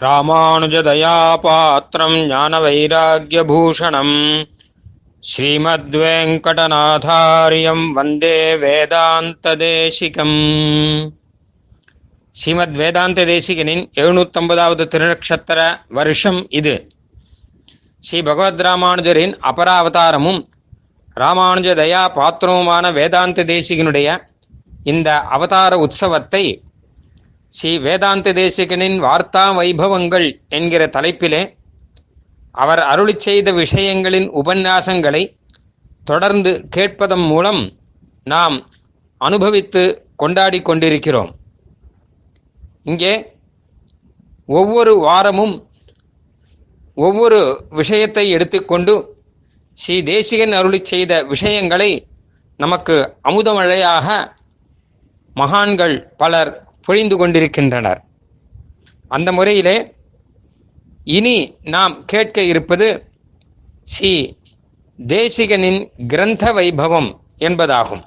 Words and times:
ராமானுஜதயாபாத்திரம் 0.00 2.30
ஞானவைராக்கியபூஷணம். 2.30 4.44
ஸ்ரீமத்வேங்கடநாதாரியம் 5.20 7.92
வந்தே 7.92 8.54
வேதாந்ததேசிகம். 8.54 10.36
ஸ்ரீமத் 12.32 12.72
வேதாந்த 12.72 13.24
தேசிகனின் 13.24 13.90
எழுநூத்தொன்பதாவது 13.94 14.88
திருநக்ஷத்திர 14.94 15.80
வருஷம் 15.88 16.48
இது. 16.48 16.90
ஸ்ரீ 17.98 18.22
பகவத் 18.22 18.60
ராமானுஜரின் 18.60 19.38
அபராவதாரமும் 19.42 20.46
ராமானுஜ 21.16 21.74
தயா 21.74 22.14
பாத்திரமுமான 22.14 22.92
வேதாந்த 22.92 23.44
தேசிகனுடைய 23.44 24.28
இந்த 24.84 25.18
அவதார 25.18 25.76
உற்சவத்தை 25.76 26.62
ஸ்ரீ 27.54 27.78
வேதாந்த 27.78 28.32
தேசிகனின் 28.32 28.98
வார்த்தா 29.00 29.56
வைபவங்கள் 29.56 30.38
என்கிற 30.48 30.86
தலைப்பிலே 30.86 31.56
அவர் 32.50 32.78
அருளி 32.78 33.14
செய்த 33.18 33.52
விஷயங்களின் 33.52 34.28
உபன்யாசங்களை 34.30 35.36
தொடர்ந்து 36.04 36.68
கேட்பதன் 36.76 37.26
மூலம் 37.26 37.72
நாம் 38.24 38.66
அனுபவித்து 39.18 40.06
கொண்டாடி 40.16 40.62
கொண்டிருக்கிறோம். 40.62 41.34
இங்கே 42.84 43.36
ஒவ்வொரு 44.46 44.96
வாரமும் 44.96 45.68
ஒவ்வொரு 46.94 47.66
விஷயத்தை 47.70 48.30
எடுத்துக்கொண்டு 48.30 49.16
ஸ்ரீ 49.74 50.02
தேசிகன் 50.02 50.52
அருளி 50.52 50.84
செய்த 50.84 51.22
விஷயங்களை 51.22 52.06
நமக்கு 52.56 53.16
அமுதமழையாக 53.22 54.32
மகான்கள் 55.34 56.12
பலர் 56.16 56.63
பொழிந்து 56.86 57.16
கொண்டிருக்கின்றனர். 57.16 58.00
அந்த 59.08 59.32
முறையிலே 59.32 59.76
இனி 61.16 61.36
நாம் 61.74 61.94
கேட்க 62.04 62.42
இருப்பது 62.42 62.86
ஸ்ரீ 63.82 64.12
தேசிகனின் 64.98 65.80
கிரந்த 66.06 66.52
வைபவம் 66.52 67.10
என்பதாகும். 67.38 68.04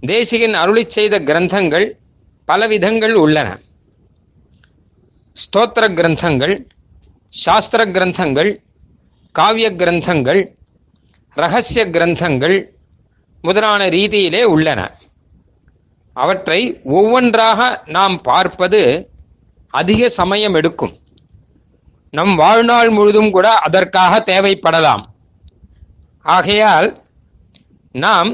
தேசிகன் 0.00 0.54
அருளி 0.54 0.84
செய்த 0.86 1.20
கிரந்தங்கள் 1.20 1.86
பலவிதங்கள் 2.48 3.14
உள்ளன. 3.24 3.48
ஸ்தோத்திர 5.36 5.84
கிரந்தங்கள் 5.98 6.54
சாஸ்திர 7.28 7.84
கிரந்தங்கள் 7.86 8.50
காவிய 9.34 9.68
கிரந்தங்கள் 9.80 10.42
ரகசிய 11.36 11.84
கிரந்தங்கள் 11.86 12.56
முதலான 13.42 13.88
ரீதியிலே 13.88 14.42
உள்ளன. 14.54 14.80
அவற்றை 16.22 16.60
ஒவ்வொன்றாக 16.98 17.60
நாம் 17.96 18.16
பார்ப்பது 18.22 18.80
அதிக 19.74 20.08
சமயம் 20.08 20.54
எடுக்கும். 20.54 20.94
நம் 22.10 22.34
வாழ்நாள் 22.34 22.90
முழுதும் 22.96 23.30
கூட 23.30 23.46
அதற்காக 23.66 24.22
தேவைப்படலாம். 24.32 25.02
ஆகையால் 26.36 26.88
நாம் 27.94 28.30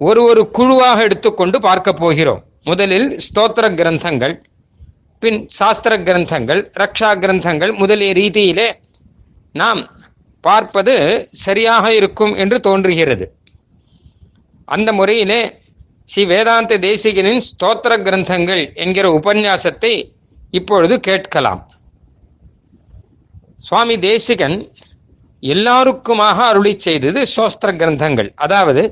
ஒரு 0.00 0.22
ஒரு 0.22 0.42
குழுவாக 0.50 0.98
எடுத்துக்கொண்டு 1.02 1.60
பார்க்க 1.60 1.92
போகிறோம். 1.92 2.42
முதலில் 2.64 3.08
ஸ்தோத்திர 3.26 3.66
கிரந்தங்கள் 3.80 4.34
பின் 5.22 5.38
சாஸ்திர 5.58 5.92
கிரந்தங்கள் 5.98 6.60
ரக்ஷா 6.80 7.10
கிரந்தங்கள் 7.22 7.72
முதலிய 7.76 8.12
ரீதியிலே 8.12 8.68
நாம் 9.52 9.80
பார்ப்பது 10.44 10.94
சரியாக 11.44 11.94
இருக்கும் 11.94 12.34
என்று 12.34 12.58
தோன்றுகிறது. 12.60 13.26
அந்த 14.64 14.90
முறையிலே 14.92 15.40
ஸ்ரீ 16.08 16.22
வேதாந்த 16.24 16.74
தேசிகனின் 16.78 17.40
ஸ்தோத்திர 17.46 17.92
கிரந்தங்கள் 18.06 18.60
என்கிற 18.82 19.06
உபன்யாசத்தை 19.18 19.90
இப்பொழுது 20.50 20.94
கேட்கலாம். 21.00 21.62
சுவாமி 23.56 23.96
தேசிகன் 23.98 24.56
எல்லாருக்குமாக 25.40 26.38
அருளி 26.50 26.72
செய்தது 26.86 27.20
சோஸ்திர 27.36 27.70
கிரந்தங்கள். 27.80 28.30
அதாவது 28.44 28.82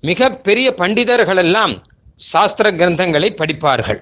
மிக 0.00 0.30
பெரிய 0.48 0.68
பண்டிதர்கள் 0.80 1.40
எல்லாம் 1.44 1.74
சாஸ்திர 2.30 2.70
கிரந்தங்களை 2.80 3.30
படிப்பார்கள். 3.40 4.00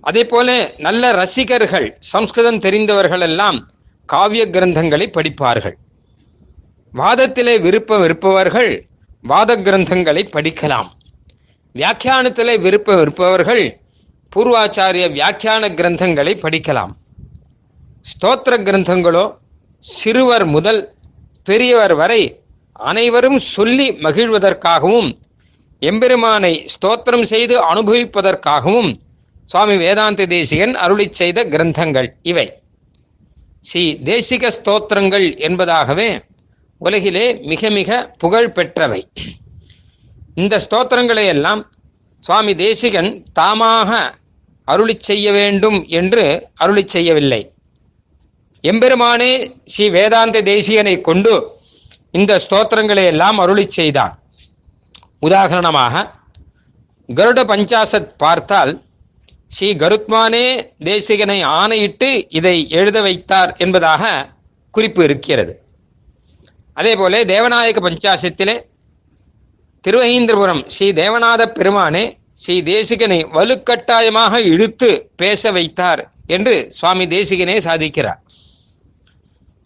அதே 0.00 0.22
போல 0.24 0.48
நல்ல 0.86 1.10
ரசிகர்கள் 1.12 1.88
சம்ஸ்கிருதம் 2.12 2.62
தெரிந்தவர்கள் 2.66 3.20
எல்லாம் 3.20 3.58
காவிய 4.08 4.44
கிரந்தங்களை 4.56 5.08
படிப்பார்கள். 5.16 5.76
வாதத்திலே 6.92 7.54
விருப்பம் 7.66 8.04
இருப்பவர்கள் 8.08 8.70
வாத 9.24 9.50
கிரந்தங்களை 9.56 10.22
படிக்கலாம். 10.34 10.88
வியாக்கியானத்திலே 11.74 12.54
விருப்பம் 12.60 13.00
இருப்பவர்கள் 13.00 13.64
பூர்வாச்சாரிய 14.32 15.04
வியாக்கியான 15.16 15.70
கிரந்தங்களை 15.78 16.34
படிக்கலாம். 16.44 16.92
ஸ்தோத்திர 18.10 18.54
கிரந்தங்களோ 18.68 19.24
சிறுவர் 19.84 20.46
முதல் 20.46 20.80
பெரியவர் 21.44 21.94
வரை 21.94 22.22
அனைவரும் 22.72 23.38
சொல்லி 23.54 23.86
மகிழ்வதற்காகவும் 24.04 25.10
எம்பெருமானை 25.82 26.52
ஸ்தோத்திரம் 26.74 27.26
செய்து 27.32 27.56
அனுபவிப்பதற்காகவும் 27.72 28.90
சுவாமி 29.42 29.76
வேதாந்த 29.76 30.26
தேசிகன் 30.26 30.74
அருளி 30.84 31.06
செய்த 31.10 31.44
கிரந்தங்கள் 31.44 32.08
இவை. 32.22 32.46
ஸ்ரீ 33.60 33.84
தேசிக 34.04 34.50
ஸ்தோத்திரங்கள் 34.58 35.26
என்பதாகவே 35.48 36.08
உலகிலே 36.78 37.40
மிக 37.40 37.70
மிக 37.70 38.14
புகழ் 38.18 38.52
பெற்றவை. 38.52 39.06
இந்த 40.34 40.60
ஸ்தோத்திரங்களை 40.70 41.26
எல்லாம் 41.26 41.70
சுவாமி 42.20 42.54
தேசிகன் 42.54 43.24
தாமாக 43.40 44.16
அருளி 44.64 44.96
செய்ய 44.98 45.32
வேண்டும் 45.32 45.86
என்று 45.88 46.48
அருளி 46.54 46.82
செய்யவில்லை. 46.86 47.52
எம்பெருமானே 48.62 49.54
ஸ்ரீ 49.64 49.90
வேதாந்த 49.90 50.42
தேசிகனை 50.42 51.00
கொண்டு 51.00 51.56
இந்த 52.10 52.38
ஸ்தோத்திரங்களை 52.50 53.04
எல்லாம் 53.04 53.38
அருளி 53.38 53.68
செய்தான் 53.68 54.18
உதாரணமாக 55.20 56.10
கருட 57.08 57.40
பஞ்சாசத் 57.44 58.16
பார்த்தால் 58.16 58.82
ஸ்ரீ 59.46 59.72
கருத்மானே 59.72 60.46
தேசிகனை 60.84 61.44
ஆணையிட்டு 61.44 62.26
இதை 62.28 62.68
எழுத 62.70 63.00
வைத்தார் 63.00 63.54
என்பதாக 63.58 64.32
குறிப்பு 64.70 65.04
இருக்கிறது. 65.04 65.67
அதே 66.78 66.92
போல 66.96 67.20
தேவநாயக 67.24 67.78
பஞ்சாசத்திலே 67.86 68.56
திருவகீந்திரபுரம் 69.84 70.62
ஸ்ரீ 70.66 70.88
தேவநாத 70.92 71.42
பெருமானே 71.58 72.04
ஸ்ரீ 72.32 72.56
தேசிகனை 72.62 73.18
வலுக்கட்டாயமாக 73.36 74.38
இழுத்து 74.52 74.90
பேச 75.16 75.50
வைத்தார் 75.50 76.02
என்று 76.26 76.54
சுவாமி 76.72 77.06
தேசிகனே 77.06 77.56
சாதிக்கிறார். 77.66 78.20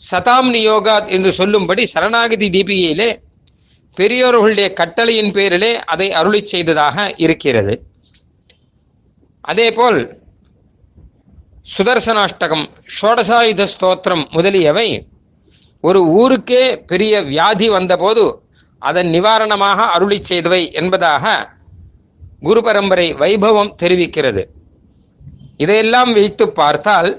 சதாம் 0.01 0.49
நியோகாத் 0.55 1.09
என்று 1.09 1.33
சொல்லும்படி 1.33 1.83
சரணாகதி 1.87 2.49
தீபிகையிலே 2.49 3.11
பெரியோர்களுடைய 3.97 4.69
கட்டளையின் 4.73 5.33
பேரிலே 5.33 5.73
அதை 5.85 6.09
அருளி 6.13 6.41
செய்ததாக 6.47 7.15
இருக்கிறது. 7.17 7.75
அதேபோல் 9.45 10.01
சுதர்சனாஷ்டகம் 11.75 12.67
ஷோடசாயுத 12.97 13.67
ஸ்தோத்திரம் 13.75 14.25
முதலியவை 14.31 14.89
ஒரு 15.83 16.01
ஊருக்கே 16.21 16.65
பெரிய 16.87 17.23
வியாதி 17.23 17.69
வந்தபோது 17.69 18.25
அதன் 18.83 19.07
நிவாரணமாக 19.07 19.87
அருளி 19.95 20.19
செய்தவை 20.31 20.63
என்பதாக 20.73 21.25
குரு 22.41 22.61
பரம்பரை 22.63 23.07
வைபவம் 23.15 23.75
தெரிவிக்கிறது. 23.83 24.43
இதையெல்லாம் 25.57 26.13
வைத்து 26.13 26.45
பார்த்தால் 26.53 27.11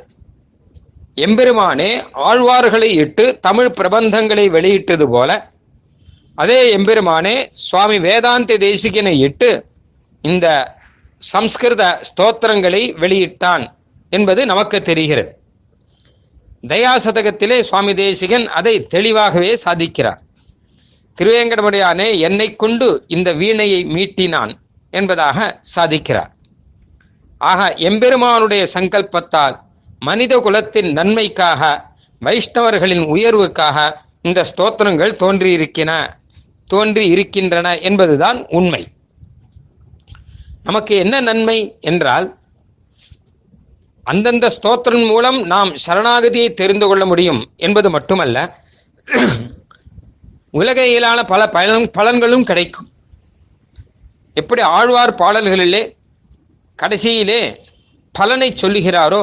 எம்பெருமானே 1.16 1.92
ஆழ்வார்களை 2.30 2.90
இட்டு 3.04 3.26
தமிழ் 3.42 3.76
பிரபந்தங்களை 3.80 4.46
வெளியிட்டது 4.50 5.10
போல 5.10 5.32
அதே 6.36 6.60
எம்பெருமானே 6.78 7.36
சுவாமி 7.52 8.00
வேதாந்த 8.00 8.58
தேசிகனை 8.58 9.16
இட்டு 9.20 9.50
இந்த 10.24 10.48
சம்ஸ்கிருத 11.22 11.84
ஸ்தோத்திரங்களை 12.10 12.84
வெளியிட்டான் 13.04 13.66
என்பது 14.10 14.42
நமக்கு 14.46 14.82
தெரிகிறது. 14.82 15.32
தயாசதகத்திலே 16.68 17.60
சுவாமி 17.60 17.94
தேசிகன் 17.94 18.48
அதை 18.48 18.74
தெளிவாகவே 18.84 19.58
சாதிக்கிறார். 19.66 20.20
திருவேங்கடமுடையானே 21.18 22.20
என்னை 22.20 22.56
கொண்டு 22.56 22.88
இந்த 23.08 23.34
வீணையை 23.34 23.82
மீட்டினான் 23.96 24.54
என்பதாக 24.90 25.60
சாதிக்கிறார். 25.76 26.32
ஆக 27.38 27.74
எம்பெருமானுடைய 27.90 28.64
சங்கல்பத்தால் 28.74 29.56
மனித 30.00 30.40
குலத்தின் 30.40 30.92
நன்மைக்காக 30.92 31.62
வைஷ்ணவர்களின் 32.22 33.06
உயர்வுக்காக 33.16 33.78
இந்த 34.22 34.46
ஸ்தோத்திரங்கள் 34.50 35.20
தோன்றியிருக்கின 35.22 35.92
தோன்றி 36.68 37.06
இருக்கின்றன 37.08 37.68
என்பதுதான் 37.80 38.46
உண்மை. 38.50 38.88
நமக்கு 40.64 40.96
என்ன 40.96 41.16
நன்மை 41.20 41.58
என்றால் 41.82 42.28
அந்தந்த 44.06 44.46
ஸ்தோத்திரம் 44.56 45.06
மூலம் 45.08 45.40
நாம் 45.46 45.72
சரணாகதியை 45.86 46.48
தெரிந்து 46.54 46.88
கொள்ள 46.88 47.04
முடியும் 47.06 47.42
என்பது 47.58 47.90
மட்டுமல்ல 47.90 48.38
உலகையிலான 50.60 51.20
பல 51.32 51.42
பயன் 51.50 51.86
பலன்களும் 51.98 52.46
கிடைக்கும். 52.50 52.88
எப்படி 54.36 54.62
ஆழ்வார் 54.78 55.14
பாடல்களிலே 55.22 55.82
கடைசியிலே 56.80 57.40
பலனை 58.16 58.50
சொல்லுகிறாரோ 58.62 59.22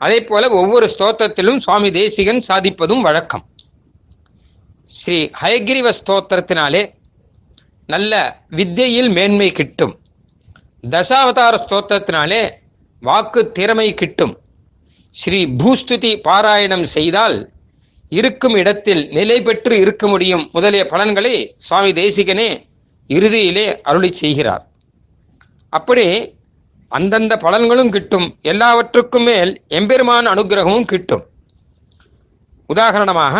அதே 0.00 0.18
போல 0.24 0.48
ஒவ்வொரு 0.60 0.86
ஸ்தோத்திரத்திலும் 0.94 1.58
சுவாமி 1.58 1.90
தேசிகன் 1.90 2.42
சாதிப்பதும் 2.48 3.04
வழக்கம். 3.06 3.44
ஸ்ரீ 4.98 5.18
ஹயகிரிவ 5.42 5.90
ஸ்தோத்திரத்தினாலே 6.00 6.82
நல்ல 7.88 8.12
வித்தியில் 8.50 9.10
மேன்மை 9.10 9.50
கிட்டும். 9.52 9.94
தசாவதார 10.90 11.54
ஸ்தோத்திரத்தினாலே 11.64 12.42
வாக்கு 13.06 13.52
திறமை 13.52 13.94
கிட்டும். 13.94 14.34
ஸ்ரீ 15.10 15.44
பூஸ்துதி 15.60 16.10
பாராயணம் 16.26 16.84
செய்தால் 16.96 17.50
இருக்கும் 18.08 18.54
இடத்தில் 18.54 19.08
நிலை 19.10 19.42
பெற்று 19.42 19.78
இருக்க 19.78 20.08
முடியும். 20.08 20.48
முதலிய 20.52 20.86
பலன்களை 20.86 21.54
சுவாமி 21.56 21.92
தேசிகனே 21.92 22.48
இறுதியிலே 23.08 23.80
அருளி 23.82 24.12
செய்கிறார். 24.12 24.64
அப்படி 25.68 26.34
அந்தந்த 26.88 27.36
பலன்களும் 27.36 27.88
கிட்டும். 27.88 28.26
எல்லாவற்றுக்கும் 28.42 29.22
மேல் 29.22 29.62
எம்பெருமான் 29.68 30.26
அனுகிரகமும் 30.26 30.88
கிட்டும். 30.92 31.24
உதாரணமாக 32.66 33.36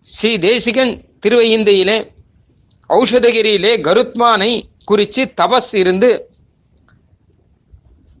ஸ்ரீ 0.00 0.38
தேசிகன் 0.38 0.92
திருவையந்தையிலே 1.26 1.98
ஔஷதகிரியிலே 2.90 3.72
கருத்மானை 3.86 4.50
குறித்து 4.84 5.22
தபஸ் 5.40 5.72
இருந்து 5.72 6.10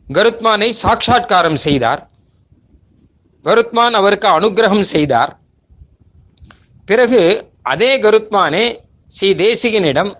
கருத்மானை 0.08 0.68
சாட்சா்காரம் 0.82 1.58
செய்தார். 1.64 2.00
கருத்மான் 3.44 3.96
அவருக்கு 4.00 4.28
அனுகிரகம் 4.28 4.86
செய்தார். 4.92 5.32
பிறகு 6.86 7.20
அதே 7.72 7.90
கருத்மானே 8.04 8.64
ஸ்ரீ 9.10 9.28
தேசிகனிடம் 9.34 10.12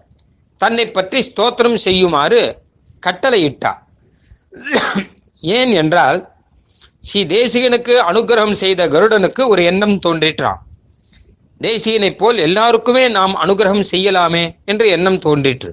தன்னை 0.60 0.86
பற்றி 0.90 1.20
ஸ்தோத்திரம் 1.28 1.78
செய்யுமாறு 1.86 2.40
கட்டளையிட்டார். 3.02 3.80
ஏன் 5.56 5.72
என்றால் 5.82 6.20
ஸ்ரீ 7.00 7.20
தேசிகனுக்கு 7.36 7.94
அனுகிரகம் 8.10 8.60
செய்த 8.62 8.82
கருடனுக்கு 8.88 9.42
ஒரு 9.48 9.62
எண்ணம் 9.64 9.98
தோன்றிற்றான் 10.06 10.62
தேசிகனைப் 11.60 12.18
போல் 12.20 12.38
எல்லாருக்குமே 12.46 13.04
நாம் 13.08 13.34
அனுகிரகம் 13.44 13.88
செய்யலாமே 13.90 14.44
என்று 14.64 14.86
எண்ணம் 14.88 15.20
தோன்றிற்று. 15.26 15.70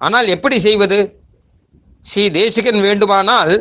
ஆனால் 0.00 0.26
எப்படி 0.28 0.56
செய்வது? 0.58 0.98
ஸ்ரீ 2.04 2.30
தேசிகன் 2.30 2.80
வேண்டுமானால் 2.80 3.54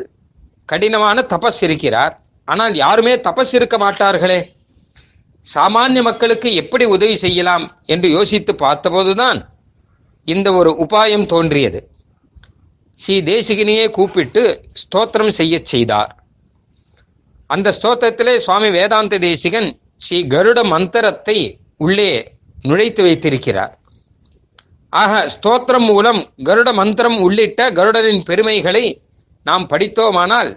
கடினமான 0.65 1.25
தபஸ் 1.29 1.61
இருக்கிறார். 1.61 2.13
ஆனால் 2.45 2.73
யாருமே 2.75 3.15
தபஸ் 3.15 3.53
இருக்க 3.53 3.77
மாட்டார்களே. 3.77 4.39
சாமானிய 5.53 6.01
மக்களுக்கு 6.01 6.49
எப்படி 6.53 6.85
உதவி 6.85 7.15
செய்யலாம் 7.15 7.65
என்று 7.85 8.09
யோசித்து 8.09 8.53
பார்த்தபோதுதான் 8.53 9.39
இந்த 10.27 10.53
ஒரு 10.53 10.71
உபாயம் 10.85 11.25
தோன்றியது. 11.25 11.79
ஸ்ரீ 12.99 13.15
தேசிகனையே 13.21 13.85
கூப்பிட்டு 13.89 14.43
ஸ்தோத்திரம் 14.81 15.33
செய்ய 15.39 15.59
செய்தார். 15.63 16.11
அந்த 17.49 17.73
ஸ்தோத்திரத்திலே 17.81 18.35
சுவாமி 18.37 18.69
வேதாந்த 18.69 19.17
தேசிகன் 19.17 19.69
ஸ்ரீ 19.95 20.19
கருட 20.23 20.59
மந்திரத்தை 20.63 21.37
உள்ளே 21.77 22.11
நுழைத்து 22.63 23.01
வைத்திருக்கிறார். 23.01 23.73
ஆக 25.01 25.13
ஸ்தோத்திரம் 25.33 25.87
மூலம் 25.89 26.19
கருட 26.43 26.69
மந்திரம் 26.73 27.17
உள்ளிட்ட 27.21 27.59
கருடனின் 27.71 28.23
பெருமைகளை 28.23 28.85
நாம் 29.45 29.65
படித்தோமானால் 29.69 30.51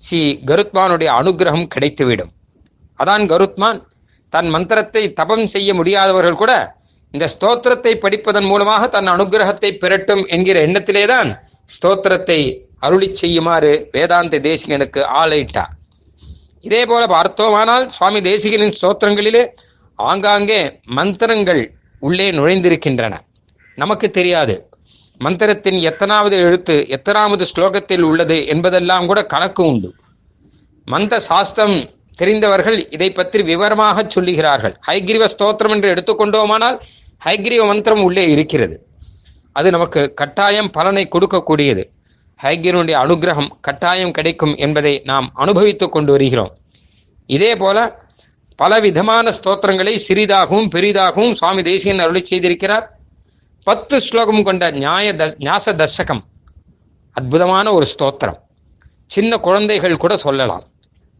ஸ்ரீ 0.00 0.20
கருத்மானுடைய 0.46 1.08
அனுகிரகம் 1.20 1.70
கிடைத்துவிடும். 1.74 2.30
அதான் 2.98 3.24
கருத்மான் 3.32 3.78
தன் 4.32 4.48
மந்திரத்தை 4.48 5.02
தபம் 5.12 5.46
செய்ய 5.46 5.70
முடியாதவர்கள் 5.74 6.40
கூட 6.42 6.52
இந்த 7.14 7.26
ஸ்தோத்திரத்தை 7.34 7.92
படிப்பதன் 8.04 8.48
மூலமாக 8.50 8.86
தன் 8.86 9.08
அனுகிரகத்தை 9.08 9.70
பெறட்டும் 9.82 10.22
என்கிற 10.26 10.56
எண்ணத்திலேதான் 10.66 11.28
ஸ்தோத்திரத்தை 11.68 12.40
அருளி 12.86 13.08
செய்யுமாறு 13.14 13.72
வேதாந்த 13.92 14.38
தேசிகனுக்கு 14.48 15.00
ஆளையிட்டார். 15.20 15.72
இதே 16.60 16.82
போல 16.86 17.02
பார்த்தோமானால் 17.06 17.86
சுவாமி 17.90 18.20
தேசிகனின் 18.30 18.76
ஸ்தோத்திரங்களிலே 18.80 19.42
ஆங்காங்கே 19.98 20.60
மந்திரங்கள் 20.98 21.62
உள்ளே 22.04 22.30
நுழைந்திருக்கின்றன. 22.30 23.14
நமக்கு 23.74 24.10
தெரியாது. 24.10 24.68
மந்திரத்தின் 25.18 25.78
எத்தனாவது 25.80 26.36
எழுத்து 26.36 26.88
எத்தனாவது 26.88 27.44
ஸ்லோகத்தில் 27.54 28.00
உள்ளது 28.00 28.46
என்பதெல்லாம் 28.46 29.06
கூட 29.06 29.20
கணக்கு 29.24 29.62
உண்டு. 29.66 29.90
மந்த 30.86 31.20
சாஸ்திரம் 31.20 31.76
தெரிந்தவர்கள் 32.16 32.78
இதை 32.90 33.08
பற்றி 33.10 33.42
விவரமாக 33.42 34.02
சொல்லுகிறார்கள். 34.02 34.74
ஹைகிரிவ 34.86 35.24
ஸ்தோத்திரம் 35.38 35.70
என்று 35.70 35.94
எடுத்துக்கொண்டோமானால் 35.94 36.78
ஹைகிரிவ 37.24 37.66
மந்திரம் 37.66 38.02
உள்ளே 38.02 38.30
இருக்கிறது. 38.30 38.76
அது 39.52 39.70
நமக்கு 39.70 40.14
கட்டாயம் 40.14 40.70
பலனை 40.70 41.08
கொடுக்கக்கூடியது. 41.08 41.84
ஹைகிரனுடைய 42.42 42.96
அனுகிரகம் 43.04 43.50
கட்டாயம் 43.60 44.10
கிடைக்கும் 44.10 44.54
என்பதை 44.56 45.00
நாம் 45.04 45.30
அனுபவித்துக் 45.34 45.92
கொண்டு 45.92 46.12
வருகிறோம். 46.12 46.52
இதே 47.26 47.56
போல 47.56 48.03
பல 48.56 48.80
விதமான 48.80 49.30
ஸ்தோத்திரங்களை 49.30 49.94
சிறிதாகவும் 50.08 50.68
பெரிதாகவும் 50.74 51.32
சுவாமி 51.32 51.62
தேசியன் 51.62 51.98
அருளி 51.98 52.22
செய்திருக்கிறார். 52.30 52.86
பத்து 53.66 54.00
ஸ்லோகம் 54.00 54.42
கொண்ட 54.42 54.70
நியாய 54.70 55.12
தஸ் 55.12 55.36
நியாச 55.38 55.74
தர்சகம். 55.80 56.22
அற்புதமான 57.12 57.72
ஒரு 57.72 57.86
ஸ்தோத்திரம். 57.92 58.38
சின்ன 59.04 59.38
குழந்தைகள் 59.38 59.96
கூட 59.96 60.16
சொல்லலாம். 60.16 60.64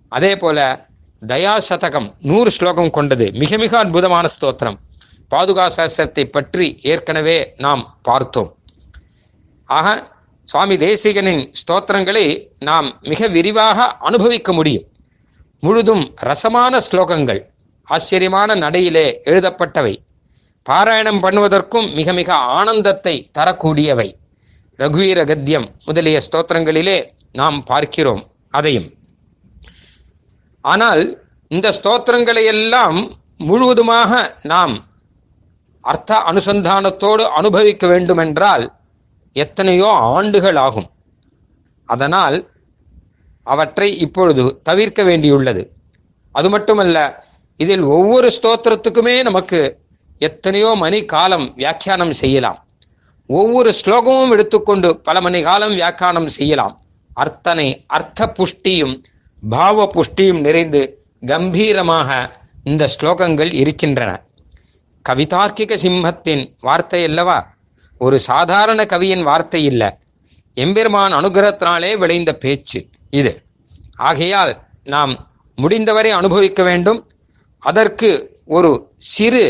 அதே 0.09 0.37
போல 0.37 0.89
தயா 1.27 1.55
சதகம் 1.69 2.09
நூறு 2.23 2.51
ஸ்லோகம் 2.51 2.91
கொண்டது 2.91 3.27
மிக 3.43 3.57
மிக 3.57 3.79
அற்புதமான 3.79 4.29
ஸ்தோத்திரம். 4.37 4.79
பாதுகா 5.31 5.67
சாஸ்திரத்தை 5.77 6.25
பற்றி 6.25 6.79
ஏற்கனவே 6.83 7.39
நாம் 7.57 7.83
பார்த்தோம். 8.03 8.51
ஆக 9.65 9.89
சுவாமி 10.49 10.77
தேசிகனின் 10.77 11.45
ஸ்தோத்திரங்களை 11.61 12.27
நாம் 12.59 12.89
மிக 13.03 13.27
விரிவாக 13.27 13.87
அனுபவிக்க 14.09 14.53
முடியும். 14.53 14.85
முழுதும் 15.65 16.05
ரசமான 16.29 16.81
ஸ்லோகங்கள் 16.87 17.41
ஆச்சரியமான 17.89 18.55
நடையிலே 18.55 19.07
எழுதப்பட்டவை. 19.31 19.95
பாராயணம் 20.67 21.21
பண்ணுவதற்கும் 21.25 21.87
மிக 21.99 22.13
மிக 22.19 22.31
ஆனந்தத்தை 22.59 23.15
தரக்கூடியவை. 23.39 24.09
ரகுவீர 24.79 25.19
கத்தியம் 25.31 25.67
முதலிய 25.87 26.19
ஸ்தோத்திரங்களிலே 26.27 26.97
நாம் 27.41 27.59
பார்க்கிறோம் 27.71 28.23
அதையும். 28.59 28.89
ஆனால் 30.65 31.03
இந்த 31.51 31.69
ஸ்தோத்திரங்களை 31.79 32.45
எல்லாம் 32.55 32.99
முழுவதுமாக 33.49 34.13
நாம் 34.53 34.75
அர்த்த 35.85 36.19
அனுசந்தானத்தோடு 36.31 37.25
அனுபவிக்க 37.39 37.87
வேண்டுமென்றால் 37.87 38.65
எத்தனையோ 39.37 39.89
ஆண்டுகள் 40.17 40.59
ஆகும். 40.67 40.89
அதனால் 41.89 42.37
அவற்றை 43.45 43.89
இப்பொழுது 43.99 44.61
தவிர்க்க 44.63 45.03
வேண்டியுள்ளது. 45.03 45.63
அது 46.33 46.49
மட்டுமல்ல 46.51 46.99
இதில் 47.57 47.83
ஒவ்வொரு 47.97 48.31
ஸ்தோத்திரத்துக்குமே 48.37 49.23
நமக்கு 49.23 49.79
எத்தனையோ 50.19 50.75
மணி 50.75 51.05
காலம் 51.05 51.53
வியாக்கியானம் 51.57 52.13
செய்யலாம். 52.13 52.59
ஒவ்வொரு 53.27 53.75
ஸ்லோகமும் 53.85 54.31
எடுத்துக்கொண்டு 54.31 54.89
பல 54.97 55.21
மணி 55.21 55.43
காலம் 55.43 55.75
வியாக்கியானம் 55.75 56.29
செய்யலாம். 56.29 56.75
அர்த்தனை 57.13 57.85
அர்த்த 57.87 58.33
புஷ்டியும் 58.39 58.95
பாவ 59.49 59.87
புஷ்டியும் 59.95 60.41
நிறைந்து 60.41 60.83
கம்பீரமாக 61.27 62.39
இந்த 62.65 62.89
ஸ்லோகங்கள் 62.95 63.53
இருக்கின்றன. 63.55 64.11
கவிதார்க்கிக 65.09 65.73
சிம்மத்தின் 65.85 66.45
வார்த்தை 66.61 67.05
அல்லவா? 67.05 67.39
ஒரு 67.99 68.21
சாதாரண 68.21 68.81
கவியின் 68.85 69.23
வார்த்தை 69.23 69.65
இல்லை. 69.65 69.91
எம்பெருமான் 70.57 71.13
அனுகிரகத்தினாலே 71.13 71.91
விளைந்த 71.97 72.33
பேச்சு. 72.35 72.81
இது. 73.15 73.33
ஆகையால் 74.09 74.53
நாம் 74.85 75.13
முடிந்தவரை 75.59 76.11
அனுபவிக்க 76.11 76.63
வேண்டும். 76.63 77.01
அதற்கு 77.63 78.11
ஒரு 78.47 78.71
சிறு 79.13 79.45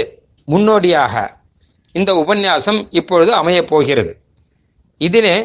முன்னோடியாக 0.49 1.15
இந்த 1.95 2.11
உபன்யாசம் 2.15 2.81
இப்பொழுது 2.91 3.33
அமையப் 3.33 3.67
போகிறது. 3.67 4.13
இதிலே 5.01 5.37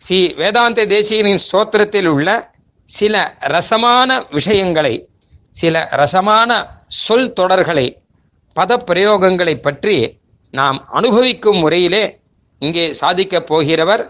ஸ்ரீ 0.00 0.20
வேதாந்த 0.34 0.86
தேசியனின் 0.86 1.44
ஸ்தோத்திரத்தில் 1.46 2.06
உள்ள 2.06 2.30
சில 2.88 3.14
ரசமான 3.54 4.10
விஷயங்களை 4.30 4.94
சில 5.54 5.76
ரசமான 5.92 6.50
சொல் 7.04 7.32
தொடர்களை 7.32 7.86
பதப்பிரயோகங்களை 8.56 9.54
பற்றி 9.60 9.96
நாம் 10.54 10.78
அனுபவிக்கும் 10.88 11.58
முறையிலே 11.58 12.04
இங்கே 12.62 12.84
சாதிக்கப் 13.00 13.48
போகிறவர் 13.50 14.02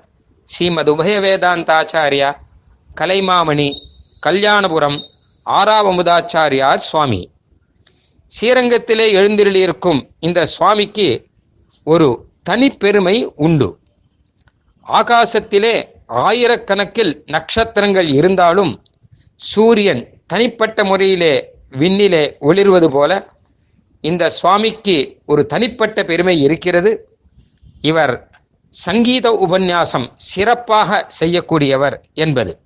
ஸ்ரீமத் 0.49 0.91
உபய 0.91 1.15
வேதாந்தாச்சாரியா 1.21 2.31
கலைமாமணி 3.01 3.69
கல்யாணபுரம் 4.27 4.99
ஆறாவமுதாச்சாரியார் 5.47 6.77
சுவாமி. 6.77 7.31
ஸ்ரீரங்கத்திலே 8.27 9.07
எழுந்திருளியிருக்கும் 9.19 10.01
இந்த 10.21 10.47
சுவாமிக்கு 10.47 11.27
ஒரு 11.85 12.29
தனிப்பெருமை 12.51 13.29
உண்டு. 13.37 13.79
ஆகாசத்திலே 14.89 15.75
ஆயிரக்கணக்கில் 16.09 17.23
நட்சத்திரங்கள் 17.27 18.09
இருந்தாலும் 18.09 18.83
சூரியன் 19.37 20.03
தனிப்பட்ட 20.27 20.85
முறையிலே 20.85 21.35
விண்ணிலே 21.71 22.25
ஒளிர்வது 22.41 22.89
போல 22.89 23.31
இந்த 24.01 24.31
சுவாமிக்கு 24.31 24.97
ஒரு 25.27 25.47
தனிப்பட்ட 25.47 26.05
பெருமை 26.05 26.43
இருக்கிறது. 26.43 27.09
இவர் 27.81 28.31
சங்கீத 28.71 29.49
உபன்யாசம் 29.49 30.07
சிறப்பாக 30.15 31.07
செய்யக்கூடியவர் 31.21 31.97
என்பது. 32.15 32.61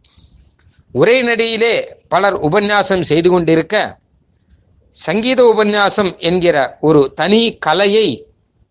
ஒரே 0.92 1.22
நடையிலே 1.22 1.88
பலர் 2.08 2.36
உபன்யாசம் 2.40 3.00
செய்து 3.00 3.30
கொண்டிருக்க 3.30 3.98
சங்கீத 4.88 5.54
உபன்யாசம் 5.56 6.18
என்கிற 6.18 6.76
ஒரு 6.80 7.12
தனி 7.14 7.56
கலையை 7.58 8.26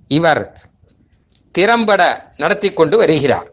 இவர் 0.08 0.58
திறம்பட 1.52 2.32
நடத்தி 2.38 2.74
கொண்டு 2.74 2.98
வருகிறார். 2.98 3.52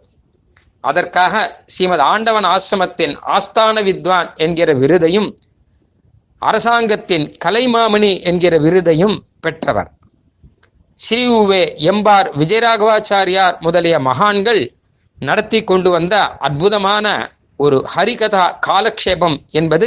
அதற்காக 0.81 1.63
ஸ்ரீமத் 1.67 1.99
ஆண்டவன் 1.99 2.45
ஆசிரமத்தின் 2.45 3.15
ஆஸ்தான 3.27 3.83
வித்வான் 3.85 4.35
என்கிற 4.37 4.75
விருதையும் 4.75 5.29
அரசாங்கத்தின் 6.39 7.37
கலைமாமணி 7.45 8.23
என்கிற 8.23 8.59
விருதையும் 8.59 9.17
பெற்றவர். 9.41 9.91
ஸ்ரீ 10.95 11.29
உவே 11.29 11.63
எம்பார் 11.91 12.29
விஜயராகவாச்சாரியார் 12.41 13.59
முதலிய 13.59 13.99
மகான்கள் 13.99 14.75
நடத்தி 15.19 15.65
கொண்டு 15.65 15.91
வந்த 15.91 16.15
அற்புதமான 16.19 17.31
ஒரு 17.61 17.77
ஹரிகதா 17.95 18.45
காலக்ஷேபம் 18.67 19.37
என்பது 19.51 19.87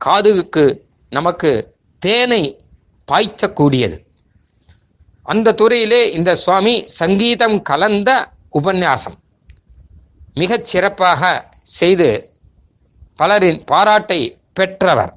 காதுக்கு 0.00 0.64
நமக்கு 1.12 1.50
தேனை 2.02 2.42
பாய்ச்சக்கூடியது. 3.08 3.96
அந்த 5.26 5.54
துறையிலே 5.60 6.00
இந்த 6.16 6.30
சுவாமி 6.34 6.74
சங்கீதம் 7.00 7.58
கலந்த 7.62 8.10
உபன்யாசம் 8.50 9.16
மிகச் 10.34 10.68
சிறப்பாக 10.70 11.22
செய்து 11.76 12.08
பலரின் 13.16 13.60
பாராட்டை 13.64 14.20
பெற்றவர். 14.52 15.12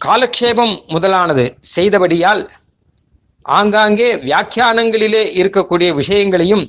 காலக்ஷேபம் 0.00 0.74
முதலானது 0.86 1.44
செய்தபடியால் 1.74 2.42
ஆங்காங்கே 3.58 4.08
வியாக்கியானங்களிலே 4.26 5.22
இருக்கக்கூடிய 5.40 5.90
விஷயங்களையும் 5.94 6.64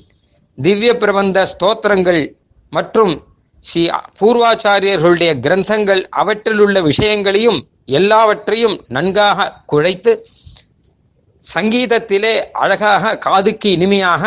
திவ்ய 0.58 0.92
பிரபந்த 0.98 1.40
ஸ்தோத்திரங்கள் 1.52 2.22
மற்றும் 2.70 3.14
ஸ்ரீ 3.64 3.84
பூர்வாச்சாரியர்களுடைய 4.20 5.32
கிரந்தங்கள் 5.46 6.04
அவற்றில் 6.22 6.60
உள்ள 6.60 6.82
விஷயங்களையும் 6.82 7.60
எல்லாவற்றையும் 7.86 8.76
நன்காக 8.90 9.48
குழைத்து 9.72 10.12
சங்கீதத்திலே 11.54 12.34
அழகாக 12.52 13.18
காதுக்கு 13.18 13.70
இனிமையாக 13.72 14.24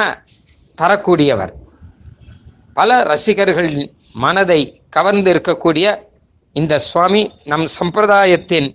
தரக்கூடியவர். 0.78 1.52
பல 2.74 3.02
ரசிகர்களின் 3.02 3.90
மனதை 4.12 4.60
கவர்ந்து 4.88 5.32
இருக்கக்கூடிய 5.34 5.86
இந்த 6.52 6.78
சுவாமி 6.78 7.22
நம் 7.44 7.66
சம்பிரதாயத்தின் 7.80 8.68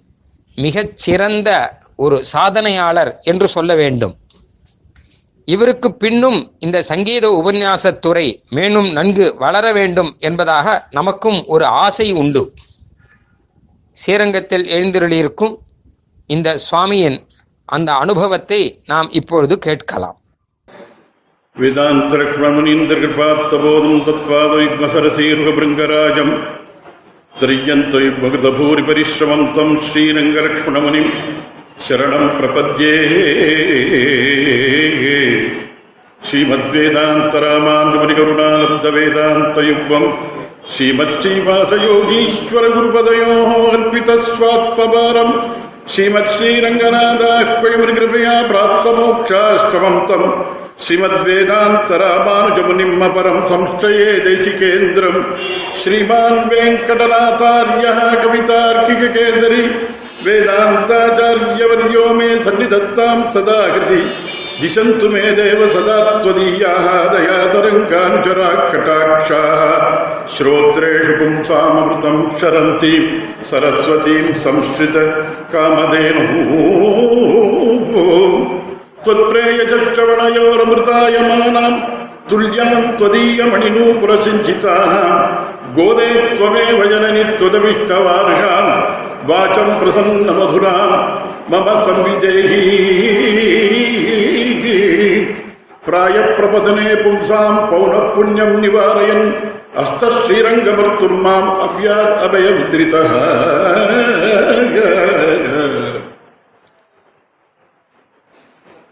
மிகச்சிறந்த 0.55 1.49
ஒரு 1.95 2.23
சாதனையாளர் 2.33 3.11
என்று 3.21 3.47
சொல்ல 3.47 3.71
வேண்டும். 3.75 4.15
இவருக்கு 5.47 5.93
பின்னும் 5.93 6.51
இந்த 6.59 6.81
சங்கீத 6.81 7.41
உபன்யாசத்துறை 7.41 8.39
மேலும் 8.49 8.91
நன்கு 8.91 9.35
வளர 9.39 9.71
வேண்டும் 9.71 10.15
என்பதாக 10.19 10.87
நமக்கும் 10.91 11.45
ஒரு 11.45 11.65
ஆசை 11.65 12.11
உண்டு. 12.11 12.53
ஸ்ரீரங்கத்தில் 13.91 14.67
எழுந்திருளியிருக்கும் 14.67 15.57
இந்த 16.27 16.55
சுவாமியின் 16.65 17.25
அந்த 17.65 17.93
அனுபவத்தை 17.93 18.79
நாம் 18.85 19.11
இப்பொழுது 19.11 19.59
கேட்கலாம். 19.59 20.21
வேதாந்தரக்ஷமணீந்திரகிருபாப்தபோதம் 21.55 24.01
தத்பாதவிக்மசரசீர்வபிருங்கராஜம் 24.09 26.43
திரியந்தொய் 27.39 28.09
பகிருதபூரி 28.21 28.83
பரிஸ்ரமம் 28.89 29.51
தம் 29.51 29.81
ஸ்ரீரங்கலக்ஷ்மணமணிம் 29.87 31.11
शरणम् 31.86 32.34
प्रपद्ये 32.38 32.94
श्रीमद्वेदान्तरामानुजमुनिकरुणालब्धवेदान्तयुग्मम् 38.82 40.06
श्रीमच्छ्रीवासयोगीश्वरगुरुपदयोः 40.74 43.50
अर्पितस्वात्मभारम् 43.72 45.34
श्रीमच्छ्रीरङ्गनाथाह्वयमुनिकृपया 45.94 48.34
प्राप्तमोक्षाश्रमम् 48.50 49.98
तम् 50.10 50.26
श्रीमद्वेदान्तरामानुजमुनिम् 50.84 53.02
अपरम् 53.08 53.48
संश्चये 53.52 54.12
देशिकेन्द्रम् 54.26 55.18
श्रीमान् 55.80 56.38
वेङ्कटनाथार्यः 56.52 57.98
कवितार्किककेसरी 58.22 59.64
वेदान्ताचार्यवर्यो 60.24 62.04
मे 62.18 62.28
सन्निधत्ताम् 62.46 63.22
सदा 63.34 63.58
हृदि 63.72 64.00
दिशन्तु 64.62 65.06
मे 65.12 65.22
देव 65.38 65.60
सदा 65.74 65.98
त्वदीयाः 66.22 66.86
दयातरङ्गानुचराः 67.12 68.58
कटाक्षाः 68.72 69.62
श्रोत्रेषु 70.34 71.14
पुंसामृतम् 71.20 72.20
क्षरन्ति 72.34 72.94
सरस्वतीम् 73.50 74.36
संश्रित 74.44 74.96
कामधेनुः 75.54 76.32
त्वत्प्रेयचश्रवणयोरमृतायमानाम् 79.04 81.78
तुल्याम् 82.30 82.92
त्वदीयमणिनूपुरसिञ्चितानाम् 82.98 85.22
गोदे 85.76 86.10
त्वमेव 86.36 86.78
जननि 86.92 87.24
வாச்சம் 89.27 89.73
பிரசன்ன 89.79 90.33
மதுராம் 90.37 90.95
மம 91.51 91.73
சம்விஜயி 91.85 92.61
பிராய 95.85 96.17
பிரபதனே 96.37 96.89
பும்சாம் 97.03 97.59
பௌன 97.69 97.93
புண்ணியம் 98.15 98.57
நிவாரயன் 98.59 99.27
அஸ்த 99.81 100.09
ஸ்ரீரங்கமர்த்துர்மாம் 100.17 101.49
அவ்யாத் 101.65 102.15
அபய 102.25 102.47
உத்ரித 102.57 102.95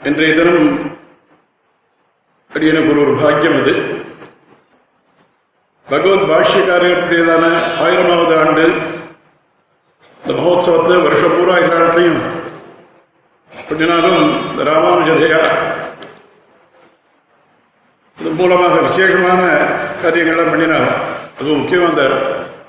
இன்றைய 0.01 0.33
தினம் 0.33 0.65
எனக்கு 2.51 2.91
ஒரு 2.95 3.13
பாக்கியம் 3.21 3.57
அது 3.59 3.73
பகவத் 5.87 6.27
பாஷ்யக்காரர்களுடையதான 6.29 7.45
ஆயிரமாவது 7.83 8.35
ஆண்டு 8.41 8.65
இந்த 10.25 10.35
மகோத்சவத்தை 10.35 10.95
வருஷம் 11.01 11.33
பூரா 11.33 11.55
எல்லா 11.57 11.79
இடத்தையும் 11.79 12.21
கொஞ்ச 13.51 13.81
நாளும் 13.85 14.23
இந்த 14.45 14.63
ராமானுஜதையா 14.63 15.41
இது 18.17 18.31
மூலமாக 18.33 18.79
விசேஷமான 18.81 19.41
காரியங்கள்லாம் 20.01 20.49
பண்ணினார் 20.49 20.87
அதுவும் 21.35 21.59
முக்கியம் 21.59 21.89
அந்த 21.89 22.03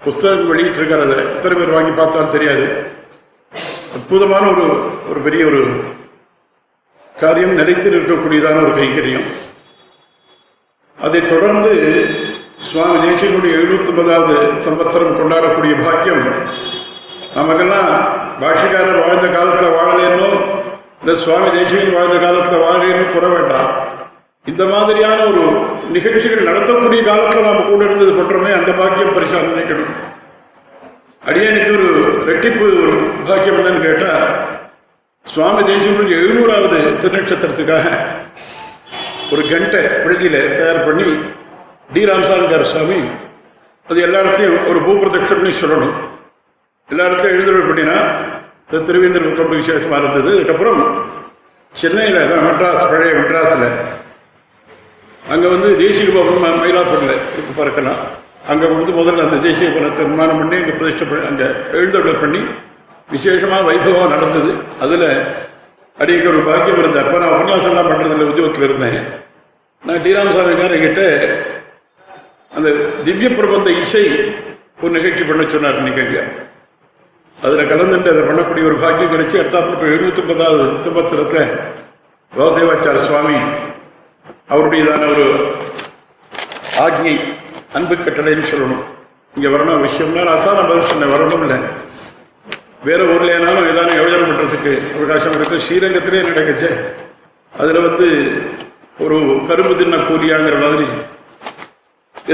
புஸ்தகம் 0.04 0.48
வெளியிட்டு 0.48 0.98
அதை 0.98 1.16
எத்தனை 1.28 1.54
பேர் 1.56 1.74
வாங்கி 1.76 1.92
பார்த்தாலும் 1.92 2.34
தெரியாது 2.34 2.66
அற்புதமான 3.96 4.44
ஒரு 4.52 4.66
ஒரு 5.08 5.20
பெரிய 5.20 5.44
ஒரு 5.46 5.62
காரியம் 7.14 7.58
நிலைத்து 7.58 7.88
இருக்கக்கூடியதான 7.92 8.62
ஒரு 8.64 8.74
கைங்கரியம் 8.74 9.26
அதைத் 10.98 11.32
தொடர்ந்து 11.32 11.72
சுவாமி 12.66 12.98
தேசியனுடைய 13.00 13.54
எழுபத்தி 13.56 13.90
ஒன்பதாவது 13.92 14.36
சம்பத்சரம் 14.64 15.18
கொண்டாடக்கூடிய 15.18 15.74
பாக்கியம் 15.82 16.22
நமக்கெல்லாம் 17.36 17.90
பாஷக்காரர் 18.40 19.02
வாழ்ந்த 19.04 19.26
காலத்துல 19.36 19.68
வாழலேன்னோ 19.76 20.28
இந்த 21.00 21.14
சுவாமி 21.16 21.48
தேசியன் 21.56 21.94
வாழ்ந்த 21.94 22.16
காலத்துல 22.24 22.60
வாழலேன்னு 22.64 23.12
கூற 23.12 23.26
வேண்டாம். 23.28 23.68
இந்த 24.46 24.64
மாதிரியான 24.64 25.18
ஒரு 25.26 25.42
நிகழ்ச்சிகள் 25.90 26.48
நடத்தக்கூடிய 26.48 27.00
காலத்துல 27.02 27.42
நாம 27.42 27.64
கூட 27.68 27.84
இருந்தது 27.84 28.12
பண்றோமே 28.12 28.50
அந்த 28.58 28.72
பாக்கியம் 28.72 29.14
பரிசாதனை 29.14 29.64
கிடைக்கும் 29.66 30.02
அடியானுக்கு 31.26 31.72
ஒரு 31.78 31.88
ரெட்டிப்பு 32.26 32.66
ஒரு 32.82 32.92
பாக்கியம் 33.28 33.58
என்னன்னு 33.58 33.86
கேட்டா 33.86 34.10
சுவாமி 35.26 35.62
தேசியனுடைய 35.62 36.16
எழுநூறாவது 36.24 36.78
திருநட்சத்திரத்துக்காக 37.02 37.86
ஒரு 39.32 39.42
கண்டை 39.50 39.80
விடுதியில 40.04 40.36
தயார் 40.58 40.84
பண்ணி 40.84 41.08
டி. 41.92 42.02
ராமசாமிக்கார 42.04 42.62
சுவாமி 42.72 42.98
அது 43.86 44.00
எல்லா 44.00 44.20
இடத்துலையும் 44.20 44.68
ஒரு 44.68 44.78
பூப்பிரதட்சம் 44.78 45.40
பண்ணி 45.40 45.54
சொல்லணும். 45.60 45.96
எல்லா 46.90 47.04
இடத்துலையும் 47.08 47.36
எழுந்துருள் 47.36 47.68
பண்ணினா 47.68 47.96
இது 48.68 48.80
திருவேந்தர் 48.88 49.26
ரொம்ப 49.40 49.54
விசேஷமாக 49.60 50.00
இருந்தது. 50.02 50.30
அதுக்கப்புறம் 50.36 50.80
சென்னையில் 51.80 52.28
தான் 52.30 52.44
மெட்ராஸ் 52.46 52.84
பழைய 52.90 53.12
மெட்ராஸில். 53.20 53.66
அங்கே 55.32 55.48
வந்து 55.54 55.68
தேசிய 55.82 56.06
பவனம் 56.16 56.60
மயிலாப்பூரில் 56.62 57.14
இருக்கு 57.34 57.52
பறக்கலாம் 57.58 58.00
அங்கே 58.52 58.66
வந்து 58.72 58.92
முதல்ல 59.00 59.24
அந்த 59.26 59.38
தேசிய 59.46 59.68
பவனத்தை 59.74 60.04
நிர்மாணம் 60.06 60.40
பண்ணி 60.40 60.56
அங்கே 60.60 60.74
பிரதிஷ்டை 60.78 61.06
பண்ணி 61.10 61.26
அங்கே 61.30 61.48
எழுந்தருள் 61.78 62.22
பண்ணி 62.22 62.42
விசேஷமாக 63.14 63.66
வைபவம் 63.68 64.14
நடந்தது. 64.14 64.52
அதில் 64.84 65.08
அடிக்க 66.02 66.26
ஒரு 66.32 66.40
பாக்கியம் 66.48 66.80
இருந்தது. 66.82 67.02
அப்போ 67.04 67.18
நான் 67.22 67.34
உபன்யாசம்லாம் 67.36 67.90
பண்ணுறதுல 67.90 68.28
உத்தியோகத்தில் 68.30 68.68
இருந்தேன். 68.68 68.98
நான் 69.82 70.02
டீராமசாமிக்காரர் 70.06 70.84
கிட்ட 70.86 71.02
அந்த 72.56 72.68
திவ்ய 73.06 73.28
பிரபந்த 73.38 73.70
இசை 73.84 74.04
ஒரு 74.82 74.92
நிகழ்ச்சி 74.96 75.24
பண்ண 75.28 75.42
சொன்னார் 75.54 75.86
நீங்கள் 75.88 76.28
அதில் 77.42 77.70
கலந்துட்டு 77.70 78.12
அதை 78.12 78.22
பண்ணக்கூடிய 78.22 78.64
ஒரு 78.64 78.76
பாக்கியம் 78.76 79.12
கிடைச்சி 79.12 79.36
அடுத்தாப்புல 79.40 79.88
எழுநூத்தி 79.94 80.22
ஒன்பதாவது 80.22 80.64
சம்பத்சரத்தில் 80.84 81.50
வாசுதேவாச்சார 82.32 82.96
சுவாமி 82.96 83.38
அவருடையதான 84.54 85.08
ஒரு 85.12 85.26
ஆக்ஞை 86.84 87.14
அன்பு 87.72 87.94
கட்டளைன்னு 87.94 88.50
சொல்லணும். 88.50 88.84
இங்க 89.36 89.48
வரணும் 89.48 89.84
விஷயம்னா 89.86 90.22
நான் 90.24 90.44
தான் 90.44 90.68
பதில் 90.68 90.90
சொன்னேன் 90.90 91.12
வரணும் 91.14 91.42
இல்லை. 91.42 91.58
வேற 92.84 93.00
ஊர்ல 93.12 93.30
ஏனாலும் 93.36 93.68
ஏதாவது 93.70 93.96
யோஜனை 94.00 94.24
பண்றதுக்கு 94.28 94.72
அவகாசம் 94.96 95.32
இருக்கு. 95.32 95.62
ஸ்ரீரங்கத்திலே 95.66 96.26
நடக்குச்சு 96.28 96.70
அதுல 97.52 97.78
வந்து 97.78 98.08
ஒரு 99.04 99.16
கரும்பு 99.48 99.74
தின்ன 99.76 99.96
கூலியாங்கிற 99.96 100.58
மாதிரி 100.64 100.86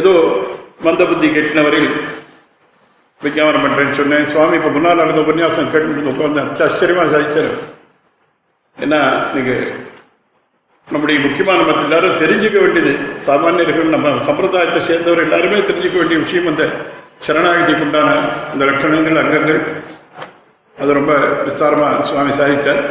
ஏதோ 0.01 0.13
மந்த 0.87 1.05
புத்தி 1.05 1.27
கெட்டினவரில் 1.29 1.91
விஞ்ஞாபனம் 3.25 3.65
பண்ணுறேன்னு 3.65 3.99
சொன்னேன் 4.01 4.31
சுவாமி 4.33 4.57
இப்போ 4.59 4.71
முன்னால் 4.75 5.01
நடந்த 5.03 5.21
உபன்யாசம் 5.25 5.71
கேட்டு 5.73 6.11
உட்காந்து 6.13 6.43
அத்தி 6.45 6.63
ஆச்சரியமா 6.67 7.05
சாதிச்சார். 7.15 7.53
ஏன்னா 8.79 9.01
நீங்கள் 9.35 9.65
நம்முடைய 10.89 11.19
முக்கியமான 11.25 11.61
மற்ற 11.67 11.83
எல்லாரும் 11.89 12.21
தெரிஞ்சுக்க 12.23 12.59
வேண்டியது 12.63 12.93
சாமானியர்கள் 13.27 13.95
நம்ம 13.95 14.15
சம்பிரதாயத்தை 14.29 14.81
சேர்ந்தவர் 14.89 15.25
எல்லாருமே 15.27 15.61
தெரிஞ்சுக்க 15.69 15.97
வேண்டிய 16.01 16.19
விஷயம் 16.25 16.51
அந்த 16.53 16.65
சரணாகதிக்கு 17.27 17.85
உண்டான 17.87 18.11
அந்த 18.53 18.63
லட்சணங்கள் 18.71 19.21
அங்கங்கள். 19.23 19.61
அது 20.77 20.99
ரொம்ப 20.99 21.13
விஸ்தாரமாக 21.47 22.07
சுவாமி 22.09 22.33
சாதித்தார் 22.41 22.83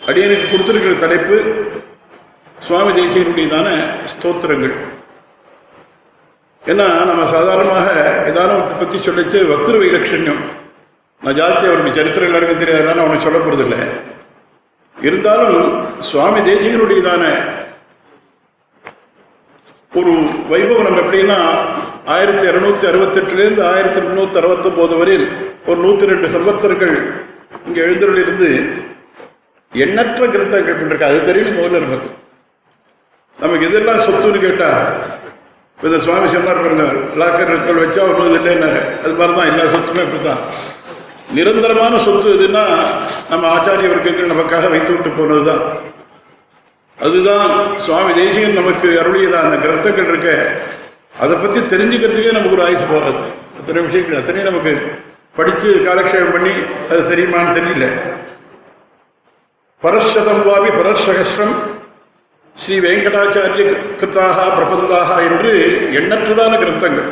அடியனுக்கு 0.00 0.46
கொடுத்துருக்கிற 0.50 0.96
தலைப்பு 1.04 1.36
சுவாமி 2.66 2.92
தேசியனுடையதான 2.98 3.68
ஸ்தோத்திரங்கள். 4.12 4.76
ஏன்னா 6.66 6.86
நம்ம 7.06 7.24
சாதாரணமாக 7.26 7.88
ஏதாவது 8.30 8.54
ஒருத்தரை 8.54 8.78
பற்றி 8.78 8.98
சொல்லிச்சு 8.98 9.38
வக்திரு 9.50 9.82
வைலட்சண்யம் 9.82 10.40
நான் 11.22 11.36
ஜாஸ்தி 11.36 11.64
அவனுக்கு 11.68 11.98
சரித்திரம் 11.98 12.28
எல்லாருக்கும் 12.28 12.62
தெரியாதுன்னு 12.62 13.04
அவனை 13.04 13.20
சொல்ல 13.20 13.38
போறதில்லை. 13.38 13.80
இருந்தாலும் 14.96 15.68
சுவாமி 16.00 16.40
தேசிகனுடையதான 16.40 17.22
ஒரு 19.92 20.12
வைபவம் 20.50 20.86
நம்ம 20.86 21.00
எப்படின்னா 21.00 21.38
ஆயிரத்தி 22.06 22.44
இரநூத்தி 22.46 22.84
அறுபத்தெட்டுலேருந்து 22.86 23.62
ஆயிரத்தி 23.64 24.00
எட்நூத்தி 24.00 24.38
அறுபத்தொம்போது 24.40 24.94
வரையில் 24.98 25.26
ஒரு 25.66 25.78
நூத்தி 25.84 26.10
ரெண்டு 26.10 26.28
சம்பத்தர்கள் 26.28 26.94
இங்கே 27.66 27.80
எழுந்தருள் 27.80 28.22
இருந்து 28.24 28.48
எண்ணற்ற 29.72 30.26
கிரந்தங்கள் 30.26 30.78
பண்ணிருக்கு 30.78 31.08
அது 31.08 31.20
தெரியும் 31.22 31.58
முதல்ல 31.58 31.80
நமக்கு. 31.86 32.10
நமக்கு 33.38 33.68
இதெல்லாம் 33.68 34.04
சொத்துன்னு 34.06 34.40
கேட்டா 34.40 34.70
இப்போ 35.76 35.88
இந்த 35.88 35.98
சுவாமி 36.02 36.28
சொன்னார் 36.28 36.60
பாருங்க 36.60 36.84
லாக்கர்கள் 37.20 37.80
வச்சா 37.82 38.02
ஒன்றும் 38.10 38.34
இல்லைன்னாரு. 38.36 38.80
அது 39.04 39.12
மாதிரிதான் 39.14 39.50
எல்லா 39.50 39.64
சொத்துமே 39.72 40.02
அப்படித்தான். 40.04 40.38
நிரந்தரமான 41.34 41.98
சொத்து 41.98 42.28
எதுன்னா 42.34 42.62
நம்ம 43.30 43.56
ஆச்சாரிய 43.56 43.88
வர்க்கங்கள் 43.92 44.32
நமக்காக 44.32 44.70
வைத்து 44.70 44.92
விட்டு 44.92 45.10
போனதுதான். 45.10 45.64
அதுதான் 46.98 47.78
சுவாமி 47.78 48.14
தேசிகன் 48.14 48.58
நமக்கு 48.60 48.88
அருளியதா 48.88 49.40
அந்த 49.46 49.56
கிரந்தங்கள் 49.66 50.08
இருக்க. 50.08 50.48
அதை 51.20 51.36
பத்தி 51.36 51.60
தெரிஞ்சுக்கிறதுக்கே 51.60 52.32
நமக்கு 52.32 52.56
ஒரு 52.56 52.64
ஆயுசு 52.64 52.84
போகாது. 52.84 53.22
அத்தனை 53.58 53.82
விஷயங்கள் 53.82 54.18
அத்தனையும் 54.18 54.50
நமக்கு 54.50 54.72
படிச்சு 55.36 55.68
காலக்ஷேபம் 55.88 56.32
பண்ணி 56.32 56.50
அது 56.90 57.00
தெரியுமான்னு 57.10 57.56
தெரியல. 57.58 57.86
பரஷதம் 59.82 60.42
வாவி 60.46 60.68
பரசகஸ்ரம் 60.68 61.56
ஸ்ரீ 62.62 62.76
வெங்கடாச்சாரிய 62.84 63.64
கிருத்தாக 64.00 64.38
பிரபந்தாக 64.56 65.10
என்று 65.28 65.50
எண்ணற்றதான 65.98 66.52
கிரந்தங்கள். 66.62 67.08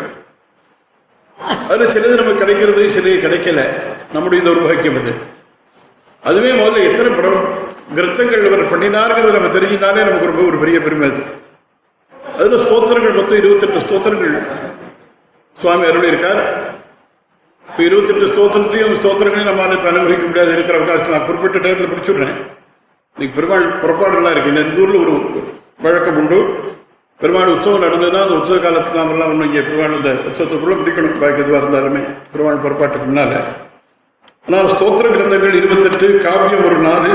அது 1.73 1.85
சிலது 1.95 2.15
நமக்கு 2.21 2.43
கிடைக்கிறது 2.43 2.83
சிலது 2.97 3.15
கிடைக்கல. 3.25 3.61
நம்முடைய 4.15 4.41
துர்பாக்கியம் 4.47 4.99
அது. 5.01 5.13
அதுவே 6.29 6.51
முதல்ல 6.61 6.85
எத்தனை 6.91 7.11
பிரம் 7.19 7.41
கிரந்தங்கள் 7.99 8.47
இவர் 8.49 8.71
பண்ணினார்கள் 8.73 9.35
நம்ம 9.37 9.51
தெரிஞ்சினாலே 9.57 10.07
நமக்கு 10.09 10.31
ரொம்ப 10.31 10.45
ஒரு 10.51 10.59
பெரிய 10.63 10.79
பெருமை 10.87 11.09
அது. 11.11 11.23
அதுல 12.39 12.61
ஸ்தோத்திரங்கள் 12.67 13.19
மொத்தம் 13.19 13.41
இருபத்தெட்டு 13.43 13.85
ஸ்தோத்திரங்கள். 13.87 14.37
சுவாமி 15.61 15.87
அருள் 15.91 16.09
இருக்கார் 16.13 16.43
இப்போ 17.69 17.83
இருபத்தெட்டு 17.89 18.33
ஸ்தோத்திரத்தையும் 18.33 18.97
ஸ்தோத்திரங்களையும் 19.03 19.51
நம்ம 19.53 19.75
இப்போ 19.79 19.91
அனுபவிக்க 19.93 20.25
முடியாது. 20.31 20.53
இருக்கிற 20.57 20.79
அவகாசத்தை 20.81 21.15
நான் 21.17 21.29
குறிப்பிட்ட 21.29 21.59
டயத்தில் 21.65 21.93
பிடிச்சுடுறேன் 21.93 22.35
இன்னைக்கு 23.17 23.37
பெருமாள் 23.39 23.67
புறப்பாடுலாம் 23.83 24.33
இருக்கு. 24.35 24.53
இந்த 24.53 24.83
ஊரில் 24.83 25.03
ஒரு 25.03 25.13
வழக்கம் 25.79 26.19
உண்டு 26.21 26.39
பெருமாள் 27.21 27.53
உற்சவம் 27.55 27.85
நடந்ததுன்னா 27.85 28.21
அந்த 28.25 28.37
உற்சவ 28.39 28.57
காலத்துல 28.65 28.99
நாமெல்லாம் 29.01 29.31
ஒன்றும் 29.33 29.49
இங்கே 29.49 29.63
பெருமாள் 29.67 29.97
இந்த 29.99 30.11
உற்சவத்துக்குள்ள 30.29 30.75
பிடிக்கணும் 30.81 31.19
பாக்கி 31.23 31.43
எதுவாக 31.45 31.61
இருந்தாலுமே 31.63 32.03
பெருமாள் 32.33 32.63
புறப்பாட்டுக்கு 32.65 33.07
முன்னால. 33.09 33.33
ஆனால் 34.47 34.71
ஸ்தோத்திர 34.75 35.07
கிரந்தங்கள் 35.15 35.59
இருபத்தெட்டு 35.61 36.09
காவியம் 36.27 36.65
ஒரு 36.69 36.79
நாலு. 36.89 37.11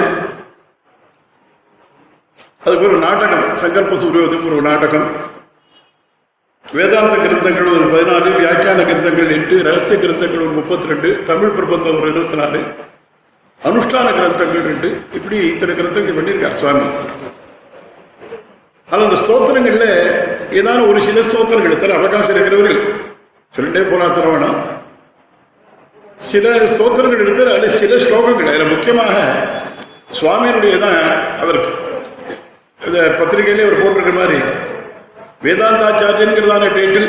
அதுக்கு 2.65 2.88
ஒரு 2.91 3.00
நாடகம் 3.08 3.45
சங்கல்ப 3.63 3.98
சூரியோதயம் 4.04 4.48
ஒரு 4.52 4.62
நாடகம். 4.69 5.08
வேதாந்த 6.65 7.15
கிரந்தங்கள் 7.26 7.74
ஒரு 7.76 7.86
பதினாலு 7.93 8.30
வியாக்கியான 8.39 8.86
கிரந்தங்கள் 8.89 9.34
எட்டு 9.38 9.56
ரகசிய 9.67 9.98
கிரந்தங்கள் 10.04 10.45
ஒரு 10.48 10.54
முப்பத்தி 10.60 10.91
ரெண்டு 10.93 11.12
தமிழ் 11.30 11.56
பிரபந்தம் 11.58 12.00
ஒரு 12.02 12.12
இருபத்தி 12.13 12.39
நாலு. 12.41 12.62
அனுஷ்டான 13.62 14.08
கிரந்தங்கள் 14.19 14.67
ரெண்டு. 14.72 14.89
இப்படி 15.19 15.38
இத்தனை 15.54 15.76
கிரந்தங்கள் 15.80 16.17
பண்ணியிருக்கார் 16.19 16.60
சுவாமி. 16.62 16.86
ஆனால் 18.89 19.06
அந்த 19.08 19.17
ஸ்தோத்திரங்கள்ல 19.23 19.88
ஏதாவது 20.60 20.84
ஒரு 20.91 20.99
சில 21.08 21.21
ஸ்தோத்திரங்கள் 21.30 21.75
இத்தனை 21.75 21.95
அவகாசம் 21.97 22.36
இருக்கிறவர்கள் 22.36 22.80
சொல்லிட்டே 23.54 23.82
போனா 23.91 24.08
தர 24.17 24.25
வேணாம் 24.32 24.60
சில 26.30 26.45
ஸ்தோத்திரங்கள் 26.73 27.23
எடுத்து 27.23 27.43
அதில் 27.56 27.78
சில 27.82 27.93
ஸ்லோகங்கள். 28.06 28.49
அதில் 28.52 28.71
முக்கியமாக 28.73 29.13
சுவாமியினுடைய 30.17 30.75
தான் 30.86 30.97
அவர் 31.43 31.60
இந்த 32.88 32.99
பத்திரிகையிலே 33.19 33.65
அவர் 33.67 33.82
போட்டிருக்கிற 33.82 34.15
மாதிரி 34.19 34.39
வேதாந்தாச்சாரியன்கிறதான 35.45 36.69
டைட்டில் 36.78 37.08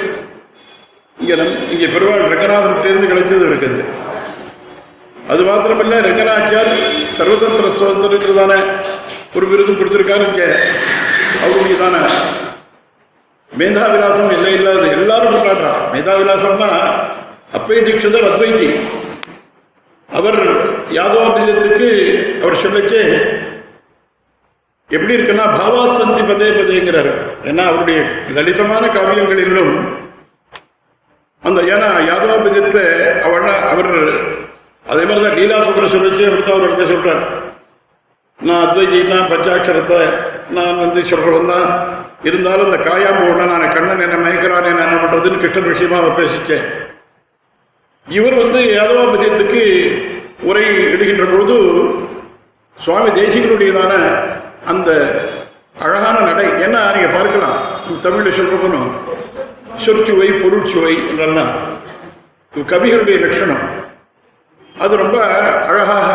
இங்கே 1.19 1.35
நம் 1.41 1.57
இங்கே 1.75 1.89
பெருமாள் 1.95 2.23
ரங்கநாதன் 2.33 3.11
கிடைச்சது 3.13 3.45
இருக்குது. 3.51 3.81
அது 5.33 5.43
மாத்திரமல்ல 5.49 5.99
ரங்கநாச்சியார் 6.09 6.73
சர்வதந்திர 7.19 7.67
சுதந்திரதான 7.81 8.53
ஒரு 9.39 9.47
விருதும் 9.51 9.79
கொடுத்திருக்காரு 9.81 10.25
இங்கே. 10.31 10.49
அவருடையதான. 11.45 11.97
மேதாவிலாசம் 13.53 14.33
இல்லை 14.37 14.53
இல்லாத 14.59 14.83
எல்லாரும் 14.97 15.35
கொண்டாடுறார் 15.35 16.59
தான் 16.65 16.81
அப்பய 17.59 17.79
தீட்சிதர் 17.87 18.29
அத்வைத்தி 18.31 18.69
அவர் 20.09 20.41
யாதவாபிதத்துக்கு 20.99 21.89
அவர் 22.43 22.63
சொல்லச்சே 22.65 23.03
எப்படி 24.91 25.17
இருக்குன்னா 25.17 25.47
பாவாசந்தி 25.59 26.23
பதே 26.29 26.47
பதேங்கிறார். 26.59 27.11
ஏன்னா 27.49 27.65
அவருடைய 27.71 27.99
லலிதமான 28.37 28.85
காவியங்களிலும் 28.97 29.75
அந்த 31.43 31.61
ஏன்னா 31.75 31.91
யாதவாபிதத்தை 32.11 32.85
அவள் 33.27 33.47
அவர் 33.73 33.93
அதே 34.87 35.03
மாதிரி 35.09 35.23
தான் 35.27 35.39
லீலா 35.39 35.59
சுந்தர 35.67 35.87
சொல்லிச்சு 35.95 36.25
அப்படித்தான் 36.29 36.57
அவர் 36.57 36.69
இடத்த 36.69 36.87
சொல்றார். 36.93 37.23
நான் 38.41 38.65
அத்வைதி 38.67 38.99
தான் 39.13 39.31
பஞ்சாட்சரத்தை 39.33 40.01
நான் 40.59 40.83
வந்து 40.83 41.01
சொல்றவன் 41.01 41.51
தான். 41.53 41.69
இருந்தாலும் 42.29 42.69
இந்த 42.69 42.79
காயாம்பு 42.89 43.23
உடனே 43.31 43.45
நான் 43.51 43.73
கண்ணன் 43.75 44.05
என்ன 44.07 44.17
மயக்கிறான் 44.25 44.69
என்ன 44.71 44.85
என்ன 44.87 44.97
பண்றதுன்னு 45.03 45.41
கிருஷ்ணன் 45.43 45.73
விஷயமா 45.73 45.99
பேசிச்சேன். 46.19 46.67
இவர் 48.07 48.37
வந்து 48.43 48.61
யாதவாபதியத்துக்கு 48.79 49.63
உரை 50.49 50.65
எடுகின்ற 50.95 51.25
பொழுது 51.25 51.57
சுவாமி 52.77 53.11
தேசிகனுடையதான 53.21 53.93
அந்த 54.65 54.91
அழகான 55.85 56.17
நடை 56.21 56.47
என்ன 56.67 56.77
நீங்க 56.95 57.09
பார்க்கலாம். 57.09 57.59
தமிழ்ல 58.07 58.31
சொல்றவனும் 58.39 58.91
சொற்சுவை 59.85 60.29
பொருட்சுவை 60.43 60.95
என்றெல்லாம். 61.11 61.53
கவிகளுடைய 62.55 63.19
லட்சணம். 63.25 63.65
அது 64.79 64.97
ரொம்ப 64.97 65.19
அழகாக 65.71 66.09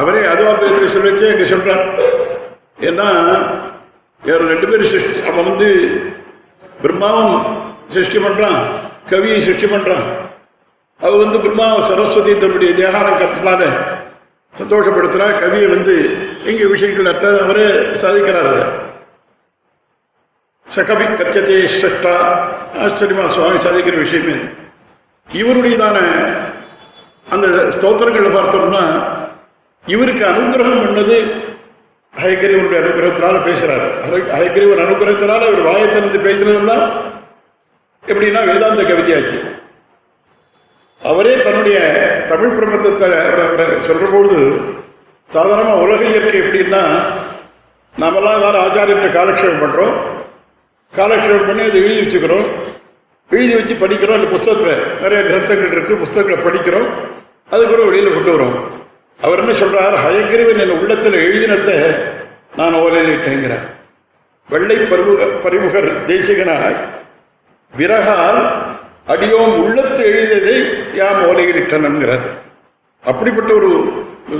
அவரே 0.00 0.22
அதுவாபத்தை 0.32 0.88
சொல்லிச்சே 0.96 1.26
இங்க 1.32 1.46
சொல்றார். 1.54 1.84
ஏன்னா 2.88 3.08
இவர் 4.26 4.50
ரெண்டு 4.52 4.66
பேரும் 4.68 4.90
சிருஷ்டி 4.92 5.20
அவன் 5.30 5.48
வந்து 5.50 5.68
பிரம்மாவும் 6.82 7.34
சிருஷ்டி 7.94 8.18
பண்றான் 8.18 8.60
கவியை 9.10 9.38
சிருஷ்டி 9.46 9.66
பண்றான். 9.66 10.06
அவ 11.00 11.12
வந்து 11.16 11.38
பிரம்மா 11.44 11.66
சரஸ்வதி 11.88 12.32
தன்னுடைய 12.38 12.70
தேகாரம் 12.74 13.20
கற்றதால 13.20 13.62
சந்தோஷப்படுத்துறா. 14.54 15.26
கவியை 15.42 15.68
வந்து 15.74 15.94
எங்க 16.44 16.64
விஷயங்கள் 16.72 17.10
அர்த்தம் 17.12 17.44
அவரே 17.44 17.68
சாதிக்கிறார் 18.02 18.56
சகவி 20.66 21.06
கத்தியதே 21.20 21.56
சிரஷ்டா. 21.78 22.14
ஆச்சரியமா 22.82 23.26
சுவாமி 23.26 23.58
சாதிக்கிற 23.64 23.96
விஷயமே. 24.04 24.36
இவருடையதான 25.28 25.98
அந்த 27.34 27.46
ஸ்தோத்திரங்களை 27.76 28.30
பார்த்தோம்னா 28.38 28.84
இவருக்கு 29.86 30.24
அனுகிரகம் 30.26 30.82
பண்ணது 30.84 31.16
ஹயகிரிவனுடைய 32.16 32.76
அனுகிரகத்தினால 32.76 33.48
பேசுறாரு. 33.48 33.90
ஹய- 34.10 34.30
அனுகிரகத்தினால 34.78 35.36
இவர் 35.36 35.62
வாயை 35.62 35.88
திறந்து 35.88 36.18
பேசுறதெல்லாம் 36.18 36.92
எப்படின்னா 38.06 38.46
வேதாந்த 38.46 38.82
கவிதையாச்சு. 38.82 39.62
அவரே 41.02 41.40
தன்னுடைய 41.40 41.78
தமிழ் 42.28 42.58
பிரபந்தத்தை 42.58 43.08
சொல்ற 43.86 44.12
பொழுது 44.12 44.60
சாதாரணமா 45.32 45.74
உலக 45.74 46.04
இயற்கை 46.04 46.40
எப்படின்னா 46.40 47.04
நாமெல்லாம் 47.96 48.38
ஏதாவது 48.38 48.58
ஆச்சாரியர்கிட்ட 48.60 49.12
காலக்ஷேபம் 49.12 49.62
பண்றோம். 49.62 49.96
காலக்ஷேபம் 50.96 51.46
பண்ணி 51.46 51.62
அதை 51.62 51.82
எழுதி 51.82 52.00
வச்சுக்கிறோம். 52.00 52.46
எழுதி 53.30 53.54
வச்சு 53.54 53.74
படிக்கிறோம். 53.74 54.12
இல்லை 54.12 54.26
புஸ்தகத்தில் 54.26 55.00
நிறைய 55.00 55.24
கிரந்தங்கள் 55.24 55.72
இருக்கு. 55.72 55.96
புஸ்தகங்களை 55.96 56.44
படிக்கிறோம். 56.44 56.88
அதுக்கப்புறம் 57.50 57.94
வெளியில 57.94 58.14
கொண்டு 58.14 58.38
வரோம். 58.38 58.73
அவர் 59.20 59.38
என்ன 59.38 59.52
சொல்றார்? 59.52 59.94
ஹயக்கிரிவன் 60.04 60.60
என் 60.60 60.78
உள்ளத்தில் 60.78 61.22
எழுதினத்தை 61.26 61.76
நான் 62.56 62.74
ஓலையிலிட்டேங்கிறார். 62.74 63.66
வெள்ளை 64.48 64.76
பரிமுக 64.76 65.28
பரிமுகர் 65.44 65.88
தேசிகனாய் 66.04 66.80
விறகால் 67.76 68.40
அடியோம் 69.06 69.54
உள்ளத்து 69.62 70.02
எழுதியதை 70.04 70.56
யாம் 70.92 71.22
ஓலையிலிட்டன்கிறார் 71.30 72.26
அப்படிப்பட்ட 73.04 73.52
ஒரு 73.54 73.70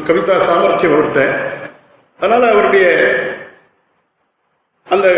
கவிதா 0.09 0.37
சாமர்த்தியம் 0.37 0.95
அவர்கிட்ட. 0.95 1.23
அதனால 2.21 2.51
அவருடைய 2.51 2.87
அந்த 4.89 5.09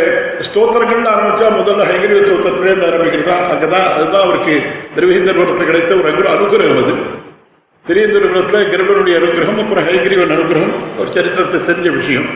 ஸ்தோத்திரங்கள்னு 0.49 1.13
ஆரம்பிச்சா 1.15 1.47
முதல்ல 1.61 1.87
ஹைகிரீவ 1.91 2.21
ஸ்தோத்திரத்திலேருந்து 2.23 2.89
ஆரம்பிக்கிறதா 2.91 3.37
அங்கதான் 3.53 3.89
அதுதான் 3.93 4.23
அவருக்கு 4.23 4.55
திருவேந்தர்வரத்தை 4.95 5.65
கிடைத்த 5.65 5.95
ஒரு 5.95 6.11
அனுகிரகம் 6.11 6.83
அது. 6.85 7.25
திருவேந்தர்வரத்தில் 7.89 8.71
கிருபனுடைய 8.73 9.15
அனுகிரகம் 9.19 9.59
அப்புறம் 9.63 9.87
ஹைகிரீவன் 9.89 10.33
அனுகிரகம் 10.37 10.73
ஒரு 11.01 11.09
சரித்திரத்தை 11.17 11.59
தெரிஞ்ச 11.69 11.89
விஷயம். 11.99 12.29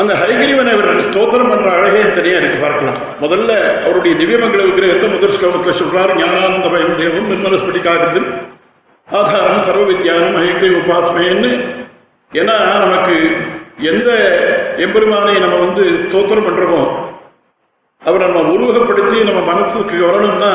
அந்த 0.00 0.12
ஹைகிரீவனை 0.22 0.72
அவர் 0.76 1.06
ஸ்தோத்திரம் 1.08 1.50
பண்ற 1.52 1.68
அழகே 1.78 2.02
தனியா 2.18 2.38
இருக்கு 2.40 2.58
பார்க்கலாம். 2.64 2.98
முதல்ல 3.24 3.50
அவருடைய 3.84 4.12
திவ்யமங்கல 4.20 4.66
விக்கிரகத்தை 4.68 5.08
முதல் 5.14 5.36
ஸ்லோகத்தில் 5.38 5.78
சொல்றார் 5.80 6.12
ஞானானந்தமயம் 6.22 6.98
தேவம் 7.00 7.30
நிர்மலஸ்பட்டிகாகிருதம் 7.32 8.28
ஆதாரம் 9.08 9.64
சர்வ 9.66 9.84
வித்யானம் 9.90 10.38
ஹைகிரீவ் 10.42 10.78
உபாசமேன்னு. 10.82 11.52
ஏன்னா 12.32 12.56
நமக்கு 12.84 13.16
எந்த 13.92 14.10
எம்பெருமானை 14.86 15.34
நம்ம 15.44 15.56
வந்து 15.66 15.84
ஸ்தோத்திரம் 16.06 16.48
பண்றோமோ 16.48 16.82
அவரை 18.02 18.24
நம்ம 18.28 18.40
உருவகப்படுத்தி 18.54 19.18
நம்ம 19.28 19.40
மனசுக்கு 19.52 19.96
வரணும்னா 20.08 20.52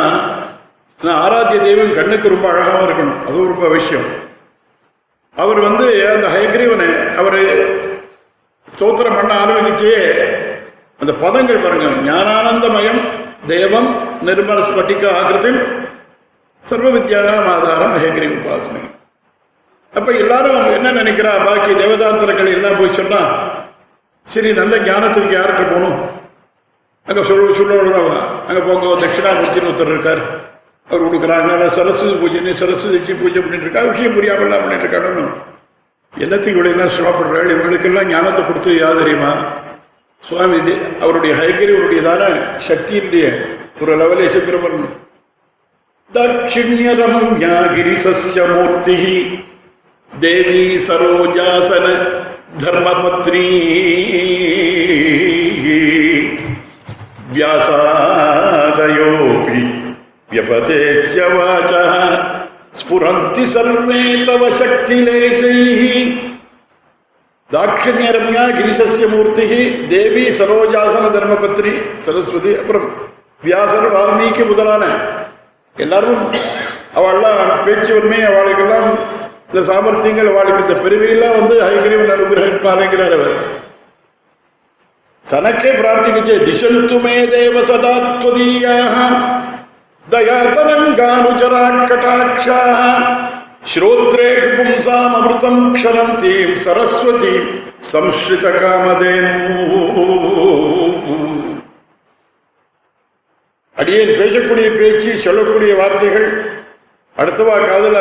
ஆனால் 0.99 1.17
ஆராத்திய 1.23 1.59
தெய்வம் 1.67 1.95
கண்ணுக்கு 1.97 2.27
ரொம்ப 2.33 2.47
அழகாகவும் 2.51 2.87
இருக்கணும். 2.87 3.19
அதுவும் 3.27 3.51
ரொம்ப 3.51 3.65
அவசியம். 3.69 4.07
அவர் 5.37 5.59
வந்து 5.67 5.85
அந்த 6.13 6.27
ஹயக்ரீவனை 6.35 6.89
அவர் 7.21 7.39
ஸ்தோத்திரம் 8.67 9.17
பண்ண 9.17 9.33
ஆரம்பிச்சே 9.43 9.93
அந்த 11.01 11.11
பதங்கள் 11.23 11.63
பாருங்க. 11.65 11.87
ஞானானந்தமயம் 12.07 13.01
தேவம் 13.53 13.89
நிர்மல 14.27 14.59
ஸ்பட்டிக 14.69 15.03
ஆகிருத்தில் 15.17 15.59
சர்வ 16.65 16.87
வித்யானாம் 16.95 17.49
ஆதாரம் 17.53 17.93
ஹயக்ரீவ் 18.03 18.33
உபாசனை. 18.37 18.81
அப்ப 19.93 20.09
எல்லாரும் 20.23 20.73
என்ன 20.77 20.87
நினைக்கிறா? 21.01 21.31
பாக்கி 21.45 21.71
தேவதாந்திரங்கள் 21.81 22.55
எல்லாம் 22.55 22.79
போய் 22.79 22.97
சொன்னா 22.99 23.21
சரி 24.27 24.49
நல்ல 24.59 24.73
ஞானத்திற்கு 24.87 25.35
யார்கிட்ட 25.37 25.63
போகணும்? 25.69 25.97
அங்க 27.07 27.21
சொல்ல 27.29 27.53
சொல்லவா 27.59 28.17
அங்க 28.47 28.59
போங்க 28.67 28.87
தட்சிணாமூர்த்தின்னு 29.03 29.69
ஒருத்தர் 29.69 29.93
இருக்கார். 29.95 30.23
அவர் 30.87 31.03
கொடுக்குறாங்க 31.03 31.45
அதனால் 31.45 31.75
சரஸ்வதி 31.75 32.15
பூஜைன்னு 32.19 32.51
சரஸ்வதிக்கு 32.53 33.13
பூஜை 33.15 33.39
பண்ணிட்டு 33.39 33.65
இருக்கா 33.65 33.83
விஷயம் 33.87 34.13
புரியாமல் 34.13 34.45
எல்லாம் 34.45 34.63
பண்ணிட்டு 34.63 34.85
இருக்காங்கன்னு 34.85 35.25
என்னத்துக்கு 36.13 36.53
இவ்வளோ 36.53 36.71
எல்லாம் 36.71 36.93
சிரமப்படுறாள் 36.93 37.49
இவங்களுக்கெல்லாம் 37.49 38.11
ஞானத்தை 38.11 38.43
கொடுத்து 38.43 38.71
யாதரியுமா 38.75 39.31
சுவாமி 40.23 40.55
இது 40.57 40.73
அவருடைய 41.01 41.33
ஹைகரிவருடைய 41.35 42.01
தான 42.01 42.23
சக்தியினுடைய 42.67 43.25
ஒரு 43.81 43.97
லெவலே 43.97 44.27
சுப்பிரமன் 44.27 44.87
தட்சிணியரமம் 46.11 47.33
யாகிரி 47.39 47.95
சசியமூர்த்தி 48.03 48.97
தேவி 50.11 50.63
சரோஜாசன 50.87 51.85
தர்மபத்ரி 52.59 53.45
வியாசாதயோபி 58.37 59.59
व्यपतेस्य 60.32 61.20
वाचः 61.34 61.94
स्फुरन्ति 62.74 63.46
सर्वे 63.48 64.02
तव 64.26 64.42
शक्तिलेशैः 64.58 65.82
தாட்சிணியரம்யா 67.50 68.42
கிரிசஸ்ய 68.56 69.06
மூர்த்தி 69.08 69.56
தேவி 69.88 70.22
சரோஜாசன 70.36 71.04
தர்மபத்ரி 71.16 71.72
சரஸ்வதி 72.06 72.52
அப்புறம் 72.60 72.86
வியாசர் 73.42 73.88
வால்மீகி 73.94 74.44
முதலான 74.50 74.84
எல்லாரும் 75.76 76.22
அவள்லாம் 76.96 77.42
பேச்சு 77.66 77.92
உண்மை 77.98 78.20
அவளுக்கெல்லாம் 78.30 78.88
இந்த 79.48 79.62
சாமர்த்தியங்கள் 79.68 80.30
அவளுக்கு 80.32 80.64
இந்த 80.66 80.76
பெருமையெல்லாம் 80.80 81.36
வந்து 81.40 81.56
ஹைகிரீவன் 81.64 82.14
அனுகிரகித்தாருங்கிறார் 82.14 83.16
அவர் 83.18 83.36
தனக்கே 85.26 85.72
பிரார்த்திக்கிச்சு 85.80 86.36
திசந்து 86.46 86.96
மே 87.04 87.16
தேவ 87.34 87.64
சதா 87.64 87.94
त्वदीयाः 90.06 90.44
दयातरङ्गानुचराट्कटाक्षाः 90.44 92.80
श्रोत्रेषु 93.64 94.50
पुंसाम् 94.56 95.14
अमृतम् 95.16 95.74
क्षरन्तीम् 95.74 96.54
सरस्वतीम् 96.64 97.50
संश्रितकामधेनु 97.92 99.36
அடியேன் 103.76 104.18
பேசக்கூடிய 104.18 104.66
பேச்சு 104.72 105.12
சொல்லக்கூடிய 105.24 105.72
வார்த்தைகள் 105.78 106.26
அடுத்தவா 107.16 107.54
காதுல 107.62 107.98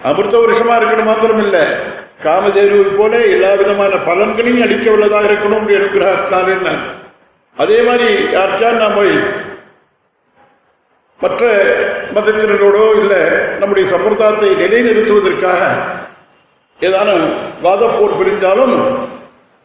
அமிர்த 0.00 0.34
வருஷமா 0.42 0.74
இருக்கணும் 0.78 1.04
மாத்திரம் 1.04 1.40
இல்ல 1.44 1.56
காமதேனுவை 2.24 2.90
போல 2.98 3.12
எல்லா 3.34 3.52
விதமான 3.60 3.92
பலன்களையும் 4.08 4.64
அளிக்க 4.66 4.86
உள்ளதாக 4.94 5.28
இருக்கணும் 5.30 5.70
என்கிறார் 5.76 6.52
என்ன 6.56 6.68
அதே 7.56 7.78
மாதிரி 7.88 8.08
யார்கிட்ட 8.34 8.72
நாம் 8.82 8.94
போய் 8.94 9.16
மற்ற 11.21 11.41
மதத்தினரோடோ 12.15 12.85
இல்லை 13.01 13.21
நம்முடைய 13.59 13.85
சம்பிரதாயத்தை 13.85 14.49
நிலைநிறுத்துவதற்காக 14.61 15.59
ஏதானும் 16.79 17.25
வாதப்போர் 17.61 18.17
புரிந்தாலும் 18.17 18.75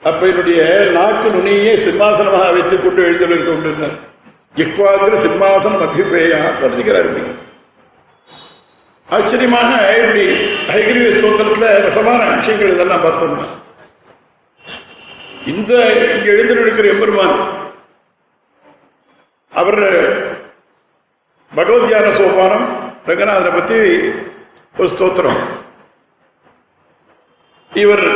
அப்ப 0.02 0.20
என்னுடைய 0.26 0.60
நாக்கு 0.92 1.28
நுனியே 1.30 1.72
சிம்மாசனமாக 1.84 2.52
வைத்துக் 2.52 2.82
கொண்டு 2.82 3.00
எழுந்தொழில் 3.02 3.46
கொண்டிருந்தார் 3.46 3.96
இக்வாங்கிற 4.56 5.16
சிம்மாசனம் 5.24 5.84
அபிப்பேயாக 5.86 6.54
கருதுகிறார் 6.60 7.10
ஆச்சரியமாக 9.08 9.70
இப்படி 9.96 10.22
ஐகிரிய 10.74 11.10
ஸ்தோத்திரத்துல 11.16 11.66
ரசமான 11.82 12.22
விஷயங்கள் 12.32 12.72
இதெல்லாம் 12.72 13.04
பார்த்தோம்னா. 13.04 13.44
இந்த 15.46 15.72
இங்க 16.06 16.26
எழுந்திருக்கிற 16.32 16.86
எம்பெருமான் 16.92 17.36
அவர் 19.52 19.82
பகவத்யான 21.56 22.06
சோபானம் 22.18 22.66
ரங்கநாதனை 23.08 23.50
பத்தி 23.54 23.78
ஒரு 24.78 24.88
ஸ்தோத்திரம். 24.94 25.38
இவர் 27.72 28.06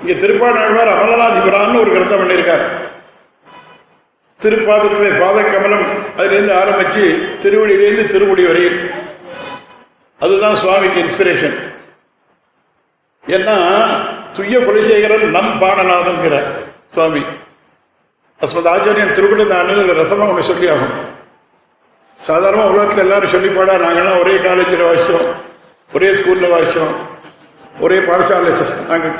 இங்க 0.00 0.14
திருப்பாடாழ்வார் 0.22 0.90
அமலநாதிபுரான்னு 0.94 1.80
ஒரு 1.82 1.90
கிரந்தம் 1.94 2.20
பண்ணியிருக்கார். 2.22 2.64
திருப்பாதத்திலே 4.40 5.10
பாத 5.22 5.36
கமலம் 5.42 5.86
அதிலிருந்து 6.16 6.54
ஆரம்பிச்சு 6.62 7.04
திருவடியிலிருந்து 7.44 8.04
திருமுடி 8.12 8.44
வரையில் 8.48 8.78
அதுதான் 10.20 10.60
சுவாமிக்கு 10.62 10.98
இன்ஸ்பிரேஷன் 11.04 11.56
ஏன்னா 13.24 13.56
துய்ய 14.36 14.56
குலசேகரன் 14.66 15.26
நம் 15.36 15.52
பாடநாதன்கிறார் 15.62 16.48
சுவாமி. 16.94 17.24
அஸ்மத் 18.40 18.70
ஆச்சாரியன் 18.74 19.16
திருவிழந்த 19.16 19.54
அணுகிற 19.62 19.94
ரசமா 20.02 20.28
ஒன்று 20.30 20.50
சொல்லி 20.52 20.68
ஆகும் 20.74 20.94
சாதாரணமாக 22.20 22.72
உலகத்தில் 22.74 23.04
எல்லாரும் 23.06 23.34
சொல்லிப்பாடா 23.34 23.74
நாங்கள்லாம் 23.84 24.20
ஒரே 24.22 24.34
காலேஜில் 24.38 24.88
வாசித்தோம் 24.88 25.28
ஒரே 25.90 26.10
ஸ்கூலில் 26.14 26.52
வாசித்தோம் 26.54 26.94
ஒரே 27.80 27.98
பாடசாலை 28.08 28.52
நாங்கள் 28.90 29.14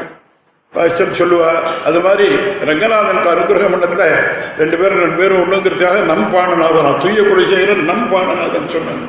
வாசிச்சோம் 0.73 1.19
சொல்லுவா. 1.19 1.51
அது 1.89 1.99
மாதிரி 2.01 2.27
ரங்கநாதனுக்கு 2.69 3.33
அனுகிரக 3.33 3.67
மண்டலத்தில் 3.69 4.15
ரெண்டு 4.59 4.77
பேரும் 4.81 5.03
ரெண்டு 5.05 5.19
பேரும் 5.21 5.43
ஒன்றுங்கிறதுக்காக 5.43 5.99
நம் 6.11 6.31
பாடநாதன் 6.33 7.01
தூய 7.03 7.21
குலசேகரன் 7.29 7.85
நம் 7.91 8.09
பாடநாதன் 8.13 8.73
சொன்னாங்க. 8.77 9.05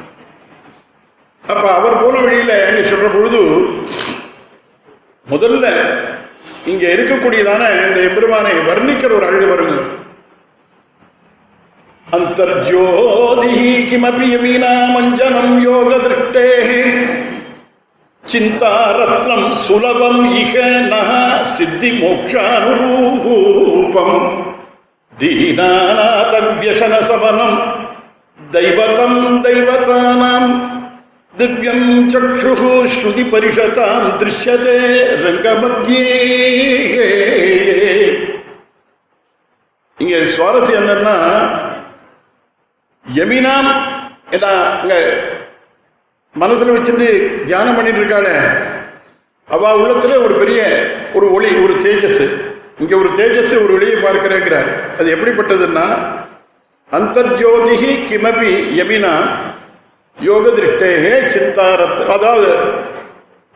அப்போ 1.43 1.67
அவர் 1.79 2.01
போன 2.03 2.15
வழியில 2.25 2.53
இங்க 2.69 2.83
சொல்ற 2.91 3.07
பொழுது 3.15 3.39
முதல்ல 5.27 5.65
இங்கே 6.71 6.87
இருக்கக்கூடியதான 6.95 7.63
இந்த 7.87 7.99
எம்பெருமானை 8.07 8.53
வர்ணிக்கிற 8.69 9.11
ஒரு 9.17 9.25
அழகு 9.29 9.47
வருங்க 9.51 9.75
அந்தர்ஜோதி 12.07 13.53
கிமபி 13.89 14.27
யமீனா 14.31 14.73
மஞ்சனம் 14.93 15.55
யோக 15.63 15.91
திருஷ்டே 16.03 16.49
சிந்தாரத்னம் 18.23 19.47
சுலபம் 19.63 20.21
இக 20.35 20.55
நக 20.85 21.09
சித்தி 21.55 21.89
மோக்ஷானுரூபம் 21.99 23.35
தீனாநாத 25.17 26.33
வியசன 26.53 26.93
சமனம் 27.01 27.57
தைவதம் 28.39 29.19
தைவதானாம் 29.43 30.49
திவ்யம் 31.33 31.87
சக்ஷு 32.09 32.53
ஸ்ருதி 32.93 33.23
பரிஷதாம் 33.31 34.07
திருஷ்யதே 34.19 34.79
ரங்கமத்தியே 35.23 36.09
இங்க 39.97 40.15
சுவாரஸ்யம் 40.31 40.81
என்னன்னா 40.81 41.17
யமினாம் 43.05 43.69
எல்லாம் 44.35 44.61
மனசுல 46.35 46.73
வச்சுட்டு 46.75 47.07
தியானம் 47.45 47.75
பண்ணிட்டு 47.75 47.99
இருக்காளே 48.01 48.35
அவ 49.49 49.71
உள்ளத்துல 49.79 50.13
ஒரு 50.25 50.35
பெரிய 50.41 50.61
ஒரு 51.13 51.25
ஒளி 51.35 51.49
ஒரு 51.63 51.73
தேஜஸ். 51.85 52.23
இங்க 52.79 52.93
ஒரு 53.01 53.09
தேஜஸ் 53.19 53.53
ஒரு 53.63 53.73
ஒளியை 53.73 53.97
பார்க்கிறேங்கிறார். 54.05 54.69
அது 54.99 55.07
எப்படிப்பட்டதுன்னா 55.15 55.85
அந்தர்ஜோதிகி 56.91 57.91
கிமபி 58.09 58.51
யமினா 58.79 59.13
யோக 60.17 60.45
திருஷ்டேகே 60.57 61.13
சிந்தாரத் 61.35 62.01
அதாவது 62.15 62.49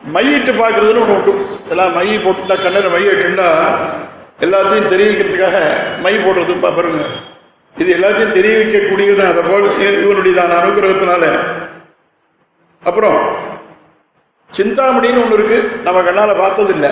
மையிட்டு 0.00 0.52
பார்க்கறதுன்னு 0.60 1.02
ஒன்று 1.02 1.16
உண்டு. 1.16 1.32
எல்லாம் 1.72 1.92
மை 1.98 2.06
போட்டுட்டா 2.24 2.56
கண்ணில் 2.62 2.92
மை 2.94 3.02
இட்டுண்டா 3.08 3.48
எல்லாத்தையும் 4.46 4.90
தெரிவிக்கிறதுக்காக 4.92 5.58
மை 6.04 6.14
போடுறது 6.18 6.54
பாருங்க. 6.64 7.04
இது 7.76 7.96
எல்லாத்தையும் 7.96 8.36
தெரிவிக்கக்கூடியது 8.36 9.22
அதை 9.26 9.42
போல் 9.42 9.78
இவனுடையதான 9.78 10.56
அனுகிரகத்தினால. 10.62 11.24
அப்புறம் 12.82 13.36
சிந்தாமணின்னு 14.56 15.22
ஒன்று 15.22 15.34
இருக்கு. 15.34 15.80
நம்ம 15.82 16.02
கண்ணால் 16.02 16.36
பார்த்ததில்லை. 16.36 16.90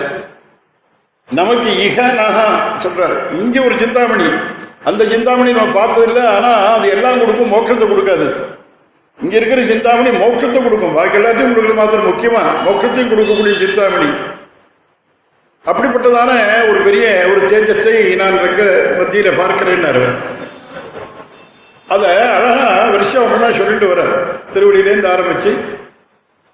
நமக்கு 1.29 1.69
இக 1.69 2.01
நகா 2.01 2.47
சொல்றாரு. 2.83 3.17
இங்கே 3.31 3.59
ஒரு 3.59 3.79
சிந்தாமணி. 3.79 4.29
அந்த 4.83 5.03
சிந்தாமணி 5.03 5.51
நம்ம 5.51 5.73
பார்த்ததில்லை. 5.73 6.27
ஆனால் 6.27 6.77
அது 6.77 6.89
எல்லாம் 6.89 7.19
கொடுக்கும் 7.19 7.53
மோட்சத்தை 7.53 7.87
கொடுக்காது. 7.87 8.57
இங்க 9.21 9.37
இருக்கிற 9.37 9.65
சிந்தாமணி 9.65 10.09
மோட்சத்தை 10.09 10.63
கொடுக்கும். 10.63 10.93
பாக்கி 10.93 11.17
எல்லாத்தையும் 11.17 11.53
கொடுக்கறது 11.53 11.75
மாத்திரம் 11.75 12.07
முக்கியமா? 12.07 12.43
மோட்சத்தையும் 12.65 13.11
கொடுக்கக்கூடிய 13.11 13.57
சிந்தாமணி. 13.57 14.09
அப்படிப்பட்டதான 15.65 16.69
ஒரு 16.69 16.81
பெரிய 16.83 17.27
ஒரு 17.31 17.41
தேஜஸை 17.41 18.15
நான் 18.15 18.39
இருக்க 18.39 18.63
மத்தியில 18.99 19.31
பார்க்கிறேன்னாரு. 19.41 20.03
அதை 21.93 22.09
அழகா 22.37 22.67
வருஷம் 22.95 23.31
ஒன்றா 23.35 23.47
சொல்லிட்டு 23.59 23.87
வர 23.91 24.01
திருவள்ளிலேருந்து 24.53 25.09
ஆரம்பிச்சு 25.13 25.51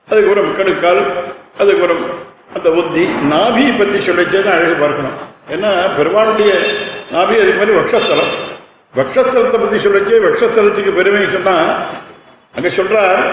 அதுக்கு 0.08 0.32
ஒரு 0.34 0.42
கணுக்கால் 0.60 1.02
அதுக்கு 1.62 1.84
ஒரு 1.88 1.96
அந்த 2.56 2.68
புத்தி 2.76 3.04
நாபி 3.32 3.64
பத்தி 3.80 3.98
சொல்லிச்சே 4.08 4.40
தான் 4.42 4.58
அழகு 4.58 4.76
பார்க்கணும். 4.84 5.16
ஏன்னா 5.54 5.72
பெருமாளுடைய 5.98 6.52
நாபி 7.14 7.36
அதுக்கு 7.42 7.60
மாதிரி 7.62 7.78
வக்ஷஸ்தலம். 7.80 8.32
வக்ஷஸ்தலத்தை 9.00 9.58
பத்தி 9.64 9.78
சொல்லிச்சே 9.86 10.20
வக்ஷஸ்தலத்துக்கு 10.26 10.92
பெருமை 11.00 11.24
சொன்னா 11.36 11.56
அங்க 12.58 12.70
சொல்றார் 12.80 13.24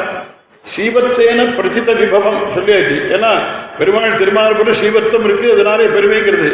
ஸ்ரீவத்சேன 0.73 1.45
பிரதித 1.59 1.91
விபவம் 2.01 2.41
சொல்லியாச்சு. 2.57 2.97
ஏன்னா 3.15 3.33
பெருமாள் 3.79 4.21
திருமாறுபுரம் 4.23 4.79
ஸ்ரீவத்சம் 4.81 5.27
இருக்கு 5.29 5.47
அதனாலே 5.55 5.87
பெருமைங்கிறது 5.97 6.51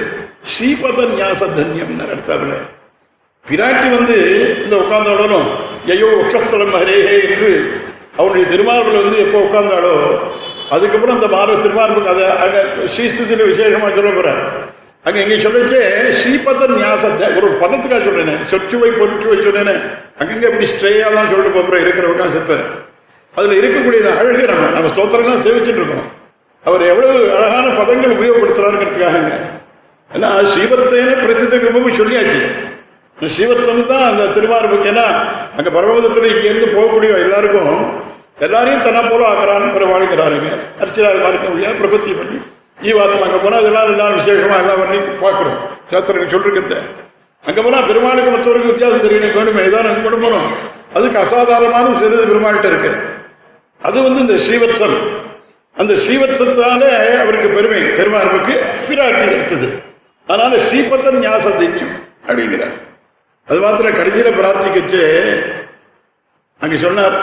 ஸ்ரீபத 0.52 1.06
ஞாச 1.20 1.40
தன்யம் 1.56 1.96
எடுத்தாப்புல 2.14 2.56
பிராட்டி 3.46 3.88
வந்து 3.88 4.16
இந்த 4.64 4.74
உட்கார்ந்தாலும் 4.76 5.46
ஐயோ 5.92 6.08
உக்ஷஸ்தலம் 6.22 6.74
ஹரேஹே 6.78 7.18
என்று 7.28 7.50
அவனுடைய 8.18 8.44
திருமார்பில் 8.52 9.02
வந்து 9.02 9.18
எப்போ 9.18 9.38
உட்கார்ந்தாலோ 9.46 9.94
அதுக்கப்புறம் 10.70 11.16
அந்த 11.16 11.28
மார 11.34 11.50
திருமார்புக்கு 11.56 12.12
அதை 12.12 12.24
அங்கே 12.44 12.60
ஸ்ரீஸ்துதியில் 12.94 13.48
விசேஷமா 13.50 13.88
சொல்ல 13.94 14.10
போறார். 14.10 14.40
அங்கே 15.04 15.20
இங்கே 15.24 15.36
சொல்லிச்சு 15.38 15.78
ஸ்ரீபத 16.12 16.66
நியாசத்தை 16.74 17.26
ஒரு 17.38 17.48
பதத்துக்காக 17.62 18.02
சொல்றேன் 18.04 18.42
சொச்சுவை 18.50 18.90
பொருட்சுவை 18.98 19.36
சொன்னேன் 19.40 19.72
அங்கங்கே 20.20 20.48
இப்படி 20.50 20.66
ஸ்ட்ரேயாக 20.66 21.14
தான் 21.14 21.30
சொல்லிட்டு 21.30 21.54
போகிறோம் 21.56 21.84
இருக்கிற 21.84 22.06
உட்காசத்தை 22.08 22.56
அதில் 23.34 23.58
இருக்கக்கூடியது 23.60 24.10
அழகு 24.20 24.44
நம்ம 24.52 24.68
நம்ம 24.70 24.90
ஸ்தோத்திரங்கள்லாம் 24.92 25.44
சேவிச்சுட்டு 25.46 25.80
இருக்கோம். 25.82 26.06
அவர் 26.64 26.82
எவ்வளவு 26.82 27.16
அழகான 27.36 27.66
பதங்கள் 27.80 28.14
உபயோகப்படுத்துறாருங்கிறதுக்காக 28.16 29.16
ஏன்னா 30.10 30.30
ஸ்ரீவத்சேன 30.52 31.16
பிரசித்த 31.22 31.54
கிருபமும் 31.56 31.98
சொல்லியாச்சு 32.00 32.40
ஸ்ரீவத்சம் 33.26 33.86
தான் 33.86 34.04
அந்த 34.10 34.22
திருமார்புக்கு 34.22 34.90
ஏன்னா 34.90 35.06
அங்க 35.56 35.70
பரமதத்துல 35.76 36.28
இங்க 36.34 36.48
இருந்து 36.48 36.66
போகக்கூடிய 36.66 37.10
எல்லாருக்கும் 37.24 38.06
எல்லாரையும் 38.38 38.82
தன்னை 38.82 39.02
போல 39.02 39.22
ஆக்குறான் 39.28 39.72
பிற 39.72 39.84
வாழ்கிறாருங்க. 39.84 40.50
அர்ச்சனார் 40.80 41.22
பார்க்க 41.22 41.48
முடியாது 41.48 41.78
பிரபத்தி 41.78 42.16
பண்ணி 42.18 42.38
ஈவாத்மா 42.82 43.22
அங்க 43.22 43.36
போனா 43.36 43.56
அதெல்லாம் 43.56 43.88
எல்லாம் 43.90 44.18
விசேஷமா 44.18 44.56
எல்லாம் 44.58 44.78
பண்ணி 44.78 44.98
பார்க்கிறோம். 44.98 45.58
சாஸ்திரங்கள் 45.90 46.32
சொல்லிருக்கிறத. 46.34 46.76
அங்க 47.44 47.62
போனா 47.62 47.80
பெருமாளுக்கு 47.80 48.30
மற்றவருக்கு 48.30 48.66
வித்தியாசம் 48.66 49.04
தெரியணும். 49.04 49.36
வேணுமே 49.38 49.66
ஏதாவது 49.66 49.88
அங்க 49.88 50.10
கூட 50.10 50.28
போனோம். 50.28 50.48
அதுக்கு 50.94 51.18
அசாதாரணமான 51.18 51.90
சிறிது 51.90 52.24
பெருமாள்கிட்ட 52.24 52.64
இருக்கு. 52.64 52.92
அது 53.82 54.02
வந்து 54.02 54.20
இந்த 54.20 54.32
ஸ்ரீவத்சம். 54.32 54.96
அந்த 55.76 55.94
ஸ்ரீவத்சத்தால 55.94 56.82
அவருக்கு 57.20 57.48
பெருமை. 57.48 57.82
திருமார்புக்கு 57.82 58.54
பிராட்டி 58.88 59.32
எடுத்தது. 59.32 59.82
அதனால 60.26 60.56
ஸ்ரீபத்தன் 60.56 61.18
ஞாச 61.18 61.48
தின்யம் 61.48 61.96
அப்படிங்கிறார். 62.26 62.86
அது 63.48 63.60
மாத்திரம் 63.60 63.94
கடைசியில 63.94 64.30
பிரார்த்திக்கச்சு. 64.38 65.02
அங்க 66.60 66.76
சொன்னார் 66.76 67.16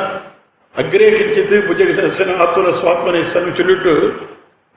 அக்ரே 0.76 1.10
கிச்சித்து 1.18 1.56
புஜகசன 1.68 2.36
ஆத்துர 2.44 2.72
சுவாத்மனேசன் 2.82 3.54
சொல்லிட்டு 3.54 3.94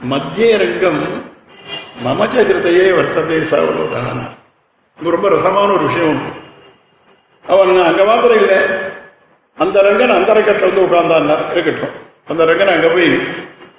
மத்திய 0.00 0.56
ரங்கம் 0.56 1.00
மமஜ 2.04 2.34
கிருத்தையே 2.48 2.84
வர்த்ததே 2.98 3.38
சவரோதான 3.50 4.20
ரொம்ப 4.98 5.28
ரசமான 5.28 5.72
ஒரு 5.72 5.86
விஷயம் 5.86 6.08
உண்டு. 6.08 6.30
அவன் 7.44 7.82
அங்க 7.82 8.04
மாத்திரம் 8.04 8.40
இல்லை 8.40 8.58
அந்த 9.58 9.82
ரங்கன் 9.82 10.16
அந்த 10.18 10.32
ரங்கத்தில் 10.34 10.68
வந்து 10.68 10.84
உட்கார்ந்தான் 10.86 11.50
இருக்கட்டும். 11.52 11.94
அந்த 12.26 12.44
ரங்கன் 12.44 12.74
அங்க 12.74 12.88
போய் 12.88 13.08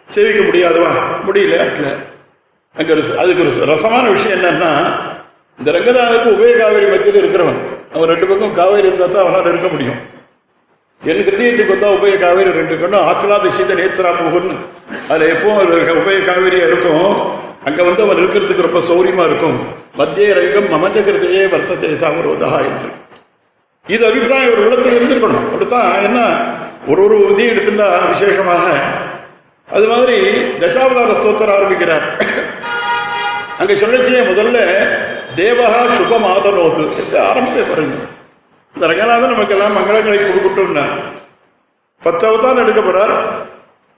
சேவிக்க 0.06 0.40
முடியாதுவா? 0.42 0.92
முடியல 1.28 1.58
அதுல 1.58 1.90
அங்க 2.76 2.94
ஒரு 2.94 3.04
அதுக்கு 3.18 3.42
ஒரு 3.42 3.66
ரசமான 3.66 4.10
விஷயம் 4.10 4.38
என்னன்னா 4.40 4.72
இந்த 5.60 5.70
ரங்கநாதனுக்கு 5.76 6.30
உபய 6.36 6.52
காவேரி 6.60 6.86
மத்தியில் 6.92 7.20
இருக்கிறவன். 7.22 7.58
அவன் 7.96 8.10
ரெண்டு 8.12 8.28
பக்கம் 8.30 8.54
காவேரி 8.60 8.88
இருந்தா 8.90 9.08
தான் 9.14 9.24
அவனால் 9.24 9.50
இருக்க 9.52 9.70
முடியும். 9.74 9.98
என் 11.10 11.26
கிருதயத்துக்கு 11.28 11.74
வந்தா 11.74 11.90
உபய 11.98 12.14
காவேரி 12.22 12.52
ரெண்டு 12.60 12.76
கண்ணும் 12.82 13.06
ஆக்கலாத 13.10 13.50
சீத 13.58 13.76
நேத்திரா 13.80 14.12
போகும்னு. 14.22 14.56
அதுல 15.10 15.28
எப்பவும் 15.34 16.00
உபய 16.04 16.20
காவேரியா 16.30 16.66
இருக்கும். 16.70 17.10
அங்க 17.68 17.80
வந்து 17.88 18.04
அவன் 18.06 18.22
இருக்கிறதுக்கு 18.22 18.68
ரொம்ப 18.68 18.82
சௌரியமா 18.90 19.26
இருக்கும். 19.30 19.58
மத்திய 20.00 20.38
ரங்கம் 20.40 20.70
மமஜ 20.76 20.98
கிருதையே 21.08 21.44
வர்த்தத்தை 21.56 21.92
சாமருவதா 22.04 22.52
என்று. 22.70 22.90
இது 23.86 24.04
அபிப்பிராயம் 24.10 24.54
ஒரு 24.56 24.64
உள்ளத்தில் 24.66 24.98
இருந்திருக்கணும். 24.98 25.46
அப்படித்தான் 25.52 25.90
என்ன 26.08 26.20
ஒரு 26.92 27.02
ஒரு 27.06 27.16
விதி 27.30 27.44
எடுத்துட்டா 27.52 27.90
விசேஷமாக 28.14 28.66
அது 29.68 29.86
மாதிரி 29.94 30.18
தசாவதார 30.64 31.12
ஸ்தோத்தர் 31.20 31.56
ஆரம்பிக்கிறார். 31.58 32.06
அங்க 33.62 33.74
சொல்லச்சே 33.82 34.22
முதல்ல 34.32 34.60
தேவகா 35.36 35.82
சுபம் 35.96 36.28
ஆதனோது 36.30 36.84
என்று 37.02 37.18
ஆரம்பத்தை 37.22 37.64
பாருங்க 37.64 37.98
இந்த 38.76 38.88
ரங்கநாதன் 38.88 39.34
நமக்கு 39.34 39.56
எல்லாம் 39.56 39.78
மங்களங்களை 39.78 40.18
கொடுக்கட்டும்னா 40.20 40.86
பத்து 42.02 42.24
அவதாரம் 42.28 42.64
எடுக்க 42.64 42.82
போறார் 42.82 43.16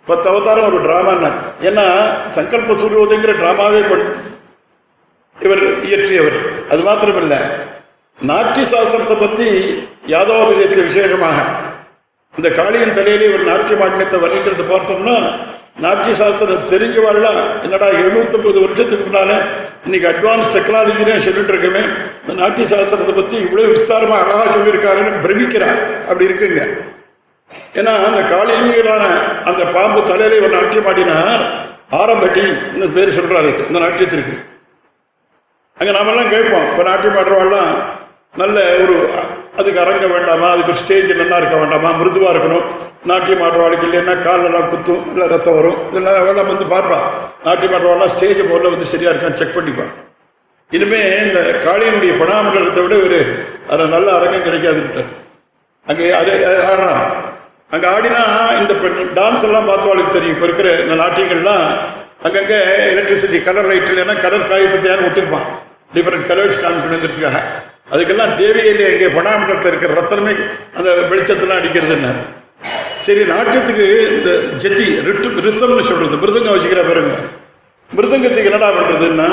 பத்து 0.07 0.25
அவதாரம் 0.29 0.67
ஒரு 0.67 0.77
டிராமான்னா 0.83 1.31
ஏன்னா 1.61 1.85
சங்கல்ப 2.27 2.75
சூரியோதயங்கிற 2.75 3.33
டிராமாவே 3.33 3.81
கொண்டு 3.81 4.09
இவர் 5.37 5.63
இயற்றியவர் 5.83 6.39
அது 6.69 6.81
மாத்திரமில்லை 6.81 7.41
நாட்டிய 8.19 8.65
சாஸ்திரத்தை 8.65 9.15
பத்தி 9.17 9.47
யாதவ 10.07 10.39
விஜயத்தில் 10.49 10.87
விசேஷமாக 10.89 11.37
இந்த 12.33 12.49
காளியின் 12.49 12.97
தலையிலே 12.97 13.29
ஒரு 13.33 13.43
நாட்டிய 13.43 13.77
மாநிலத்தை 13.77 14.17
வர்ணிக்கிறத 14.19 14.65
பார்த்தோம்னா 14.67 15.15
நாட்டிய 15.75 16.13
சாஸ்திரம் 16.13 16.67
தெரிஞ்சவாள்லாம் 16.71 17.63
என்னடா 17.63 17.87
எழுநூத்தி 17.87 18.35
ஐம்பது 18.37 18.59
வருஷத்துக்கு 18.61 19.03
முன்னால 19.05 19.31
இன்னைக்கு 19.85 20.07
அட்வான்ஸ் 20.09 20.51
டெக்னாலஜினே 20.55 21.15
சொல்லிட்டு 21.17 21.53
இருக்கமே. 21.53 21.83
இந்த 22.21 22.33
நாட்டிய 22.41 22.65
சாஸ்திரத்தை 22.75 23.15
பத்தி 23.15 23.35
இவ்வளவு 23.37 23.73
விஸ்தாரமா 23.73 24.15
அழகா 24.23 24.45
சொல்லியிருக்காருன்னு 24.55 25.21
பிரமிக்கிறார். 25.25 25.79
அப்படி 26.07 26.27
இருக்குங்க. 26.29 26.61
ஏன்னா 27.79 27.93
அந்த 28.07 28.21
காளியங்களான 28.33 29.03
அந்த 29.43 29.63
பாம்பு 29.65 30.03
தலையில 30.03 30.45
ஒரு 30.45 30.53
நாட்டியம் 30.57 30.89
ஆடினார் 30.91 31.43
ஆரம்பட்டி 32.01 32.43
பேர் 32.93 33.17
சொல்றாரு 33.19 33.67
இந்த 33.67 33.79
நாட்டியத்திற்கு. 33.79 34.35
அங்க 35.77 35.91
நாமெல்லாம் 35.91 36.29
கேட்போம் 36.29 36.69
இப்ப 36.71 36.83
நாட்டியம் 36.83 37.19
ஆடுறவாள்லாம் 37.21 37.73
நல்ல 38.35 38.59
ஒரு 38.83 39.09
அதுக்கு 39.59 39.79
அரங்க 39.79 40.07
வேண்டாமா 40.07 40.49
அதுக்கு 40.49 40.73
ஸ்டேஜ் 40.73 41.11
நல்லா 41.13 41.37
இருக்க 41.37 41.55
வேண்டாமா 41.55 41.89
மிருதுவா 41.99 42.29
இருக்கணும். 42.33 42.67
நாட்டியம் 43.09 43.43
ஆடுறவாளுக்கு 43.45 43.85
இல்லைன்னா 43.87 44.13
காலெல்லாம் 44.25 44.67
குத்தும் 44.71 45.05
இல்லை 45.11 45.25
ரத்தம் 45.31 45.55
வரும். 45.57 45.79
இதெல்லாம் 45.89 46.17
அவெல்லாம் 46.21 46.49
வந்து 46.51 46.65
பார்ப்பா. 46.73 46.99
நாட்டியம் 47.45 47.73
ஆடுறவாள்லாம் 47.75 48.11
ஸ்டேஜ் 48.13 48.41
போல 48.49 48.69
வந்து 48.73 48.87
சரியா 48.91 49.11
இருக்கான்னு 49.11 49.39
செக் 49.41 49.57
பண்ணிப்பா. 49.57 49.85
இனிமே 50.71 50.99
இந்த 51.25 51.39
காளியனுடைய 51.65 52.11
பணாமண்டலத்தை 52.21 52.81
விட 52.83 52.95
ஒரு 53.05 53.19
அதில் 53.71 53.93
நல்ல 53.95 54.07
அரங்கம் 54.17 54.45
கிடைக்காதுன்ட்டு. 54.47 55.03
அங்கே 55.87 56.05
அது 56.19 56.31
ஆடலாம் 56.33 56.69
ஆடுறான். 56.71 57.07
அங்க 57.75 57.85
ஆடினா 57.95 58.21
இந்த 58.59 58.73
டான்ஸ் 59.19 59.45
எல்லாம் 59.47 59.69
பார்த்தவாளுக்கு 59.71 60.15
தெரியும். 60.17 60.35
இப்ப 60.35 60.47
இருக்கிற 60.49 60.69
இந்த 60.83 60.95
நாட்டியங்கள்லாம் 61.03 61.65
அங்கங்க 62.27 62.55
எலக்ட்ரிசிட்டி 62.91 63.37
கலர் 63.47 63.69
லைட் 63.71 63.91
இல்லைன்னா 63.91 64.15
கலர் 64.25 64.49
காயத்தை 64.51 64.89
யாரும் 64.89 65.07
விட்டுருப்பான் 65.07 65.47
டிஃபரெண்ட் 65.95 66.27
கலர்ஸ் 66.31 66.61
காமிக்கணுங்கிறதுக்காக 66.63 67.39
அதுக்கெல்லாம் 67.93 68.35
தேவையில்லை 68.41 68.85
இங்கே 68.93 69.09
பணாமண்டலத்தில் 69.17 69.71
இருக்கிற 69.71 69.95
ரத்தனமே 69.99 70.33
அந்த 70.77 70.89
வெளிச்சத்தெல்லாம் 71.11 71.59
அடிக்கிறது 71.61 71.95
என்ன 71.97 72.11
சரி 73.05 73.21
நாட்டியத்துக்கு 73.31 73.85
இந்த 74.15 74.29
ஜெத்தி 74.63 74.85
ரிட்டு 75.07 75.27
ரித்தம்னு 75.47 75.85
சொல்றது 75.89 76.21
மிருதங்கம் 76.23 76.55
வச்சுக்கிற 76.55 76.81
பாருங்க. 76.87 77.13
மிருதங்கத்துக்கு 77.89 78.49
என்னடா 78.51 78.69
பண்றதுன்னா 78.77 79.29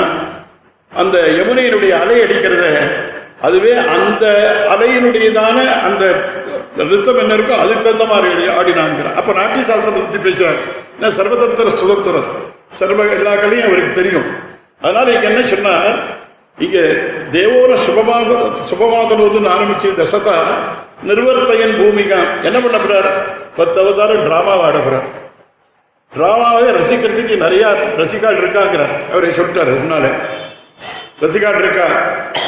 அந்த 0.91 1.17
யமுனையினுடைய 1.39 1.91
அலை 2.03 2.17
அடிக்கிறத 2.25 2.65
அதுவே 3.47 3.73
அந்த 3.95 4.25
அலையினுடையதான 4.73 5.57
அந்த 5.87 6.03
ரித்தம் 6.91 7.19
என்ன 7.21 7.35
இருக்கோ 7.37 7.55
அதுக்கு 7.63 7.83
தகுந்த 7.85 8.05
மாதிரி 8.13 8.45
ஆடினாங்கிற 8.57 9.07
அப்ப 9.19 9.33
நாட்டிய 9.39 9.63
சாஸ்திரத்தை 9.69 10.01
பத்தி 10.01 10.19
பேசுறாரு. 10.25 10.59
ஏன்னா 10.97 11.09
சர்வதந்திர 11.19 11.69
சுதந்திரம்? 11.81 12.29
சர்வ 12.79 13.05
எல்லா 13.17 13.33
கலையும் 13.35 13.67
அவருக்கு 13.67 13.91
தெரியும். 13.99 14.27
அதனால 14.81 15.13
இங்க 15.15 15.27
என்ன 15.31 15.41
சொன்னார்? 15.47 15.97
இங்க 16.65 16.77
தேவோர 17.35 17.71
சுபமாத 17.85 18.31
சுபமாதனோதுன்னு 18.69 19.53
ஆரம்பிச்சு 19.55 19.89
தசதா. 19.99 20.35
நிர்வர்த்தையன் 21.07 21.77
பூமிகா. 21.77 22.17
என்ன 22.43 22.59
பண்ண 22.59 22.77
போறார்? 22.77 23.11
பத்து 23.55 23.79
அவதாரம் 23.79 24.25
டிராமாவை 24.25 24.61
ஆட 24.61 24.77
போறார். 24.77 25.07
டிராமாவை 26.17 26.81
ரசிக்கிறதுக்கு 26.81 27.37
நிறைய 27.37 27.67
ரசிகால் 27.97 28.37
இருக்காங்கிறார். 28.37 29.11
அவரை 29.11 29.29
சொல்லிட்டார் 29.29 29.73
முன்னால. 29.79 30.11
ரசிகால் 31.21 31.59
இருக்கா? 31.59 31.85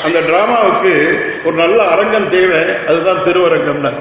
அந்த 0.06 0.20
டிராமாவுக்கு 0.20 1.22
ஒரு 1.46 1.56
நல்ல 1.56 1.84
அரங்கம் 1.84 2.30
தேவை. 2.30 2.60
அதுதான் 2.88 3.24
திருவரங்கம்னா. 3.24 3.92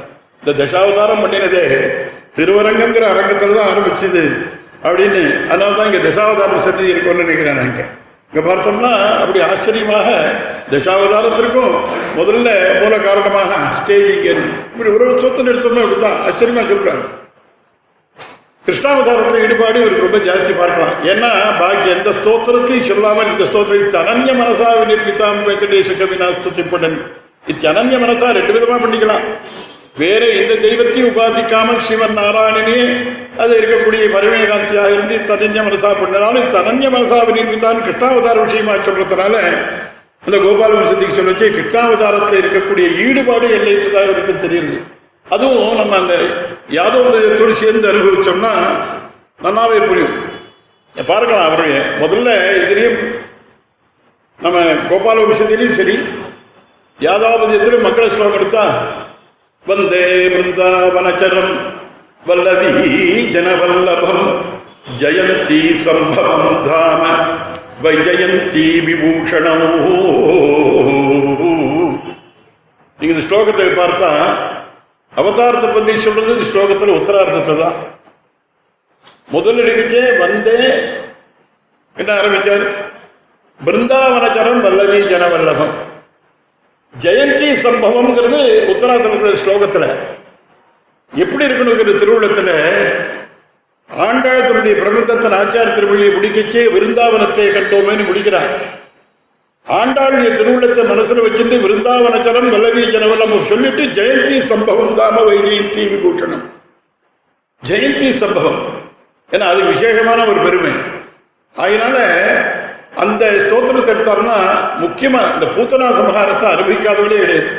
இந்த 0.45 0.65
தசாவதாரம் 0.65 1.25
பண்ணினதே 1.25 1.91
திருவரங்கம்ங்கிற 2.35 3.07
அரங்கத்துல 3.07 3.55
தான் 3.55 3.69
ஆரம்பிச்சுது 3.69 4.47
அப்படின்னு 4.83 5.47
அதனால 5.47 5.77
தான் 5.77 5.93
இங்க 5.93 6.09
தசாவதாரம் 6.09 6.65
செஞ்சு 6.69 6.89
இருக்கும்னு 6.89 7.25
நினைக்கிறேன் 7.25 7.57
நான் 7.57 7.65
இங்க. 7.65 7.85
இங்க 8.33 8.41
பார்த்தோம்னா 8.49 8.91
அப்படி 9.23 9.39
ஆச்சரியமாக 9.47 10.09
தசாவதாரத்திற்கும் 10.73 11.73
முதல்ல 12.19 12.51
மூல 12.83 12.95
காரணமாக 13.07 13.57
ஸ்டேஜ் 13.79 14.11
இப்படி 14.27 14.91
ஒரு 14.97 15.05
ஒரு 15.07 15.17
சொத்தம் 15.23 15.51
எடுத்தோம்னா 15.53 15.85
இப்படிதான் 15.87 16.21
ஆச்சரியமா 16.27 16.63
சொல்றாரு 16.69 17.03
கிருஷ்ணாவதாரத்தில் 18.67 19.43
ஈடுபாடு 19.45 19.79
இவருக்கு 19.81 20.07
ரொம்ப 20.07 20.19
ஜாஸ்தி 20.27 20.53
பார்க்கலாம். 20.61 20.95
ஏன்னா 21.11 21.31
பாக்கி 21.61 21.89
எந்த 21.95 22.11
ஸ்தோத்திரத்தையும் 22.19 22.89
சொல்லாமல் 22.91 23.31
இந்த 23.33 23.45
ஸ்தோத்திரம் 23.51 23.95
தனன்ய 23.97 24.33
மனசா 24.41 24.69
நிர்மிதாம் 24.91 25.41
வெங்கடேஷ 25.49 25.97
கவினா 26.01 26.29
ஸ்துதிப்படன் 26.37 26.97
இத்தனன்ய 27.53 27.99
மனசா 28.05 28.29
ரெண்டு 28.39 28.55
விதமா 28.57 28.77
பண்ணிக்கலாம். 28.85 29.25
வேற 29.97 30.27
எந்த 30.27 30.55
தெய்வத்தையும் 30.57 31.17
உபாசிக்காமல் 31.17 31.79
சிவன் 31.79 32.17
நாராயணனே 32.19 32.79
அது 33.37 33.53
இருக்கக்கூடிய 33.61 34.03
பரமேகாந்தியாக 34.13 34.93
இருந்து 34.93 35.17
தனஞ்ச 35.31 35.59
மனசா 35.67 35.91
பண்ணாலும் 36.01 36.51
தனஞ்ச 36.51 36.85
மனசாவை 36.91 37.33
நிர்மிதான் 37.37 37.83
கிருஷ்ணாவதார 37.85 38.45
விஷயமா 38.45 38.73
சொல்றதுனால 38.73 39.35
அந்த 40.25 40.37
கோபால 40.37 40.71
வம்சத்துக்கு 40.79 41.19
சொல்லச்சு 41.19 41.47
கிருஷ்ணாவதாரத்தில் 41.57 42.41
இருக்கக்கூடிய 42.43 42.87
ஈடுபாடு 43.07 43.47
எல்லையற்றதாக 43.49 44.11
இருக்கும் 44.11 44.43
தெரியுது. 44.47 44.75
அதுவும் 45.27 45.77
நம்ம 45.77 45.97
அந்த 45.97 46.15
யாதவ 46.69 47.53
சேர்ந்து 47.53 47.93
அனுபவிச்சோம்னா 47.93 48.53
நல்லாவே 49.45 49.87
புரியும். 49.87 50.17
பார்க்கலாம் 50.97 51.45
அவருடைய 51.45 51.77
முதல்ல 52.01 52.31
இதுலேயும் 52.63 52.99
நம்ம 54.41 54.59
கோபால 54.91 55.23
வம்சத்திலையும் 55.23 55.79
சரி 55.81 55.97
யாதாவதியத்திலும் 57.01 57.81
மக்கள் 57.81 58.09
ஸ்லோகம் 58.09 58.35
எடுத்தா 58.35 58.65
வந்தே 59.67 60.29
பிருந்தாவனச்சரம். 60.29 61.55
வல்லவி 62.27 62.73
ஜனவல்லபம். 63.35 64.23
ஜெயந்தி 64.99 65.75
சம்பவம் 65.75 66.65
தாம. 66.65 67.03
வைஜயந்தி 67.83 68.65
விபூஷணம். 68.87 69.67
நீங்க 72.99 73.15
இந்த 73.15 73.23
ஸ்லோகத்தை 73.27 73.67
பார்த்தா 73.81 74.11
அவதாரத்தை 75.17 75.75
பத்தி 75.75 76.01
சொல்றது 76.01 76.37
இந்த 76.37 76.47
ஸ்லோகத்துல 76.51 76.97
உத்தரார்த்தத்தை 77.01 77.61
தான். 77.61 77.75
முதல் 79.29 79.57
எடுக்கச்சே 79.57 80.19
வந்தே 80.19 80.59
என்ன 81.97 82.13
ஆரம்பிச்சார்? 82.15 82.67
பிருந்தாவனச்சரம் 83.65 84.61
வல்லவி 84.61 85.01
ஜனவல்லபம். 85.15 85.75
ஜெயந்தி 87.03 87.49
சம்பவம்ங்கிறது 87.65 88.39
உத்தரார்த்தத்தில் 88.73 89.41
ஸ்லோகத்தில். 89.43 89.89
எப்படி 91.13 91.45
இருக்கணுங்கிற 91.47 91.93
திருவிழத்தில் 91.99 92.55
ஆண்டாள் 93.91 94.45
தன்னுடைய 94.47 94.75
பிரபந்தத்தின் 94.81 95.37
ஆச்சார 95.39 95.67
திருமொழியை 95.77 96.11
முடிக்கச்சே 96.17 96.63
விருந்தாவனத்தை 96.75 97.47
கண்டோமேன்னு 97.57 98.05
முடிக்கிறார். 98.07 98.53
ஆண்டாளுடைய 99.67 100.31
திருவிழத்தை 100.37 100.83
மனசுல 100.85 101.25
வச்சுட்டு 101.25 101.57
விருந்தாவனச்சரம் 101.65 102.53
வல்லவி 102.55 102.85
ஜனவலம் 102.95 103.49
சொல்லிட்டு 103.49 103.85
ஜெயந்தி 103.99 104.37
சம்பவம் 104.51 104.95
தாம 105.01 105.17
வைஜெயந்தி 105.31 105.85
விபூஷணம் 105.93 106.45
ஜெயந்தி 107.63 108.11
சம்பவம். 108.23 108.61
ஏன்னா 109.31 109.47
அது 109.53 109.63
விசேஷமான 109.65 110.21
ஒரு 110.25 110.41
பெருமை. 110.41 110.73
அதனால 111.57 111.99
அந்த 113.05 113.25
ஸ்தோத்திரத்தை 113.43 113.91
எடுத்தாருன்னா 113.95 114.39
முக்கியமா 114.85 115.21
இந்த 115.35 115.47
பூத்தனா 115.57 115.89
சமகாரத்தை 115.99 116.47
அனுபவிக்காதவளே 116.55 117.19
கிடையாது. 117.23 117.51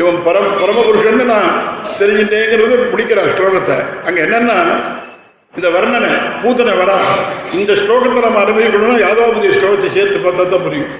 இவன் 0.00 0.18
பரம் 0.26 0.50
பரமபுருஷன் 0.60 1.20
நான் 1.32 1.54
தெரிஞ்சுட்டேங்கிறது 2.00 2.74
பிடிக்கிற 2.92 3.20
ஸ்லோகத்தை. 3.34 3.76
அங்க 4.06 4.18
என்னன்னா 4.26 4.58
இந்த 5.54 5.68
வர்ணனை 5.76 6.10
பூத்தனை 6.42 6.72
வரா 6.80 6.98
இந்த 7.60 7.72
ஸ்லோகத்தை 7.82 8.20
நம்ம 8.26 8.40
அனுபவிக்கணும்னா 8.44 8.96
யாதவாபதி 9.04 9.48
ஸ்லோகத்தை 9.58 9.88
சேர்த்து 9.96 10.18
பார்த்தா 10.26 10.44
தான் 10.52 10.64
புரியும். 10.66 10.92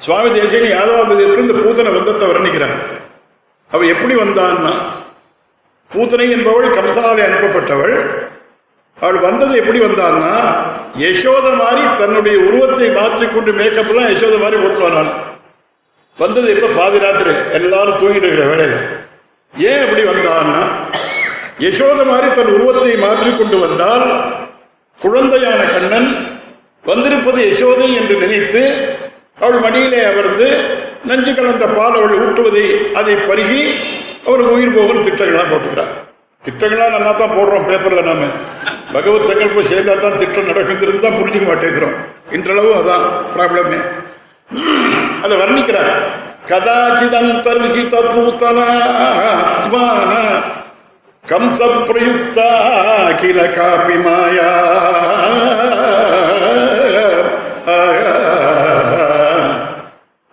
சுவாமி 0.00 0.28
தேசியன் 0.38 0.74
யாதவாபதியத்தில் 0.76 1.44
இந்த 1.46 1.56
பூத்தனை 1.64 1.92
வந்தத்தை 1.98 2.26
வர்ணிக்கிறார். 2.32 2.76
அவ 3.70 3.86
எப்படி 3.94 4.14
வந்தான்னா 4.22 4.72
பூத்தனை 5.90 6.26
என்பவள் 6.36 6.76
கம்சனாலே 6.78 7.22
அனுப்பப்பட்டவள். 7.28 7.96
அவள் 8.98 9.18
வந்தது 9.28 9.52
எப்படி 9.62 9.78
வந்தான்னா 9.86 10.34
யசோத 11.04 11.46
மாதிரி 11.62 11.82
தன்னுடைய 12.00 12.36
உருவத்தை 12.48 12.86
மாற்றிக்கொண்டு 12.98 13.50
மேக்கப்லாம் 13.60 14.10
யசோத 14.12 14.36
மாதிரி 14.44 14.56
போட்டு 14.62 14.82
வரான் 14.86 15.12
வந்தது 16.18 16.48
எப்ப? 16.54 16.68
பாதி 16.76 16.98
ராத்திரி. 16.98 17.32
எல்லாரும் 17.58 17.98
தூங்கிட்டு 18.00 18.26
இருக்கிற 18.26 18.46
வேலையில 18.50 18.76
ஏன் 19.54 19.82
அப்படி 19.84 20.02
வந்தான்னா 20.08 20.62
யசோத 21.64 22.00
மாதிரி 22.04 22.28
தன் 22.32 22.54
உருவத்தை 22.54 22.92
மாற்றிக்கொண்டு 22.98 23.56
வந்தால் 23.62 24.04
குழந்தையான 25.00 25.60
கண்ணன் 25.72 26.10
வந்திருப்பது 26.84 27.40
யசோதை 27.46 27.88
என்று 28.00 28.14
நினைத்து 28.20 28.62
அவள் 29.38 29.62
மடியிலே 29.64 30.00
அமர்ந்து 30.04 30.48
நஞ்சு 31.04 31.32
கலந்த 31.34 31.64
பால் 31.76 31.96
அவள் 31.98 32.20
ஊட்டுவதை 32.22 32.64
அதை 32.94 33.14
பருகி 33.26 33.62
அவருக்கு 34.26 34.54
உயிர் 34.56 34.76
போகும் 34.76 35.04
திட்டங்களா 35.06 35.44
போட்டுக்கிறார் 35.44 35.92
திட்டங்களா 36.44 36.86
நல்லா 36.88 37.12
தான் 37.12 37.34
போடுறோம் 37.36 37.66
பேப்பர்ல 37.68 38.02
நாம. 38.02 38.26
பகவத் 38.92 39.28
சங்கல்பம் 39.28 39.68
சேர்ந்தா 39.70 39.94
தான் 39.96 40.18
திட்டம் 40.18 40.48
நடக்குங்கிறது 40.50 40.98
தான் 40.98 41.16
புரிஞ்சுக்க 41.18 41.46
மாட்டேங்கிறோம். 41.48 41.96
இன்றளவு 42.32 42.70
அதான் 42.74 43.04
ப்ராப்ளமே 43.34 43.78
அதை 45.22 45.34
வர்ணிக்கிறார். 45.42 45.92
கதாச்சிதந்தர்ஹித 46.50 47.94
பூத்தனா 48.12 48.68
கம்ச 51.24 51.58
பிரயுக்தா 51.88 52.50
கில 53.20 53.38
காபி 53.56 53.98
மாயா. 54.04 54.52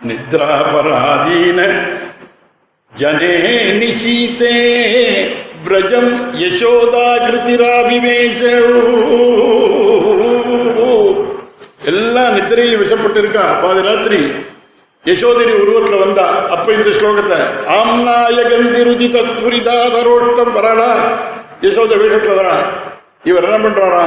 நித்ராபராதீன 0.01 1.59
ஜனே 2.93 3.35
நிஷீதே 3.81 4.55
விரஜம் 5.65 6.11
யசோதாகிருதிராபிவேஷ 6.41 8.41
எல்லாம் 11.85 12.35
நித்திரையும் 12.35 12.81
விஷப்பட்டு 12.83 13.19
இருக்கா 13.23 13.45
பாதி 13.63 13.81
ராத்திரி. 13.87 14.19
யசோதரி 15.05 15.51
உருவத்துல 15.63 15.97
வந்தா 16.01 16.25
அப்ப 16.53 16.67
இந்த 16.73 16.89
ஸ்லோகத்தை 16.89 17.37
ஆம்நாய 17.75 18.37
கந்தி 18.51 18.81
ருஜித 18.87 19.17
புரிதாதரோட்டம் 19.41 20.55
வராடா 20.57 20.89
யசோத 21.61 21.91
வேஷத்துல 22.01 22.37
வரா. 22.39 22.55
இவர் 23.23 23.45
என்ன 23.47 23.57
பண்றாரா? 23.65 24.05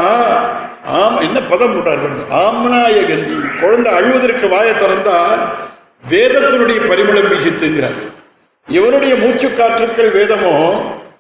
ஆம் 0.98 1.16
என்ன 1.18 1.38
பதம் 1.50 1.72
போட்டார் 1.74 2.02
ஆம்நாயகந்தி 2.42 3.36
குழந்தை 3.60 3.90
அழுவதற்கு 3.92 4.46
வாயை 4.48 4.74
திறந்தா 4.74 5.16
வேதத்தினுடைய 6.04 6.78
பரிமளம் 6.90 7.30
வீசித்துங்கிறார் 7.32 7.98
இவனுடைய 8.68 9.14
மூச்சு 9.16 9.48
காற்றுக்கள் 9.58 10.10
வேதமோ 10.10 10.52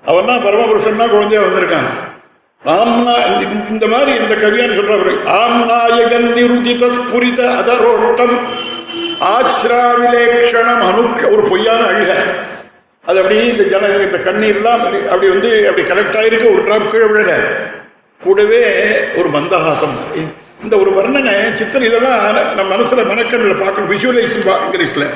அவன் 0.04 0.28
தான் 0.30 0.44
பரமபுருஷன் 0.44 1.00
தான் 1.00 1.14
குழந்தையா 1.14 1.40
வந்திருக்கான். 1.44 1.88
இந்த- 2.64 3.68
இந்த 3.70 3.86
மாதிரி 3.86 4.14
இந்த 4.14 4.34
கவியான்னு 4.34 4.76
சொல்றவர். 4.76 5.26
ஆம் 5.26 5.68
நாயகந்தி 5.68 6.46
ருதித 6.46 6.86
அதரோட்டம். 6.86 7.58
அதரோட்டம் 7.58 8.38
ஆசிராவிலேக்ஷணம் 9.20 10.82
அனு 10.82 11.30
ஒரு 11.30 11.42
பொய்யான 11.48 11.80
அழுக. 11.80 12.34
அது 13.06 13.16
அப்படியே 13.16 13.46
இந்த 13.46 13.62
ஜன 13.62 13.86
இந்த 13.86 14.18
கண்ணீர்லாம் 14.18 14.78
அப்படி 14.78 14.96
அப்படி 14.96 15.28
வந்து 15.28 15.68
அப்படி 15.68 15.88
கலெக்ட் 15.88 16.20
ஆயிருக்கு 16.20 16.52
ஒரு 16.52 16.62
டிராப் 16.62 16.90
கீழே 16.90 17.04
விழல 17.04 17.34
கூடவே 18.22 18.94
ஒரு 19.16 19.30
மந்தஹாசம். 19.30 20.32
இந்த 20.62 20.76
ஒரு 20.76 20.90
வர்ணனை 20.90 21.54
சித்திரம் 21.54 21.86
இதெல்லாம் 21.86 22.54
நம்ம 22.54 22.74
மனசுல 22.74 23.06
மனக்கண்ணில் 23.06 23.60
பார்க்கணும். 23.60 23.90
விஷுவலைஸ் 23.90 24.52
இங்கிலீஷ்ல. 24.72 25.06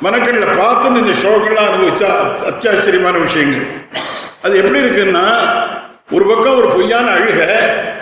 மனக்கண்ணில் 0.00 0.48
பார்த்துன்னு 0.48 0.96
இந்த 0.96 1.28
ஷோக்கெல்லாம் 1.28 1.62
அனுபவிச்சா 1.62 2.06
அத்- 2.06 2.52
அத்தியாச்சரியமான 2.52 3.22
விஷயங்கள். 3.22 3.66
அது 4.42 4.56
எப்படி 4.56 4.80
இருக்குன்னா 4.80 5.38
ஒரு 6.08 6.24
பக்கம் 6.26 6.58
ஒரு 6.58 6.68
பொய்யான 6.74 7.06
அழுக 7.16 7.40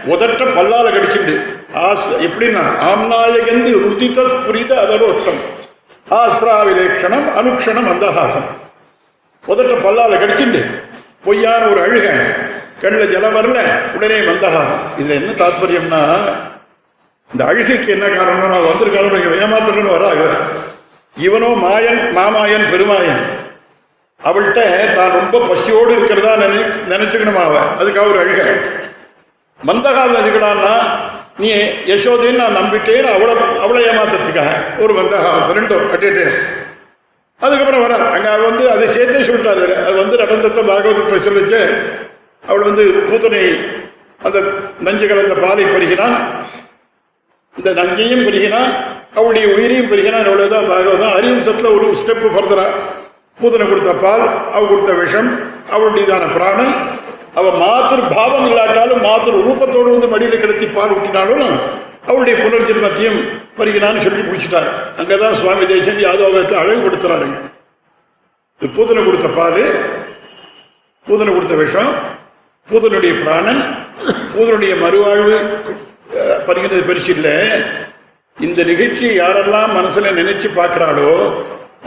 உதட்ட 0.09 0.42
பல்லால 0.57 0.86
கடிச்சுண்டு 0.90 1.34
ஆஸ் 1.82 2.09
எப்படின்னா 2.26 2.62
ஆம்நாயகந்தி 2.88 3.72
ருதித 3.84 4.18
புரித 4.46 4.72
அதரோட்டம் 4.84 5.40
ஆஸ்ராவிலேக்ஷணம் 6.16 7.28
அனுக்ஷணம் 7.38 7.88
அந்தஹாசம் 7.92 8.48
உதட்ட 9.44 9.74
பல்லால 9.84 10.18
கடிச்சுண்டு 10.18 10.61
பொய்யான 11.24 11.62
ஒரு 11.66 11.80
அழுக 11.80 12.09
கண்ணில் 12.82 13.12
ஜலம் 13.12 13.36
வரல 13.36 13.59
உடனே 13.96 14.18
மந்தஹாசம் 14.22 14.82
இதுல 14.98 15.14
என்ன 15.14 15.36
தாத்பரியம்னா 15.40 16.02
இந்த 17.30 17.42
அழுகைக்கு 17.44 17.90
என்ன 17.92 18.07
காரணம் 18.11 18.52
நான் 18.52 18.68
வந்திருக்காலும் 18.68 19.14
ஏமாத்தணும்னு 19.38 19.96
வராங்க 19.96 20.24
இவனோ 21.16 21.48
மாயன் 21.62 22.00
மாமாயன் 22.14 22.70
பெருமாயன். 22.70 23.22
அவள்கிட்ட 24.21 24.95
தான் 24.95 25.11
ரொம்ப 25.11 25.41
பசியோடு 25.41 25.93
இருக்கிறதா 25.93 26.37
நினை 26.37 26.59
நினைச்சுக்கணுமா 26.93 27.43
அவ? 27.45 27.57
அதுக்காக 27.81 28.09
ஒரு 28.09 28.19
அழுக. 28.19 28.43
மந்தகால் 29.61 30.17
நதிகளான்னா 30.17 30.75
நீ 31.39 31.51
யசோதைன்னு 31.87 32.43
நான் 32.43 32.59
நம்பிட்டேன் 32.61 33.05
அவளை 33.05 33.35
அவளை 33.61 33.85
ஏமாத்துறதுக்காக. 33.85 34.53
ஒரு 34.79 34.95
மந்தகாலம் 34.95 35.57
ரெண்டும் 35.59 35.91
அட்டே 35.91 36.27
அதுக்கப்புறம் 37.41 37.81
வர 37.81 37.95
அங்கே 37.95 38.29
அவள் 38.29 38.51
வந்து 38.51 38.71
அதை 38.71 38.89
சேர்த்தே 38.89 39.21
சொல்லிட்டாரு. 39.21 39.85
அது 39.87 39.95
வந்து 39.95 40.17
நடந்தத்தை 40.17 40.62
பாகவதத்தை 40.65 41.19
சொல்லிச்சு. 41.19 41.61
அவள் 42.45 42.62
வந்து 42.62 42.85
பூத்தனை 43.09 43.43
அந்த 44.23 44.39
நஞ்சு 44.81 45.07
கலந்த 45.07 45.35
பாலை 45.35 45.65
பருகினான் 45.65 46.17
இந்த 47.57 47.71
நஞ்சையும் 47.71 48.25
பெருகினான் 48.27 48.73
அவளுடைய 49.15 49.47
உயிரையும் 49.55 49.91
பெருகினான் 49.91 50.25
அவ்வளவுதான் 50.25 50.71
பாகவதம். 50.71 51.43
சத்தில் 51.43 51.75
ஒரு 51.77 51.95
ஸ்டெப்பு 51.95 52.29
ஃபர்தரா 52.35 52.67
பூதனை 53.39 53.64
கொடுத்த 53.66 53.93
பால் 54.03 54.24
அவ 54.55 54.62
கொடுத்த 54.64 54.93
விஷம் 54.99 55.30
அவளுடையதான 55.72 56.24
பிராணன் 56.35 56.74
அவ 57.35 57.47
மாத்திரு 57.61 58.03
பாவம் 58.14 58.47
இல்லாட்டாலும் 58.49 59.03
மாத்திரு 59.07 59.39
ரூபத்தோடு 59.47 59.95
வந்து 59.95 60.09
மடியில 60.12 60.37
கிடத்தி 60.37 60.66
பால் 60.68 60.95
ஊட்டினாலும் 60.97 61.47
அவருடைய 62.09 62.35
புனர்ஜென்மத்தையும் 62.41 63.18
பருகினான்னு 63.59 64.05
சொல்லி 64.05 64.22
பிடிச்சிட்டாரு 64.22 64.68
அங்கதான் 65.01 65.39
சுவாமி 65.41 65.66
தேசன் 65.66 66.01
யாதவத்தை 66.01 66.57
அழகுபடுத்துறாருங்க. 66.62 67.39
இது 68.61 68.68
பூதனை 68.76 69.03
கொடுத்த 69.05 69.28
பால் 69.39 69.62
பூதனை 71.07 71.30
கொடுத்த 71.32 71.55
விஷம் 71.55 71.91
பூதனுடைய 72.68 73.12
பிராணன் 73.22 73.62
பூதனுடைய 74.35 74.74
மறுவாழ்வு 74.82 75.37
பறிக்கிறது 75.39 76.45
பருகினது 76.47 76.87
பரிசு 76.89 77.11
இல்லை. 77.12 77.35
இந்த 78.37 78.61
நிகழ்ச்சியை 78.64 79.12
யாரெல்லாம் 79.16 79.74
மனசுல 79.78 80.12
நினைச்சு 80.20 80.49
பார்க்கிறாளோ 80.57 81.11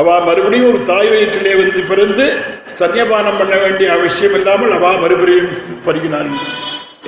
அவ 0.02 0.08
மறுபடியும் 0.28 0.70
ஒரு 0.72 0.80
தாய் 0.90 1.10
வயிற்றிலே 1.12 1.54
வந்து 1.62 1.80
பிறந்து 1.92 2.26
ஸ்தன்யபானம் 2.74 3.40
பண்ண 3.42 3.56
வேண்டிய 3.64 3.88
அவசியம் 3.98 4.36
இல்லாமல் 4.40 4.74
அவ 4.78 4.92
மறுபடியும் 5.04 5.52
பருகினான் 5.86 6.32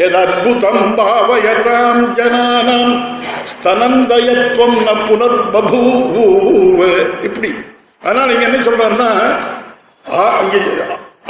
ஏதற்புதம் 0.06 0.84
பாவயதாம் 0.98 2.04
ஜனானாம் 2.18 2.94
ஸ்தனந்தயத்வம் 3.54 4.78
ந 4.88 4.90
புனர்பூவ 5.08 6.80
இப்படி. 7.28 7.50
அதனால 8.06 8.28
இங்க 8.36 8.46
என்ன 8.50 8.60
சொல்றாருன்னா 8.68 9.12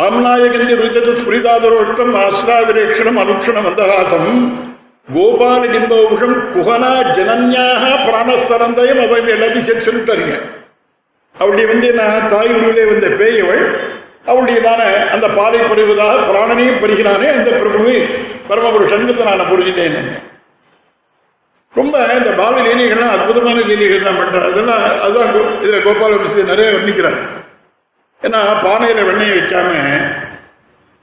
ஆம்நாயகந்தி 0.07 0.73
ருஜத 0.81 1.09
ஸ்பிரிதாதரோட்டம் 1.21 2.13
ஆஸ்ராவிரேஷணம் 2.25 3.19
அனுக்ஷணம் 3.23 3.67
அந்தகாசம். 3.71 4.29
கோபால 5.15 5.61
நிம்பௌஷம் 5.75 6.37
குஹனா 6.53 6.93
ஜனன்யாக 7.17 7.83
பிராணஸ்தனந்தயம் 8.05 9.01
அவன் 9.05 9.33
எல்லாத்தையும் 9.35 9.67
சேர்த்து 9.67 9.87
சொல்லிட்டாருங்க. 9.89 10.35
அவளுடைய 11.37 11.69
வந்து 11.69 11.93
நான் 11.93 12.27
தாய் 12.27 12.47
உருவிலே 12.47 12.85
வந்த 12.85 13.07
பேயவள் 13.07 13.79
அவளுடையதான 14.25 15.07
அந்த 15.07 15.27
பாலை 15.27 15.59
பருவதாக 15.59 16.31
பிராணனையும் 16.31 16.77
பருகினானே 16.77 17.31
அந்த 17.31 17.51
பிரபு 17.51 18.05
பரமபுருஷன்கிறத 18.49 19.23
நான் 19.23 19.51
புரிஞ்சுட்டேன். 19.51 20.21
ரொம்ப 21.73 22.05
இந்த 22.17 22.31
பால 22.31 22.61
லீலைகள்லாம் 22.61 23.19
அற்புதமான 23.19 23.59
லீலைகள் 23.59 24.03
தான் 24.03 24.15
பண்றாரு. 24.15 24.51
அதெல்லாம் 24.51 25.01
அதுதான் 25.01 25.33
கோ- 25.33 25.37
இதுல 25.37 25.79
கோபால 25.79 26.21
விஷயத்தை 26.21 26.55
நிறைய 26.55 26.71
வர்ணிக்கிறார். 26.71 27.19
ஏன்னா 28.21 28.65
பானையில 28.67 29.05
வெண்ணெயை 29.05 29.37
வைக்காம 29.37 29.73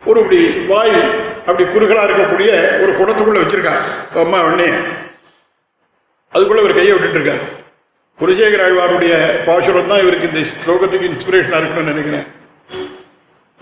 ஒரு 0.05 0.21
இப்படி 0.21 0.61
வாய் 0.67 1.11
அப்படி 1.39 1.65
குறுகலா 1.65 2.05
இருக்கக்கூடிய 2.05 2.81
ஒரு 2.81 2.93
குடத்துக்குள்ள 2.93 3.45
வச்சிருக்காங்க 3.45 4.19
அம்மா 4.19 4.43
வெண்ணெய. 4.43 4.83
அதுக்குள்ள 6.33 6.63
ஒரு 6.63 6.75
கையை 6.75 6.99
விட்டுட்டு 6.99 7.19
இருக்காரு. 7.19 7.66
குலசேகர 8.19 8.63
ஆழ்வாருடைய 8.63 9.15
பாசுரம் 9.47 9.89
தான் 9.89 10.03
இவருக்கு 10.03 10.29
இந்த 10.29 10.43
ஸ்லோகத்துக்கு 10.53 11.11
இன்ஸ்பிரேஷனா 11.11 11.59
இருக்குன்னு 11.59 11.93
நினைக்கிறேன். 11.93 12.27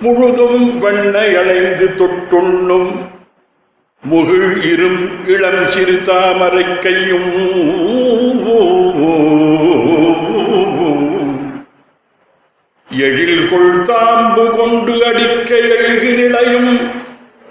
முழுதும் 0.01 0.63
வெண்ண 0.83 1.17
இழைந்து 1.35 1.87
தொட்டுண்ணும் 2.01 2.91
முகிழ் 4.03 4.51
இரும் 4.71 5.03
இளம் 5.27 5.63
சிறு 5.71 5.97
தாமரை 6.09 6.65
கையும் 6.79 7.31
எழில் 12.91 13.49
கொள் 13.49 13.71
தாம்பு 13.85 14.45
கொண்டு 14.59 14.95
அடிக்க 15.07 15.51
எழுகி 15.71 16.13
நிலையும் 16.13 16.71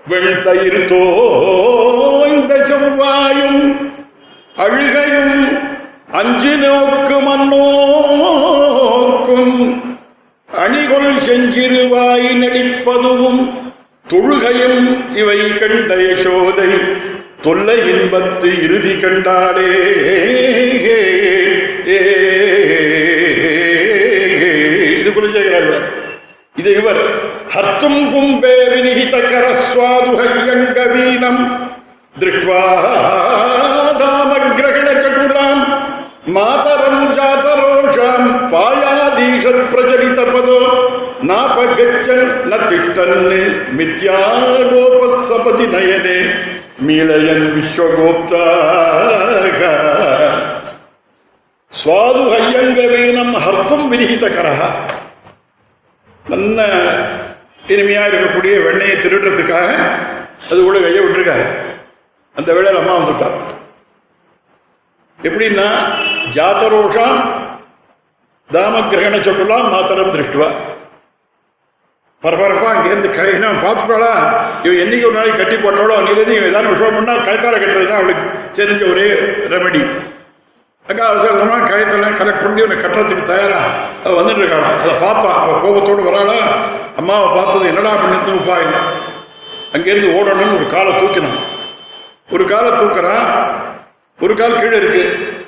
வெண்தயிர் 0.05 0.81
தோய்ந்த 0.85 2.53
செவ்வாயும் 2.69 3.59
அழுகையும் 4.57 5.35
அஞ்சு 6.19 6.51
நோக்கும் 6.61 7.23
மன்னோக்கும் 7.27 7.55
அணிகொள் 10.49 11.15
செஞ்சிருவாய் 11.27 12.29
நடிப்பதுவும் 12.41 13.41
தொழுகையும் 14.11 14.81
இவை 15.21 15.39
கண்ட 15.61 15.89
யசோதை 16.03 16.69
தொல்லை 17.45 17.79
இன்பத்து 17.93 18.49
இறுதி 18.65 18.93
கண்டாலே. 19.03 19.71
நாபகச்சன் 42.53 42.95
ந 42.95 43.05
திஷ்டன் 43.05 43.73
மித்யா 43.77 44.17
கோபசபதி 44.71 45.65
நயனே 45.73 46.17
மீளயன் 46.79 47.47
விஸ்வகோப்தா 47.55 48.45
சுவாது 51.71 52.23
ஹையங்க 52.33 52.79
வீணம் 52.93 53.33
ஹர்த்தும் 53.45 53.85
வினிகித 53.91 54.25
கரஹா 54.29 54.69
நல்ல 56.25 56.59
இனிமையா 57.67 58.03
இருக்கக்கூடிய 58.09 58.53
வெண்ணையை 58.65 58.95
திருடுறதுக்காக 58.97 59.69
அது 60.51 60.59
கூட 60.63 60.77
கையை 60.79 61.01
விட்டுருக்காரு. 61.03 61.45
அந்த 62.35 62.49
வேளையில் 62.53 62.81
அம்மா 62.81 62.95
வந்துட்டார். 62.97 63.37
எப்படின்னா 65.19 65.67
ஜாத்தரோஷாம் 66.35 67.19
தாம 68.49 68.81
கிரகண 68.91 69.15
சொட்டுலாம் 69.17 69.69
மாத்திரம் 69.69 70.13
திருஷ்டுவா 70.15 70.49
பரபரப்பா 72.23 72.67
அங்கேருந்து 72.73 73.09
கையினா 73.19 73.49
பார்த்துட்டாளா 73.65 74.13
இவன் 74.63 74.81
என்னைக்கு 74.83 75.05
ஒரு 75.05 75.17
நாளைக்கு 75.17 75.39
கட்டி 75.41 75.55
போட்டாலோ 75.55 75.95
இருந்து 76.01 76.35
இவன் 76.35 76.49
ஏதாவது 76.49 76.73
விஷயம் 76.73 76.95
பண்ணா 76.95 77.13
கைத்தால 77.27 77.55
கட்டுறது 77.59 77.87
தான் 77.87 78.01
அவளுக்கு 78.01 78.27
தெரிஞ்ச 78.57 78.91
ஒரே 78.91 79.07
ரெமெடி 79.53 79.81
அங்கே 80.89 81.01
அவசரமா 81.01 81.57
கயத்தெல்லாம் 81.69 82.17
கலெக்ட் 82.19 82.43
பண்ணி 82.43 82.61
உன்னை 82.61 82.77
கட்டுறதுக்கு 82.77 83.23
தயாரா? 83.23 83.59
அவள் 84.03 84.17
வந்துட்டு 84.19 84.41
இருக்காளா? 84.41 84.69
அதை 84.83 84.93
பார்த்தான் 85.01 85.37
அவள் 85.41 85.61
கோபத்தோடு 85.61 86.03
வராளா? 86.03 86.39
அம்மாவை 86.97 87.27
பார்த்தது 87.35 87.67
என்னடா 87.67 87.89
பண்ணிட்டு 87.89 88.31
உப்பாய் 88.39 88.65
அங்கேருந்து 89.75 90.09
ஓடணும்னு 90.17 90.57
ஒரு 90.57 90.67
காலை 90.67 90.91
தூக்கினான். 90.95 91.37
ஒரு 92.31 92.45
காலை 92.45 92.71
தூக்குறான். 92.71 93.27
ஒரு 94.19 94.35
கால் 94.35 94.59
கீழே 94.59 94.77
இருக்கு. 94.77 95.03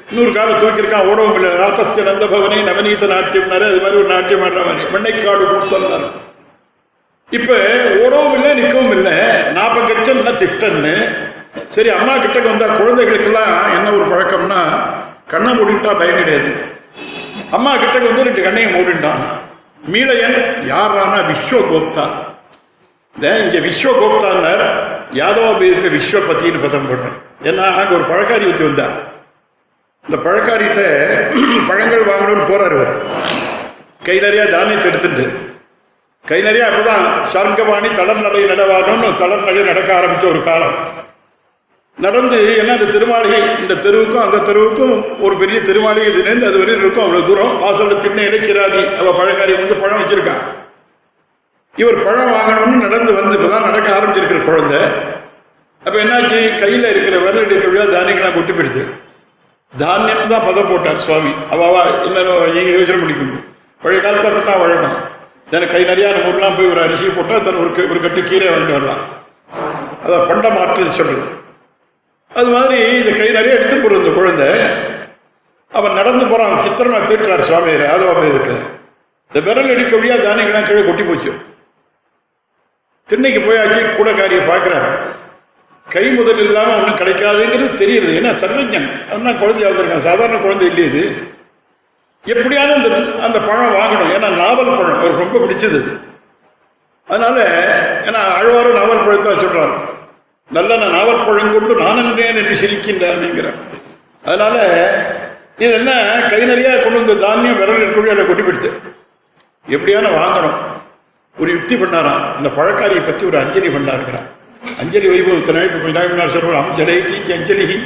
இன்னொரு 0.09 0.31
காலை 0.33 0.53
தூக்கியிருக்கான். 0.55 1.07
ஓடவும் 1.11 1.35
இல்லை. 1.35 1.51
ராத்தசிய 1.63 2.03
நந்த 2.03 2.25
பவனே 2.25 2.61
நவநீத 2.61 3.05
நாட்டியம்னாரு 3.05 3.65
அது 3.71 3.81
மாதிரி 3.81 3.97
ஒரு 3.97 4.07
நாட்டியம் 4.07 4.41
ஆடுற 4.41 4.63
மாதிரி. 4.65 4.91
வெண்ணைக்காடு 4.91 5.45
கொடுத்தாரு 5.51 6.24
இப்ப 7.29 7.53
ஓடவும் 8.03 8.35
இல்லை 8.37 8.51
நிற்கவும் 8.59 8.93
இல்லை 8.97 9.15
நாற்பது 9.57 9.85
கட்சம் 9.87 10.19
என்ன 10.21 10.33
திட்டன்னு 10.41 10.95
சரி 11.75 11.89
அம்மா 11.97 12.13
கிட்டக்கு 12.15 12.51
வந்தா 12.51 12.67
குழந்தைகளுக்கெல்லாம் 12.79 13.55
என்ன 13.77 13.87
ஒரு 13.97 14.05
பழக்கம்னா 14.11 14.61
கண்ணை 15.31 15.51
மூடிட்டா 15.57 15.91
பயம் 15.99 16.19
கிடையாது. 16.19 16.49
அம்மா 17.55 17.71
கிட்டக்கு 17.81 18.09
வந்து 18.09 18.25
ரெண்டு 18.27 18.41
கண்ணையும் 18.45 18.75
மூடிட்டான். 18.75 19.23
மீளையன் 19.93 20.37
யாரானா 20.71 21.19
விஸ்வகோப்தா. 21.29 22.05
இங்க 23.43 23.59
விஸ்வகோப்தான்னார் 23.67 24.63
யாதவ 25.19 25.49
பேருக்கு 25.59 25.89
விஸ்வபத்தின்னு 25.97 26.63
பதம் 26.65 26.87
போடுறேன் 26.89 27.17
ஏன்னா 27.49 27.65
அங்க 27.79 27.91
ஒரு 27.99 28.05
பழக்காரி 28.11 28.47
ஊற்றி 28.51 28.65
வந்தார் 28.67 28.95
இந்த 30.05 30.17
பழக்காரிட்ட 30.25 30.81
பழங்கள் 31.69 32.09
வாங்கணும்னு 32.11 32.47
போறாரு 32.51 32.75
இவர். 32.77 32.93
கை 34.07 34.17
நிறைய 34.25 34.43
தானியத்தை 34.55 34.89
எடுத்துட்டு 34.91 35.25
கை 36.29 36.41
நிறைய 36.41 36.63
அப்பதான் 36.67 37.03
சர்க்கபாணி 37.33 37.89
தளர் 37.97 38.21
நடை 38.25 38.39
நடவானு 38.51 39.09
தளர் 39.21 39.43
நடை 39.47 39.63
நடக்க 39.63 39.89
ஆரம்பிச்ச 39.97 40.25
ஒரு 40.29 40.39
காலம். 40.43 40.77
நடந்து 41.97 42.37
என்ன 42.57 42.71
அந்த 42.77 42.87
திருமாளிகை 42.95 43.41
இந்த 43.61 43.73
தெருவுக்கும் 43.85 44.23
அந்த 44.23 44.37
தெருவுக்கும் 44.47 44.93
ஒரு 45.25 45.35
பெரிய 45.41 45.59
திருமாளிகை 45.59 46.07
இதுலேருந்து 46.11 46.47
அது 46.49 46.57
வரையும் 46.61 46.81
இருக்கும் 46.83 47.05
அவ்வளவு 47.05 47.27
தூரம். 47.29 47.53
வாசல்ல 47.63 47.97
திண்ணை 48.05 48.23
இணைக்கிறாதி 48.29 48.81
அவ 48.99 49.13
பழக்காரி 49.19 49.53
வந்து 49.61 49.75
பழம் 49.83 50.01
வச்சிருக்கான் 50.01 50.43
இவர் 51.75 52.03
பழம் 52.03 52.33
வாங்கணும்னு 52.35 52.83
நடந்து 52.85 53.13
வந்து 53.13 53.37
இப்பதான் 53.37 53.67
நடக்க 53.69 53.87
ஆரம்பிச்சிருக்கிற 53.97 54.43
குழந்தை. 54.49 54.81
அப்ப 55.85 55.95
என்னாச்சு? 56.03 56.39
கையில 56.61 56.89
இருக்கிற 56.93 57.17
விரல் 57.23 57.41
எடுக்க 57.45 57.97
தானியங்கள்லாம் 57.97 58.37
கொட்டி 58.37 58.53
போயிடுது. 58.53 58.83
தானியம் 59.73 60.27
தான் 60.27 60.47
பதம் 60.49 60.69
போட்டார் 60.69 61.03
சுவாமி. 61.07 61.33
அவாவா 61.53 61.81
இன்னும் 62.05 62.53
நீங்க 62.55 62.71
யோசனை 62.77 62.99
பண்ணிக்கணும் 63.01 63.43
பழைய 63.81 64.01
காலத்தை 64.01 64.31
பார்த்தா 64.31 64.53
வழக்கம். 64.59 64.97
எனக்கு 65.51 65.73
கை 65.73 65.83
நிறையா 65.85 66.07
ஊர்லாம் 66.29 66.57
போய் 66.57 66.69
ஒரு 66.69 66.81
அரிசி 66.81 67.07
போட்டால் 67.07 67.41
தன் 67.41 67.59
ஒரு 67.61 67.89
ஒரு 67.89 67.99
கட்டு 68.01 68.21
கீரை 68.23 68.47
வாங்கிட்டு 68.47 68.77
வரலாம். 68.77 69.03
அதை 70.03 70.19
பண்ட 70.29 70.49
மாற்று 70.49 70.91
சொல்றது. 70.91 71.25
அது 72.39 72.49
மாதிரி 72.55 72.77
இந்த 72.99 73.11
கை 73.11 73.27
நிறைய 73.37 73.57
எடுத்து 73.57 73.75
போடுற 73.75 73.99
இந்த 74.01 74.11
குழந்தை. 74.19 74.47
அவன் 75.71 75.97
நடந்து 75.99 76.25
போறான். 76.25 76.55
சித்திரமா 76.65 76.99
தீட்டுறார் 77.09 77.47
சுவாமி 77.49 77.71
இதுக்கு 78.29 78.55
இந்த 79.27 79.39
விரல் 79.47 79.73
எடுக்க 79.73 79.97
வழியா 79.97 80.17
தானியங்கள்லாம் 80.25 80.67
கீழே 80.67 80.83
கொட்டி 80.85 81.03
போச்சு. 81.03 81.31
திண்ணைக்கு 83.05 83.39
போயாச்சு 83.39 83.79
கூடக்காரியை 83.97 84.47
பார்க்கிறார். 84.47 84.89
கை 85.89 86.11
முதல் 86.11 86.39
இல்லாமல் 86.39 86.75
ஒன்றும் 86.75 86.99
கிடைக்காதுங்கிறது 86.99 87.79
தெரியுது. 87.81 88.09
ஏன்னா 88.19 88.31
சர்வஜன். 88.41 88.87
அண்ணா 89.13 89.31
குழந்தை 89.31 89.63
வளர்ந்துருக்கான் 89.65 90.07
சாதாரண 90.09 90.37
குழந்தை 90.37 90.67
இல்லையே 90.67 90.89
இது. 90.89 91.33
எப்படியாவது 92.25 92.73
அந்த 92.73 93.23
அந்த 93.23 93.39
பழம் 93.39 93.75
வாங்கணும். 93.75 94.13
ஏன்னா 94.13 94.29
நாவல் 94.37 94.77
பழம் 94.77 94.99
அவருக்கு 94.99 95.23
ரொம்ப 95.23 95.39
பிடிச்சது. 95.39 95.79
அது. 95.79 95.99
அதனால 97.07 97.37
ஏன்னா 98.01 98.21
ஆழ்வாரும் 98.39 98.73
நாவல் 98.73 99.05
பழத்தான் 99.05 99.41
சொல்றார். 99.43 99.75
நல்ல 100.51 100.77
நான் 100.77 100.91
நாவல் 100.91 101.25
பழம் 101.25 101.53
கொண்டு 101.53 101.75
நான் 101.75 102.05
என்றேன் 102.05 102.35
என்று 102.35 102.67
சிரிக்கின்றான்ங்கிறார் 102.67 103.59
அதனால 104.25 104.55
இது 105.57 105.73
என்ன 105.73 105.91
கை 106.29 106.43
நிறைய 106.45 106.79
கொண்டு 106.79 107.03
வந்த 107.03 107.25
தானியம் 107.25 107.57
விரல் 107.57 107.75
இருக்கக்கூடிய 107.75 108.11
அதை 108.11 108.25
கொட்டி 108.25 108.43
பிடித்து 108.43 108.71
எப்படியான 109.69 110.07
வாங்கணும்? 110.07 110.57
ஒரு 111.39 111.51
யுக்தி 111.51 111.75
பண்ணாராம். 111.75 112.35
அந்த 112.35 112.49
பழக்காரியை 112.49 113.05
பற்றி 113.05 113.25
ஒரு 113.25 113.37
அஞ்சலி 113.37 113.67
பண்ணாருங்கிறான் 113.67 114.27
அஞ்சலி 114.79 115.07
வைபவத்தினாய் 115.07 115.63
இப்போ 115.63 115.77
கொஞ்ச 115.77 116.25
சொல்றோம் 116.25 116.67
அஞ்சலி 116.67 117.01
தீக்கி 117.01 117.31
அஞ்சலி 117.31 117.83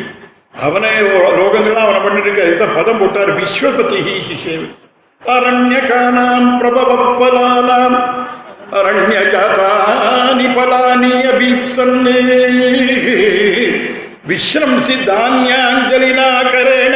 அவனே 0.54 0.92
லோகங்கள் 1.40 1.76
தான் 1.76 1.86
அவனை 1.88 2.00
பண்ணிட்டு 2.04 2.30
இருக்க 2.30 2.48
அதுதான் 2.48 2.76
பதம் 2.78 3.00
போட்டார். 3.02 3.32
விஸ்வபதி 3.40 4.00
சிஷேவி 4.28 4.68
அரண்யகானாம் 5.22 6.50
பிரபவப்பலானாம். 6.60 7.98
அரண்யஜாதானி 8.80 10.48
பலானி 10.58 11.14
அபீப்சன்னே. 11.32 12.18
விஸ்ரம்சி 14.30 14.96
தானியாஞ்சலினா 15.10 16.30
கரேண 16.54 16.96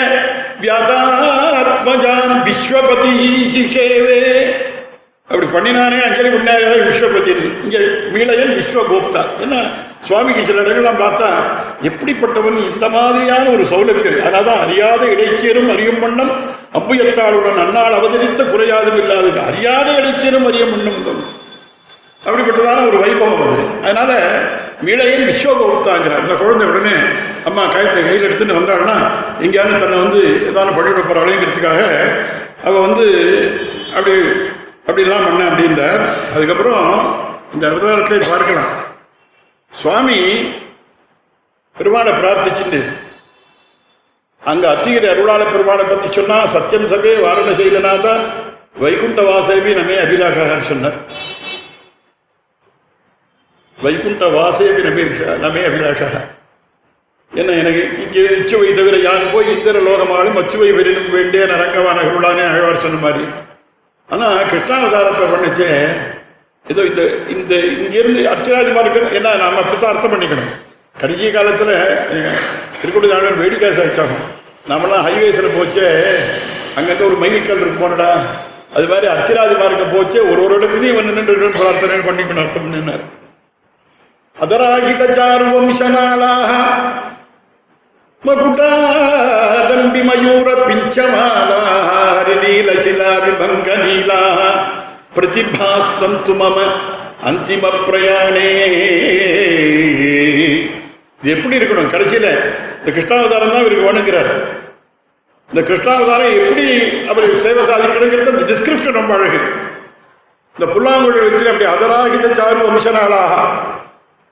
வியாதாத்மஜாம் 0.63 2.35
விஸ்வபதி 2.47 3.15
சிஷேவே 3.55 4.21
அப்படி 5.29 5.47
பண்ணினானே 5.55 5.99
அஞ்சலி 6.07 6.29
பண்ணாரு 6.35 6.69
விஸ்வபதி. 6.89 7.31
இங்க 7.65 7.77
மீளையன் 8.13 8.55
விஸ்வகோப்தா 8.59 9.23
என்ன? 9.45 9.55
சுவாமிக்கு 10.07 10.45
சில 10.45 10.61
இடங்கள்லாம் 10.61 11.03
பார்த்தா 11.03 11.27
எப்படிப்பட்டவன் 11.81 12.57
இந்த 12.71 12.89
மாதிரியான 12.89 13.49
ஒரு 13.49 13.63
சௌலபியம் 13.63 14.21
அதனால்தான் 14.21 14.63
அறியாத 14.65 15.05
இடைச்சேரும் 15.05 15.71
அறியும் 15.75 15.99
வண்ணம் 15.99 16.33
அம்புயத்தாளுடன் 16.77 17.61
அன்னால் 17.63 17.97
அவதரித்த 17.99 18.43
குறையாதும் 18.43 18.99
இல்லாது 19.01 19.39
அறியாத 19.39 19.87
இடைச்சேரும் 19.99 20.47
அறியும் 20.47 20.71
வண்ணம் 20.71 21.41
அப்படிப்பட்டதான 22.25 22.83
ஒரு 22.87 22.97
வைபவம் 23.03 23.41
அது. 23.45 23.63
அதனால 23.83 24.11
மீளையன் 24.81 25.27
விஸ்வகுப்தாங்கிறார். 25.29 26.21
இந்த 26.21 26.33
குழந்தை 26.33 26.67
உடனே 26.67 26.93
அம்மா 27.45 27.63
கயத்தை 27.63 27.99
கையில் 28.05 28.25
எடுத்துன்னு 28.29 28.57
வந்தாள்னா 28.59 28.95
எங்கேயாவது 29.39 29.79
தன்னை 29.79 29.97
வந்து 29.99 30.21
ஏதாவது 30.49 30.75
பண்ணிவிட 30.77 31.03
போறாளேங்கிறதுக்காக 31.09 31.81
அவ 32.63 32.79
வந்து 32.79 33.05
அப்படி 33.95 34.15
அப்படிலாம் 34.87 35.27
பண்ண 35.27 35.43
அப்படின்றார். 35.49 36.01
அதுக்கப்புறம் 36.35 36.85
இந்த 37.53 37.67
அவதாரத்தை 37.67 38.17
பார்க்கலாம். 38.29 38.71
சுவாமி 39.81 40.19
பெருமாளை 41.75 42.11
பிரார்த்திச்சுண்டு 42.19 42.81
அங்க 44.43 44.65
அத்திகிரி 44.73 45.07
அருளாள 45.11 45.41
பெருமாளை 45.53 45.83
பத்தி 45.89 46.07
சொன்னா 46.17 46.37
சத்தியம் 46.55 46.89
சபே 46.91 47.13
வாரண 47.25 47.49
செய்யலனாதா 47.59 48.13
வைகுண்ட 48.83 49.21
வாசேபி 49.29 49.71
நமே 49.79 49.95
அபிலாஷா 50.03 50.45
சொன்னார். 50.69 50.97
வைகுண்ட 53.77 54.23
வாசேபி 54.37 54.81
நமே 54.87 55.03
நமே 55.45 55.61
அபிலாஷாக. 55.69 56.15
என்ன 57.31 57.51
எனக்கு 57.61 57.83
இங்கே 58.03 58.23
இச்சுவை 58.39 58.71
தவிர 58.79 58.95
யார் 59.07 59.31
போய் 59.33 59.51
இந்திர 59.53 59.77
லோகமாலும் 59.87 60.39
அச்சுவை 60.41 60.69
வெறினும் 60.77 61.13
வேண்டிய 61.17 61.43
நரங்கவான 61.53 62.01
அருளானே 62.05 62.43
அழவார் 62.49 62.83
சொன்ன 62.85 62.99
மாதிரி. 63.05 63.25
ஆனா 64.09 64.27
கிருஷ்ணாவதாரத்தை 64.51 65.25
பண்ணிச்சே 65.33 65.69
ஏதோ 66.65 66.81
இந்த 66.89 67.01
இந்த 67.33 67.53
இங்கிருந்து 67.75 68.21
அர்ச்சராஜமா 68.29 68.81
இருக்கிறது 68.83 69.17
என்ன 69.19 69.33
நாம 69.37 69.59
அப்படித்தான் 69.61 69.91
அர்த்தம் 69.93 70.13
பண்ணிக்கணும். 70.13 70.51
கடைசி 70.95 71.27
காலத்தில் 71.31 71.73
திருக்குடி 72.79 73.07
நாடு 73.07 73.41
வேடிக்கை 73.41 73.71
சாய்ச்சாகும் 73.77 74.23
நம்மளாம் 74.69 75.05
ஹைவேஸில் 75.07 75.55
போச்சே 75.55 75.87
அங்கங்கே 76.77 77.03
ஒரு 77.07 77.17
மையக்கல் 77.23 77.61
இருக்கு 77.61 77.81
போனடா. 77.81 78.09
அது 78.75 78.85
மாதிரி 78.91 79.07
அர்ச்சராஜ் 79.07 79.55
மார்க்க 79.59 79.83
போச்சே 79.95 80.19
ஒரு 80.29 80.39
ஒரு 80.45 80.53
இடத்துலையும் 80.59 80.99
வந்து 80.99 81.15
நின்று 81.17 81.49
பிரார்த்தனை 81.57 81.99
பண்ணிக்கணும் 82.07 82.43
அர்த்தம் 82.45 82.65
பண்ணினார் 82.65 83.03
அதராகித 84.37 85.03
சார்வம் 85.17 85.71
சனாலாக 85.79 86.51
மயூர 90.07 90.49
பிஞ்சமாலா 90.67 91.59
ஹரிநீல 92.09 92.69
சிலா 92.85 93.11
விபங்க 93.25 93.69
நீலா 93.83 94.21
பிரதிபாசந்து 95.15 96.33
மம 96.41 96.57
அந்திம 97.29 97.65
பிரயாணே. 97.87 98.49
இது 101.19 101.31
எப்படி 101.35 101.55
இருக்கணும்? 101.59 101.91
கடைசியில 101.93 102.27
இந்த 102.79 102.89
கிருஷ்ணாவதாரம் 102.95 103.51
தான் 103.53 103.63
இவருக்கு 103.63 103.89
வணங்குறார். 103.89 104.31
இந்த 105.49 105.61
கிருஷ்ணாவதாரம் 105.69 106.35
எப்படி 106.39 106.65
அவர் 107.11 107.27
சேவை 107.45 107.63
சாதிக்கணுங்கிறது 107.69 108.33
அந்த 108.33 108.45
டிஸ்கிரிப்ஷன் 108.51 108.99
ரொம்ப 108.99 109.13
அழகு. 109.17 109.39
இந்த 110.55 110.65
புல்லாங்குழல் 110.73 111.27
வச்சு 111.27 111.45
அப்படி 111.51 111.67
அதராகித 111.73 112.25
சாரு 112.39 112.59
வம்சநாளாக 112.67 113.33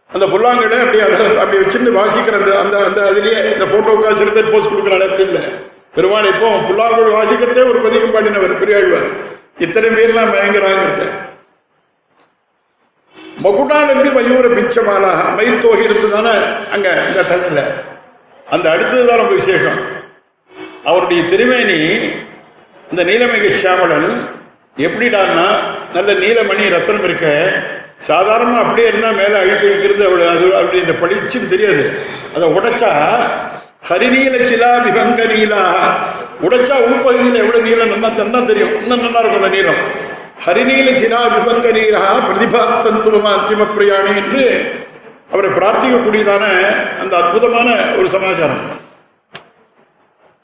அந்த 0.10 0.26
புல்லாங்குழலை 0.34 0.84
அப்படி 0.86 1.00
அதர 1.06 1.22
அப்படி 1.44 1.58
வச்சுன்னு 1.62 1.92
வாசிக்கிற 2.00 2.36
அந்த 2.42 2.52
அந்த 2.64 2.76
அந்த 2.88 3.00
அதுலேயே 3.10 3.40
இந்த 3.54 3.66
ஃபோட்டோக்காக 3.72 4.16
சில 4.22 4.32
பேர் 4.36 4.52
போஸ்ட் 4.54 4.72
கொடுக்குறாள் 4.74 5.06
அப்படி 5.08 5.24
இல்லை. 5.30 5.44
பெருமாள் 5.96 6.32
இப்போ 6.34 6.50
புல்லாங்குழல் 6.68 7.18
வாசிக்கிறதே 7.20 7.64
ஒரு 7.72 7.80
பதிகம் 7.86 8.14
பாடினவர் 8.16 8.62
பெரியாழ்வார். 8.64 9.10
இத்தனை 9.66 9.90
பேர்லாம் 9.98 10.34
மயங்குறாங்கிறத 10.36 11.04
மகுடா 13.46 13.78
நம்பி 13.90 14.10
மயூர 14.18 14.48
பிச்சமாலா 14.58 15.14
மயில் 15.38 15.64
தோகை 15.64 15.86
தானே 16.18 16.34
அங்க 16.76 16.88
இந்த 17.10 17.22
தண்ணில 17.32 17.62
அந்த 18.48 18.66
அடுத்தது 18.74 19.04
தான் 19.10 19.20
ரொம்ப 19.22 19.34
விசேஷம். 19.42 19.80
அவருடைய 20.90 21.22
திருமேனி 21.32 21.78
இந்த 22.92 23.02
நீலமிகு 23.10 23.50
சியாமளன் 23.60 24.10
எப்படிடான்னா 24.86 25.46
நல்ல 25.96 26.10
நீலமணி 26.24 26.64
ரத்தனம் 26.74 27.06
இருக்க. 27.10 27.28
சாதாரணமாக 28.10 28.64
அப்படியே 28.64 28.88
இருந்தால் 28.90 29.18
மேலே 29.22 29.36
அழுக்கு 29.42 29.66
இருக்கிறது 29.70 30.04
அவளு 30.08 30.24
அது 30.34 30.46
அப்படி 30.60 30.78
இந்த 30.84 30.96
பளிச்சுன்னு 31.02 31.52
தெரியாது. 31.54 31.84
அதை 32.36 32.48
உடைச்சா 32.58 32.92
ஹரிநீல 33.90 34.36
சிலா 34.50 34.72
விபங்க 34.86 35.22
நீலா 35.34 35.64
உடைச்சா 36.46 36.76
உள்பகுதியில் 36.88 37.42
எவ்வளவு 37.44 37.66
நீளம் 37.68 37.92
நல்லா 37.94 38.10
நல்லா 38.22 38.40
தெரியும். 38.52 38.76
இன்னும் 38.84 39.04
நல்லா 39.06 39.20
இருக்கும் 39.22 39.42
அந்த 39.42 39.52
நீளம். 39.58 39.82
ஹரிநீல 40.46 40.92
சிலா 41.00 41.22
விபங்க 41.34 41.72
நீரா 41.78 42.04
பிரதிபா 42.28 42.62
சந்துவமா 42.84 43.32
அந்திம 43.38 43.68
பிரியாணி 43.74 44.14
என்று 44.22 44.44
அவரை 45.34 45.50
பிரார்த்திக்கக்கூடியதான 45.58 46.46
அந்த 47.02 47.14
அற்புதமான 47.22 47.68
ஒரு 48.00 48.08
சமாச்சாரம். 48.16 48.64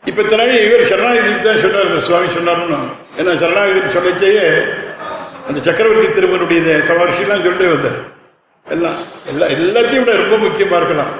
இப்ப 0.03 0.23
தனாடி 0.31 0.57
இவர் 0.67 0.89
சரணாகதி 0.91 1.31
தான் 1.45 1.63
சொன்னார் 1.63 1.89
சுவாமி 2.09 2.29
சொன்னார்னு 2.35 2.77
ஏன்னா 3.19 3.31
சரணாகதி 3.41 3.79
சொல்லச்சேயே 3.95 4.45
அந்த 5.47 5.59
சக்கரவர்த்தி 5.67 6.07
திருமனுடைய 6.17 6.77
சமர்ஷிலாம் 6.89 7.43
சொல்லிட்டு 7.45 7.73
வந்தார். 7.73 7.99
எல்லாம் 8.65 8.97
எல்லா 9.31 9.45
எல்லாத்தையும் 9.55 10.03
விட 10.03 10.15
ரொம்ப 10.23 10.37
முக்கியமா 10.45 10.77
இருக்கலாம். 10.79 11.13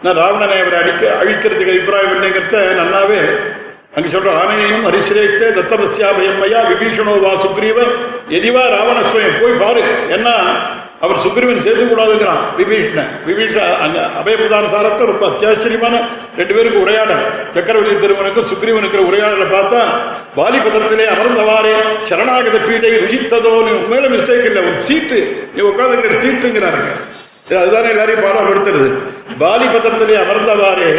நான் 0.00 0.18
ராவணனை 0.20 0.56
அவரை 0.62 0.78
அடிக்க 0.82 1.02
அழிக்கிறதுக்கு 1.22 1.74
அபிப்பிராயம் 1.74 2.14
இல்லைங்கிறத 2.16 2.60
நல்லாவே 2.80 3.20
அங்க 3.96 4.08
சொல்ற 4.14 4.30
ஆனையையும் 4.42 4.86
ஹரிசிரேஷ்ட 4.88 5.48
தத்தமஸ்யா 5.56 6.08
பயம்மயா 6.18 6.60
விபீஷணோ 6.70 7.12
வா 7.24 7.32
சுக்ரீவ 7.42 7.78
எதிவா 8.36 8.62
ராவணஸ்வயம் 8.74 9.36
போய் 9.42 9.60
பாரு. 9.62 9.82
என்ன 10.16 10.28
அவர் 11.04 11.22
சுக்ரீவன் 11.24 11.62
சேர்த்து 11.64 11.84
கூடாதுங்கிறான் 11.84 12.42
விபீஷணன். 12.58 13.10
விபீஷ 13.28 13.54
அங்க 13.84 13.98
அபயபிரதான 14.20 14.68
சாரத்தை 14.74 15.04
ரொம்ப 15.10 15.24
அத்தியாச்சரியமான 15.30 15.94
ரெண்டு 16.38 16.54
பேருக்கு 16.56 16.78
உரையாடல். 16.84 17.24
சக்கரவர்த்தி 17.56 17.96
திருமனுக்கும் 18.04 18.48
சுக்ரீவனுக்கு 18.50 19.06
உரையாடலை 19.08 19.46
பார்த்தா 19.56 19.80
வாலிபதத்திலே 20.38 21.06
அமர்ந்தவாறே 21.14 21.74
சரணாகத 22.08 22.56
பீடை 22.66 22.92
ருஜித்ததோ 23.04 23.52
நீ 23.66 23.72
உண்மையில 23.80 24.10
மிஸ்டேக் 24.14 24.48
இல்லை 24.50 24.62
உன் 24.70 24.80
சீட்டு 24.88 25.18
நீ 25.54 25.62
உட்காந்துக்கிற 25.70 26.16
சீட்டுங்கிறாருங்க. 26.24 26.90
அதுதானே 27.62 27.88
எல்லாரையும் 27.94 28.24
பாடம் 28.26 28.50
எடுத்துருது 28.54 28.90
பாலிபதத்திலே 29.44 30.16
அமர்ந்தவாறே 30.24 30.90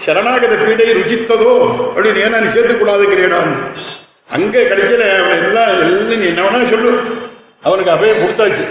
சரணாகத 0.00 0.54
பீடை 0.60 0.86
ருஜித்ததோ 0.98 1.52
அப்படின்னு 1.86 2.22
ஏன்னா 2.26 2.38
நீ 2.40 2.48
சேர்த்துக்கூடாதுங்கிறேடான்னு 2.48 3.56
அங்கே 4.30 4.60
கடைசியில 4.62 5.04
அவன் 5.16 5.38
எல்லாம் 5.40 5.70
எல்லாம் 5.74 6.20
நீ 6.20 6.26
என்ன 6.26 6.42
வேணா 6.42 6.60
சொல்லு. 6.70 6.90
அவனுக்கு 7.62 7.92
அபயம் 7.94 8.22
கொடுத்தாச்சு. 8.22 8.64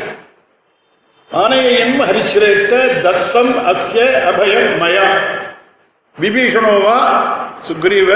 ஆனையையும் 1.32 1.98
ஹரிஸ்ரேட்ட 2.08 2.74
தத்தம் 3.02 3.54
அஸ்ய 3.72 4.00
அபயம் 4.30 4.72
மயா. 4.82 5.08
விபீஷணோவா 6.18 6.98
சுக்ரீவ 7.68 8.10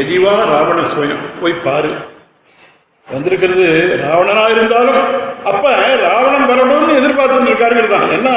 எதிவா 0.00 0.34
ராவண 0.50 0.80
ஸ்வயம் 0.92 1.24
போய் 1.40 1.62
பாரு. 1.64 1.92
வந்திருக்கிறது 3.08 3.64
ராவணனா 4.02 4.44
இருந்தாலும் 4.48 5.00
அப்ப 5.44 5.64
ராவணன் 6.04 6.50
வரணும்னு 6.50 6.98
எதிர்பார்த்துட்டு 7.00 7.50
இருக்காருங்கிறது 7.50 7.94
தான் 7.94 8.12
என்ன? 8.12 8.30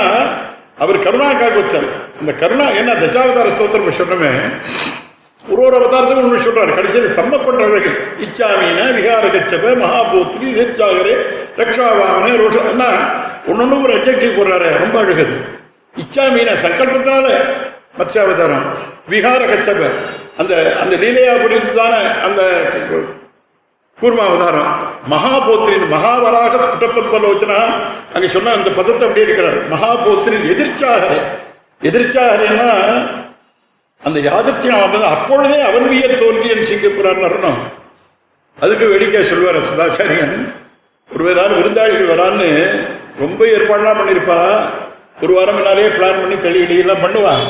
அவர் 0.77 0.99
கருணாக்காக 0.99 1.55
வச்சார். 1.59 1.87
அந்த 2.19 2.33
கருணா 2.33 2.69
என்ன 2.69 2.93
தசாவதார 2.93 3.47
ஸ்தோத்திரம் 3.49 3.97
சொன்னமே? 3.97 4.31
ஒரு 5.49 5.61
ஒரு 5.61 5.77
அவதாரத்துக்கும் 5.77 6.17
ஒன்று 6.17 6.51
சொல்றாரு. 6.51 6.75
கடைசியில் 6.75 7.15
சம்ம 7.15 7.35
பண்றவர்கள் 7.37 7.97
இச்சாமீன 8.19 8.79
விகார 8.97 9.25
கச்சப 9.27 9.73
மகாபூத்ரி 9.83 10.47
எதிர்ச்சாகரே 10.53 11.15
ரக்ஷாவாமனே 11.57 12.33
ரோஷ 12.37 12.55
என்ன? 12.69 12.85
ஒன்னொன்னு 13.47 13.83
ஒரு 13.83 13.93
அப்ஜெக்டிவ் 13.93 14.37
போடுறாரு. 14.37 14.77
ரொம்ப 14.79 15.01
அழுகுது. 15.01 15.35
இச்சாமீன 15.97 16.55
சங்கல்பத்தினால 16.61 17.27
மத்ஸ்யாவதாரம். 17.97 18.65
விகார 19.09 19.41
கச்சப 19.47 19.89
அந்த 20.37 20.77
அந்த 20.79 20.95
லீலையா 20.95 21.33
புரிந்ததான 21.43 22.21
அந்த 22.21 22.41
கூர்மா 24.01 24.23
அவதாரம் 24.29 24.71
மகாபோத்திரின் 25.11 25.87
மகாவராக 25.87 26.63
குட்டப்பத்மலோச்சனா 26.71 27.59
அங்க 28.13 28.27
சொன்ன 28.27 28.53
அந்த 28.53 28.69
பதத்தை 28.71 29.03
அப்படியே 29.07 29.25
இருக்கிறார். 29.25 29.59
மகாபோத்திரின் 29.73 30.47
எதிர்ச்சாகரே 30.53 31.19
எதிர்ச்சாகரேன்னா 31.81 32.69
அந்த 34.03 34.19
யாதிர்ச்சியம் 34.19 34.83
வந்து 34.85 35.07
அப்பொழுதே 35.15 35.59
அவன் 35.69 35.87
விய 35.91 36.07
தோல்வியன் 36.21 36.67
சிங்கப்புறான்னு 36.69 37.25
வரணும் 37.27 37.61
அதுக்கு 38.57 38.85
வேடிக்கை 38.87 39.23
சொல்லுவார் 39.25 39.67
சதாச்சாரியன். 39.69 40.35
ஒரு 41.09 41.23
வேறாரு 41.27 41.53
விருந்தாளிகள் 41.59 42.11
வரான்னு 42.13 42.49
ரொம்ப 43.23 43.41
ஏற்பாடுலாம் 43.45 43.99
பண்ணியிருப்பா. 43.99 44.39
ஒரு 45.23 45.33
வாரம் 45.33 45.57
முன்னாலே 45.57 45.87
பிளான் 45.97 46.21
பண்ணி 46.21 46.37
தெளிவெளியெல்லாம் 46.45 47.03
பண்ணுவான் 47.05 47.45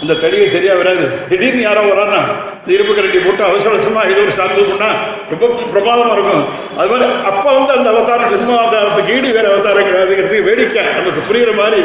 அந்த 0.00 0.14
தளியை 0.22 0.46
சரியா 0.54 0.72
வராது 0.80 1.04
திடீர்னு 1.28 1.62
யாரோ 1.66 1.82
வரான்னா 1.92 2.20
இந்த 2.60 2.70
இருப்பு 2.76 2.92
கரண்டி 2.96 3.20
போட்டு 3.24 3.42
அவசர 3.48 3.70
அவசரமா 3.72 4.02
ஏதோ 4.12 4.20
ஒரு 4.26 4.34
சாத்து 4.38 4.64
பண்ணா 4.70 4.88
ரொம்ப 5.32 5.46
பிரமாதமா 5.72 6.12
இருக்கும். 6.16 6.44
அது 6.78 6.88
மாதிரி 6.92 7.06
அப்ப 7.30 7.44
வந்து 7.58 7.72
அந்த 7.78 7.88
அவதாரம் 7.94 8.28
கிருஷ்ண 8.32 8.56
அவதாரத்துக்கு 8.62 9.14
ஈடு 9.16 9.28
வேற 9.38 9.46
அவதாரம் 9.52 9.88
கிடையாதுங்கிறது 9.88 10.38
வேடிக்கை. 10.48 10.84
நமக்கு 10.98 11.22
புரியுற 11.28 11.52
மாதிரி 11.60 11.80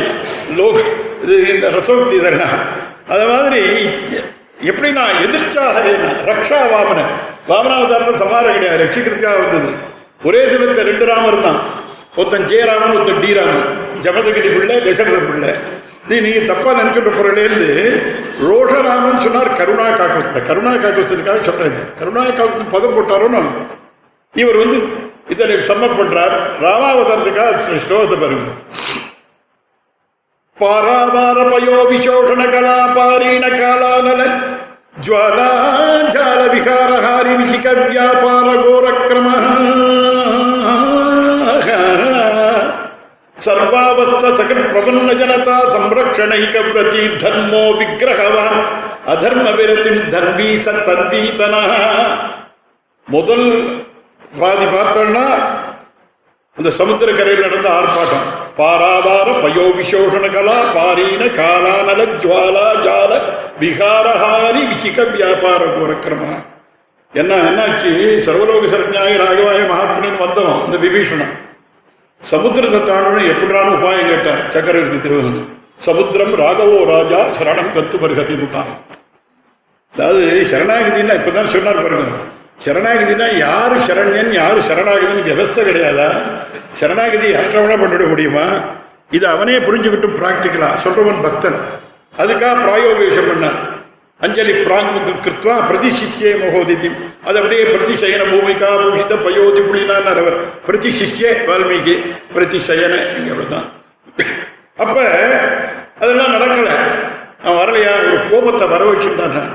லோக் 0.59 0.81
இது 1.23 1.35
இந்த 1.55 1.67
ரசோக்தி 1.77 2.15
இதெல்லாம். 2.21 2.57
அது 3.13 3.25
மாதிரி 3.31 3.61
எப்படின்னா 4.71 5.03
எதிர்ச்சாக 5.25 5.85
ரக்ஷா 6.29 6.59
வாமன 6.73 6.99
வாமனாவதாரம் 7.51 8.21
சமாரம் 8.23 8.55
கிடையாது. 8.57 8.81
ரட்சிக்கிறதுக்காக 8.83 9.37
வந்தது. 9.43 9.69
ஒரே 10.27 10.41
சமயத்தில் 10.51 10.89
ரெண்டு 10.91 11.05
ராமர் 11.11 11.45
தான். 11.47 11.61
ஒருத்தன் 12.19 12.49
ஜெயராமன் 12.51 12.95
ஒருத்தன் 12.95 13.23
டி 13.23 13.31
ராமன். 13.39 13.65
ஜமதகிரி 14.05 14.49
பிள்ளை 14.57 14.77
தசரத 14.87 15.17
பிள்ளை 15.29 15.51
நீ 16.11 16.17
நீங்க 16.25 16.39
தப்பா 16.47 16.71
நினைக்கின்ற 16.77 17.11
பொருளேருந்து 17.17 17.69
ரோஷராமன் 18.47 19.23
சொன்னார் 19.25 19.57
கருணா 19.59 19.87
காக்குஸ்த 19.99 20.39
கருணா 20.47 20.71
காக்குஸ்தனுக்காக 20.83 21.41
சொல்றேன். 21.49 21.77
கருணா 21.99 22.23
காக்குஸ்தன் 22.29 22.73
பதம் 22.75 22.95
போட்டாரோன்னு 22.95 23.41
இவர் 24.33 24.61
வந்து 24.63 24.77
இதை 25.33 25.45
சம்ம 25.69 25.85
பண்றார். 25.99 26.33
ராமாவதாரத்துக்காக 26.63 27.51
ஸ்லோகத்தை 27.85 28.17
பாருங்க. 28.23 28.47
பாராபார 30.57 31.37
பயோ 31.51 31.77
விசோஷண 31.91 32.41
கலா 32.55 32.77
பாரீண 32.95 33.45
காலானல 33.59 34.21
ஜுவாலாஜால 35.05 36.41
விகாரஹாரி 36.53 37.33
விசிக 37.39 37.65
வியாபார 37.89 38.47
கோரக்கிரம 38.65 39.27
சர்வாவஸ்த 43.41 44.31
சகல் 44.37 44.65
பிரபன்ன 44.67 45.13
ஜனதா 45.13 45.57
சம்ரக்ஷணைக 45.73 46.63
பிரதி 46.67 47.03
தர்மோ 47.23 47.63
விக்கிரகவான் 47.79 48.59
அதர்ம 49.11 49.47
விரத்தின் 49.57 50.03
தர்மீ 50.09 50.49
சத்தன்வீதன 50.65 51.55
முதல் 53.07 53.47
பாதி 54.37 54.67
பார்த்தோம்னா 54.67 55.25
அந்த 56.57 56.69
சமுத்திரக்கரையில் 56.77 57.45
நடந்த 57.45 57.67
ஆர்ப்பாட்டம் 57.71 58.27
பாராவார 58.57 59.27
பயோ 59.41 59.65
விசோஷண 59.75 60.25
கலா 60.29 60.57
பாரீன 60.73 61.29
காலானல 61.37 62.01
ஜுவாலா 62.23 62.67
ஜால 62.85 63.11
விகாரஹாரி 63.61 64.63
விசிக 64.71 65.05
வியாபார 65.13 65.61
கோரக்கிரமா 65.75 66.33
என்ன 67.13 67.37
என்னாச்சு 67.47 67.91
சர்வலோக 68.25 68.67
சரண்யாய 68.67 69.15
ராகவாய 69.17 69.61
மகாத்மனின் 69.71 70.21
வந்தோம் 70.21 70.59
இந்த 70.65 70.77
விபீஷணன் 70.85 71.33
சமுத்திரத்தை 72.29 72.79
தாண்டணும் 72.89 73.29
எப்படிறான 73.31 73.69
உபாயம் 73.77 74.09
கேட்டார்? 74.11 74.41
சக்கரவர்த்தி 74.53 74.97
திருவகன் 75.05 75.39
சமுத்திரம் 75.85 76.33
ராகவோ 76.41 76.79
ராஜா 76.91 77.19
சரணம் 77.37 77.71
கத்து 77.75 77.97
பருகதி 78.01 78.35
விட்டான் 78.41 78.71
அதாவது 79.93 80.21
சரணாகதினா 80.51 81.15
இப்பதான் 81.19 81.51
சொன்னார் 81.55 81.81
பாருங்க. 81.85 82.11
சரணாகதினா 82.65 83.27
யாரு 83.45 83.77
சரண்யன் 83.87 84.31
யாரு 84.41 84.59
சரணாகதின்னு 84.69 85.25
வியவஸ்தை 85.27 85.61
கிடையாதா? 85.67 86.09
சரணாகதி 86.79 87.27
யாற்றவனா 87.35 87.77
பண்ணிட 87.83 88.05
முடியுமா? 88.11 88.45
இது 89.17 89.25
அவனே 89.27 89.57
புரிஞ்சுக்கிட்டு 89.67 90.09
பிராக்டிக்கலா 90.19 90.69
சொல்றவன் 90.83 91.23
பக்தன். 91.25 91.59
அதுக்காக 92.21 92.53
பிராயோகேஷம் 92.65 93.29
பண்ணார். 93.31 93.59
அஞ்சலி 94.25 94.53
பிராங்கு 94.65 95.13
கிருத்வா 95.25 95.55
பிரதிசிஷ்யே 95.69 96.31
மகோதிதி. 96.43 96.89
அது 97.27 97.37
அப்படியே 97.39 97.63
பிரதிசயன 97.63 98.23
பூமிகா 98.31 98.69
பூஷித 98.81 99.15
பயோதி 99.25 99.61
புலினான் 99.67 100.09
அவர் 100.13 100.37
பிரதிசிஷ்யே 100.67 101.31
வால்மீகி 101.49 101.95
பிரதிசயன 102.35 102.93
தான் 103.53 103.67
அப்ப 104.83 104.97
அதெல்லாம் 105.99 106.33
நடக்கல. 106.35 106.69
நான் 107.43 107.57
வரலையா? 107.61 107.91
ஒரு 108.07 108.19
கோபத்தை 108.29 108.67
வர 108.67 108.83
வச்சுட்டான். 108.83 109.49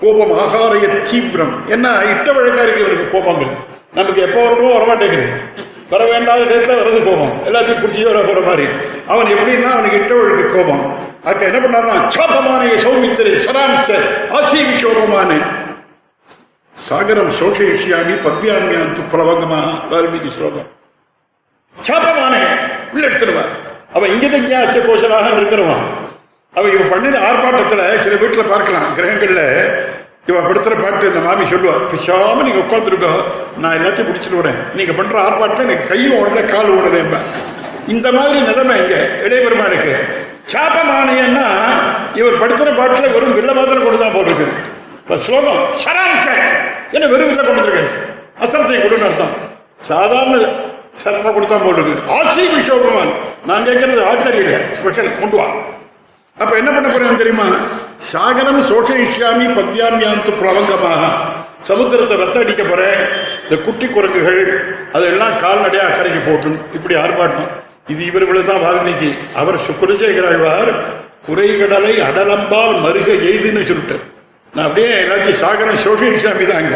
கோபம் 0.00 0.34
ஆகாரிய 0.42 0.86
தீவிரம். 1.10 1.54
என்ன 1.68 1.86
இட்ட 2.12 2.32
வழக்காரிக்கு 2.32 2.82
இவருக்கு 2.84 3.06
கோபங்கிறது. 3.14 3.56
நமக்கு 3.94 4.20
எப்போ 4.26 4.38
வரணுமோ 4.46 4.70
வரமாட்டேங்குது. 4.76 5.26
வர 5.88 6.04
வேண்டாத 6.04 6.40
இடத்துல 6.42 6.78
வரது 6.80 7.00
கோபம். 7.04 7.34
எல்லாத்தையும் 7.48 7.82
பிடிச்சி 7.82 8.04
வர 8.10 8.20
போற 8.20 8.40
மாதிரி. 8.40 8.66
அவன் 9.06 9.32
எப்படின்னா 9.34 9.70
அவனுக்கு 9.74 10.00
இட்ட 10.00 10.14
வழக்கு 10.14 10.46
கோபம். 10.54 10.84
அக்கா 11.24 11.44
என்ன 11.50 11.58
பண்ணாருன்னா 11.64 11.98
சாபமான 12.16 12.62
சௌமித்திரை 12.86 13.34
சராமிச்சர் 13.46 14.04
ஆசீவி 14.38 14.74
சோபமானே. 14.82 15.38
சாகரம் 16.76 17.30
சோஷயிஷியாமி 17.38 18.14
பத்மியாமியாந்து 18.24 19.02
புலவங்கமா 19.10 19.60
வால்மீகி 19.90 20.30
ஸ்லோகம். 20.36 20.70
சாபமானே 21.76 22.40
உள்ள 22.92 23.02
எடுத்துருவான் 23.08 23.52
அவன் 23.96 24.12
இங்கித 24.14 24.38
ஞாச்ச 24.48 24.76
கோஷலாக 24.86 25.28
இருக்கிறவன் 25.38 25.84
அவன் 26.54 26.72
இவன் 26.74 26.90
பண்ணின 26.92 27.20
ஆர்ப்பாட்டத்துல 27.28 27.82
சில 28.04 28.14
வீட்டுல 28.22 28.42
பார்க்கலாம் 28.50 28.88
கிரகங்கள்ல. 28.98 29.42
இவன் 30.30 30.46
படுத்துற 30.48 30.74
பாட்டு 30.82 31.08
இந்த 31.10 31.20
மாமி 31.28 31.46
சொல்லுவா 31.52 31.74
பிசாம 31.92 32.44
நீங்க 32.48 32.60
உட்காந்துருக்கோ 32.64 33.12
நான் 33.62 33.76
எல்லாத்தையும் 33.78 34.10
பிடிச்சிட்டு 34.10 34.40
வரேன். 34.42 34.60
நீங்க 34.76 34.92
பண்ற 34.98 35.16
ஆர்ப்பாட்டம் 35.26 35.66
எனக்கு 35.68 35.90
கையும் 35.92 36.18
ஓடல 36.20 36.42
கால் 36.52 36.74
ஓடல 36.76 37.00
இந்த 37.94 38.08
மாதிரி 38.18 38.38
நிலைமை 38.50 38.76
இங்க 38.82 38.94
இடைபெருமானுக்கு 39.26 39.94
சாபமானியன்னா 40.52 41.48
இவர் 42.20 42.40
படுத்துற 42.42 42.70
பாட்டுல 42.78 43.10
வெறும் 43.16 43.36
வில்ல 43.38 43.52
மாத்திரம் 43.58 43.84
கொண்டு 43.86 44.00
தான் 44.04 44.16
போட்டிருக்கு. 44.16 44.48
இப்ப 45.04 45.16
ஸ்லோகம் 45.24 45.62
சராம்ச. 45.84 46.26
என்ன 46.96 47.06
வெறும் 47.12 47.28
வில்ல 47.30 47.42
கொண்டு 47.46 47.62
வந்திருக்கேன் 47.62 48.84
கொடுன்னு 48.84 49.06
அர்த்தம். 49.08 49.32
சாதாரண 49.88 50.36
சரத்தை 51.00 51.30
கொடுத்தா 51.36 51.56
போட்டிருக்கு. 51.64 52.04
ஆசி 52.18 52.42
விஷோபமான் 52.52 53.12
நான் 53.48 53.66
கேட்கறது 53.68 54.02
ஆர்டினரி 54.10 54.44
ஸ்பெஷல் 54.76 55.10
கொண்டு 55.20 55.36
வா. 55.40 55.48
அப்ப 56.42 56.52
என்ன 56.60 56.70
பண்ண 56.76 56.86
போறேன் 56.92 57.20
தெரியுமா? 57.22 57.46
சாகரம் 58.12 58.62
சோஷயிஷ்யாமி 58.70 59.46
பத்யாமியாந்து 59.58 60.32
பிரபங்கமாக 60.40 61.02
சமுத்திரத்தை 61.68 62.16
வெத்த 62.22 62.38
அடிக்க 62.44 62.62
போறேன் 62.70 62.98
இந்த 63.44 63.58
குட்டி 63.66 63.86
குரங்குகள் 63.96 64.42
அதெல்லாம் 64.96 65.36
கால்நடையா 65.44 65.84
அக்கறைக்கு 65.90 66.22
போட்டும் 66.28 66.58
இப்படி 66.78 66.96
ஆர்ப்பாட்டம். 67.02 67.52
இது 67.92 68.00
இவர்களுக்கு 68.10 68.50
தான் 68.52 68.64
வால்மீகி. 68.66 69.12
அவர் 69.42 69.60
குருசேகராழ்வார் 69.82 70.72
குறைகடலை 71.28 71.94
அடலம்பால் 72.08 72.76
மருக 72.86 73.08
எய்துன்னு 73.30 73.68
சொல்லிட்டார். 73.70 74.04
நான் 74.54 74.66
அப்படியே 74.66 74.90
எல்லாத்தையும் 75.04 75.40
சாகரம் 75.42 75.82
சோஷயிஷ்யாமி 75.84 76.46
தாங்க 76.46 76.74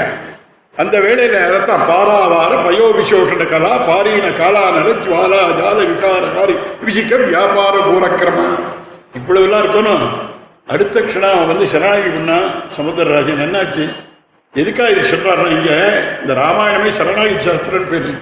அந்த 0.74 0.97
வேலையில் 1.01 1.37
அதைத்தான் 1.45 1.85
பாராவார 1.91 2.53
பயோவிசோஷண 2.64 3.45
கலா 3.47 3.72
பாரீன 3.89 4.26
காலானல 4.41 4.91
ஜுவாலா 5.05 5.41
ஜால 5.61 5.79
விகார 5.91 6.24
காரி 6.35 6.55
விசிக்க 6.87 7.16
வியாபார 7.16 7.74
பூரக்கிரமா 7.87 8.49
இவ்வளவுலாம் 9.18 9.62
இருக்கணும். 9.64 10.05
அடுத்த 10.66 11.01
க்ஷணம் 11.01 11.35
அவன் 11.35 11.47
வந்து 11.47 11.66
சரணாகி 11.72 12.09
பண்ணா 12.14 12.39
சமுத்திரராஜன் 12.76 13.43
என்னாச்சு? 13.47 13.85
எதுக்கா 14.55 14.85
இது 14.93 15.03
சொல்றாருன்னா 15.11 15.51
இங்க 15.59 15.70
இந்த 16.22 16.33
ராமாயணமே 16.43 16.91
சரணாகி 16.99 17.37
சாஸ்திரம் 17.47 17.89
பேரு. 17.91 18.12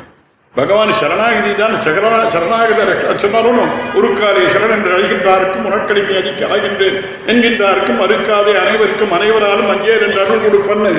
பகவான் 0.58 0.92
சரணாகதி 1.00 1.50
தான் 1.60 1.74
சகரா 1.84 2.10
சரணாகத 2.34 2.82
சொன்னாலும் 3.22 3.58
ஒரு 3.98 4.08
காலை 4.18 4.42
சரண் 4.54 4.74
என்று 4.76 4.90
அழைகின்றாருக்கும் 4.96 5.66
உனக்கடிமை 5.68 6.14
அடிக்க 6.20 6.46
ஆகின்றேன் 6.54 6.96
என்கின்றாருக்கும் 7.30 8.00
அறுக்காதே 8.04 8.52
அனைவருக்கும் 8.62 9.12
அனைவராலும் 9.16 9.70
அஞ்சேர் 9.72 10.04
என்று 10.06 10.20
அருள் 10.22 10.44
கொடுப்பன்னு. 10.44 10.92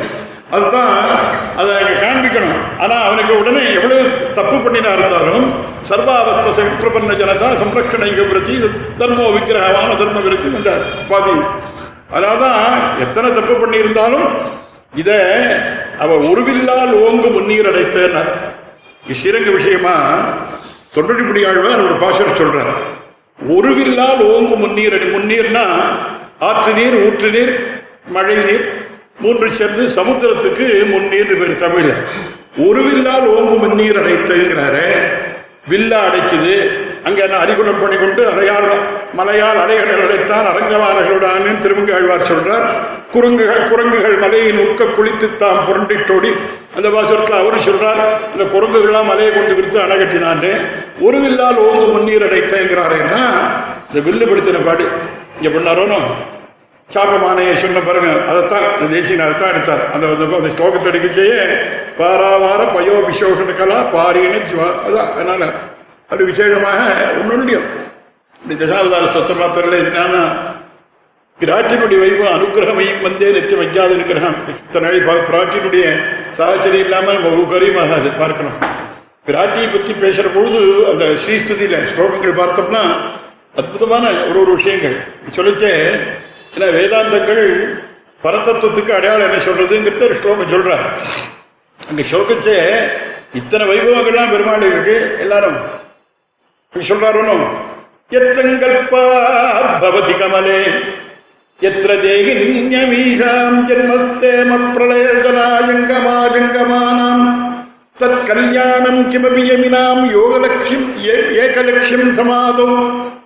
அதுதான் 0.55 0.91
அதை 1.62 1.78
காண்பிக்கணும். 2.03 2.60
ஆனா 2.84 2.95
அவனுக்கு 3.08 3.34
உடனே 3.41 3.64
எவ்வளவு 3.78 4.03
தப்பு 4.38 4.58
பண்ணினா 4.66 4.91
இருந்தாலும் 4.97 5.47
சர்வாவஸ்த 5.89 6.53
சகிப்பிரபன்ன 6.58 7.16
ஜனதா 7.22 7.49
சம்ரக்ஷணை 7.62 8.10
விருத்தி 8.30 8.58
தர்மோ 9.01 9.26
விக்கிரகமான 9.38 9.89
தர்ம 10.01 10.22
விருத்தி 10.28 10.47
இந்த 10.60 10.74
பாதி. 11.10 11.36
அதனால்தான் 12.14 12.62
எத்தனை 13.05 13.32
தப்பு 13.39 13.55
பண்ணியிருந்தாலும் 13.64 14.28
இத 15.01 15.12
அவ 16.03 16.14
உருவில்லால் 16.30 16.93
ஓங்கு 17.08 17.30
முன்னீர் 17.36 17.70
அடைத்தனர் 17.72 18.32
ஸ்ரீரங்க 19.04 19.50
விஷயமா 19.52 19.93
தொண்டடிப்படி 20.95 21.41
ஆழ்வார் 21.50 21.84
ஒரு 21.86 21.95
பாஷர் 22.02 22.38
சொல்றார். 22.39 22.72
ஒருவில்லால் 23.56 24.22
ஓங்கு 24.34 24.56
முன்னீர் 24.64 24.95
அடி 24.98 25.08
முன்னீர்னா 25.16 25.66
ஆற்று 26.48 26.72
நீர் 26.74 26.98
ஊற்று 27.06 27.30
நீர் 27.32 27.54
மழை 28.16 28.38
நீர் 28.48 28.66
மூன்று 29.20 29.48
சேர்ந்து 29.60 29.84
சமுத்திரத்துக்கு 29.98 30.66
முன்னீர் 30.93 31.32
பேர் 31.39 31.62
தமிழ்ல. 31.64 31.93
ஒருவில்லால் 32.68 33.28
ஓங்கு 33.38 33.56
முன்னீர் 33.64 34.00
அடைத்துங்கிறாரு 34.02 34.86
வில்லா 35.68 36.00
அடைக்குது 36.10 36.56
அங்க 37.04 37.20
என்ன 37.24 37.38
அரிகுணம் 37.38 37.82
பண்ணி 37.82 37.98
கொண்டு 37.98 38.22
அலையால் 38.32 38.70
மலையால் 39.14 39.62
அலைகள் 39.62 40.03
அடைத்தான் 40.03 40.45
அரங்கமானர்களுடானு 40.45 41.60
திருமங்காழ்வார் 41.60 42.28
சொல்றார் 42.28 42.70
குரங்குகள் 43.12 43.70
குரங்குகள் 43.70 44.18
மலையின் 44.18 44.58
உட்க 44.58 44.84
குளித்து 44.84 45.36
தாம் 45.36 45.66
புரண்டிட்டோடி. 45.68 46.36
அந்த 46.76 46.89
பாசுரத்தில் 46.89 47.39
அவரும் 47.39 47.60
சொல்றார் 47.60 48.01
இந்த 48.32 48.43
குரங்குகள்லாம் 48.43 49.05
மலையை 49.05 49.34
கொண்டு 49.34 49.55
விரித்து 49.55 49.82
அணை 49.82 50.49
ஒரு 50.99 51.18
வில்லால் 51.18 51.58
ஓங்கு 51.58 51.97
முன்னீர் 51.97 52.26
அடைத்தேங்கிறாரேன்னா 52.26 53.24
இந்த 53.93 54.10
வில்லு 54.10 54.30
படுத்தின 54.30 54.66
பாடு. 54.66 54.88
இங்கே 55.41 55.58
பண்ணாரோனோ 55.58 55.97
சாப்பமானையை 56.93 57.53
சொன்ன 57.53 57.80
பாருங்க 57.80 58.30
அதைத்தான் 58.30 58.62
இந்த 58.82 58.95
தேசியன் 58.95 59.20
அதைத்தான் 59.20 59.49
எடுத்தார். 59.49 59.91
அந்த 59.93 60.08
அந்த- 60.08 60.47
ஸ்லோகத்தை 60.47 60.93
எடுக்கச்சேயே 60.93 61.58
பாராவார 61.97 62.68
பயோ 62.76 63.03
விசோஷண 63.12 63.58
கலா 63.58 63.82
பாரின 63.82 64.36
ஜுவா. 64.36 64.89
அதான் 64.89 65.14
அதனால 65.14 65.51
அது 66.10 66.26
விசேஷமாக 66.26 66.93
ஒன்று 67.32 67.62
இந்த 68.43 68.55
தசாவதார 68.61 69.05
சொத்த 69.15 69.33
மாத்திரல 69.41 69.77
இதுனா 69.81 70.23
பிராட்டினுடைய 71.39 71.97
வைபவம் 72.03 72.35
அனுகிரகமையும் 72.35 73.01
வந்தே 73.05 73.27
நித்திய 73.35 73.57
வைக்காத 73.61 73.89
அனுகிரகம் 73.97 74.38
இத்தனை 74.53 74.99
பிராட்டினுடைய 75.29 75.85
சாகச்சரி 76.38 76.79
இல்லாமல் 76.85 77.19
ஒரு 77.29 77.43
கரியமாகாது 77.53 78.09
பார்க்கணும். 78.21 78.57
பிராட்டியை 79.27 79.67
பற்றி 79.71 79.93
பேசுகிற 79.93 80.27
பொழுது 80.35 80.59
அந்த 80.91 81.05
ஸ்ரீஸ்துதியில் 81.23 81.88
ஸ்லோகங்கள் 81.91 82.39
பார்த்தோம்னா 82.41 82.83
அற்புதமான 83.59 84.05
ஒரு 84.29 84.38
ஒரு 84.43 84.51
விஷயங்கள். 84.59 84.97
சொல்லிச்சே 85.38 85.71
ஏன்னா 86.53 86.67
வேதாந்தங்கள் 86.77 87.43
பரதத்துவத்துக்கு 88.23 88.91
அடையாளம் 88.97 89.27
என்ன 89.27 89.43
சொல்றதுங்கிறத 89.47 90.03
ஒரு 90.09 90.19
ஸ்லோகம் 90.21 90.53
சொல்றார். 90.55 90.85
அங்க 91.79 92.03
சொல்லிச்சே 92.13 92.57
இத்தனை 93.39 93.63
வைபவங்கள்லாம் 93.71 94.33
பெருமாள் 94.33 94.67
இருக்கு 94.71 94.97
எல்லாரும். 95.25 95.59
இப்படி 96.67 96.85
சொல்றாரு 96.91 97.23
எத் 98.12 98.32
சங்கல்பா 98.36 99.01
பவதி 99.82 100.14
கமலே 100.14 100.60
எத்திர 101.60 101.91
தேகின்யமீஷாம் 102.03 103.55
ஜென்மஸ்தேம 103.68 104.58
பிரளயஜனாஜங்கமாஜங்கமானாம் 104.74 107.24
தத் 107.97 108.22
கல்யாணம் 108.28 108.99
கிமபி 109.12 109.41
யமினாம் 109.47 110.01
யோகலக்ஷ்யம் 110.14 110.86
ஏ- 111.08 111.28
ஏகலக்ஷ்யம் 111.43 112.10
சமாதம் 112.18 112.76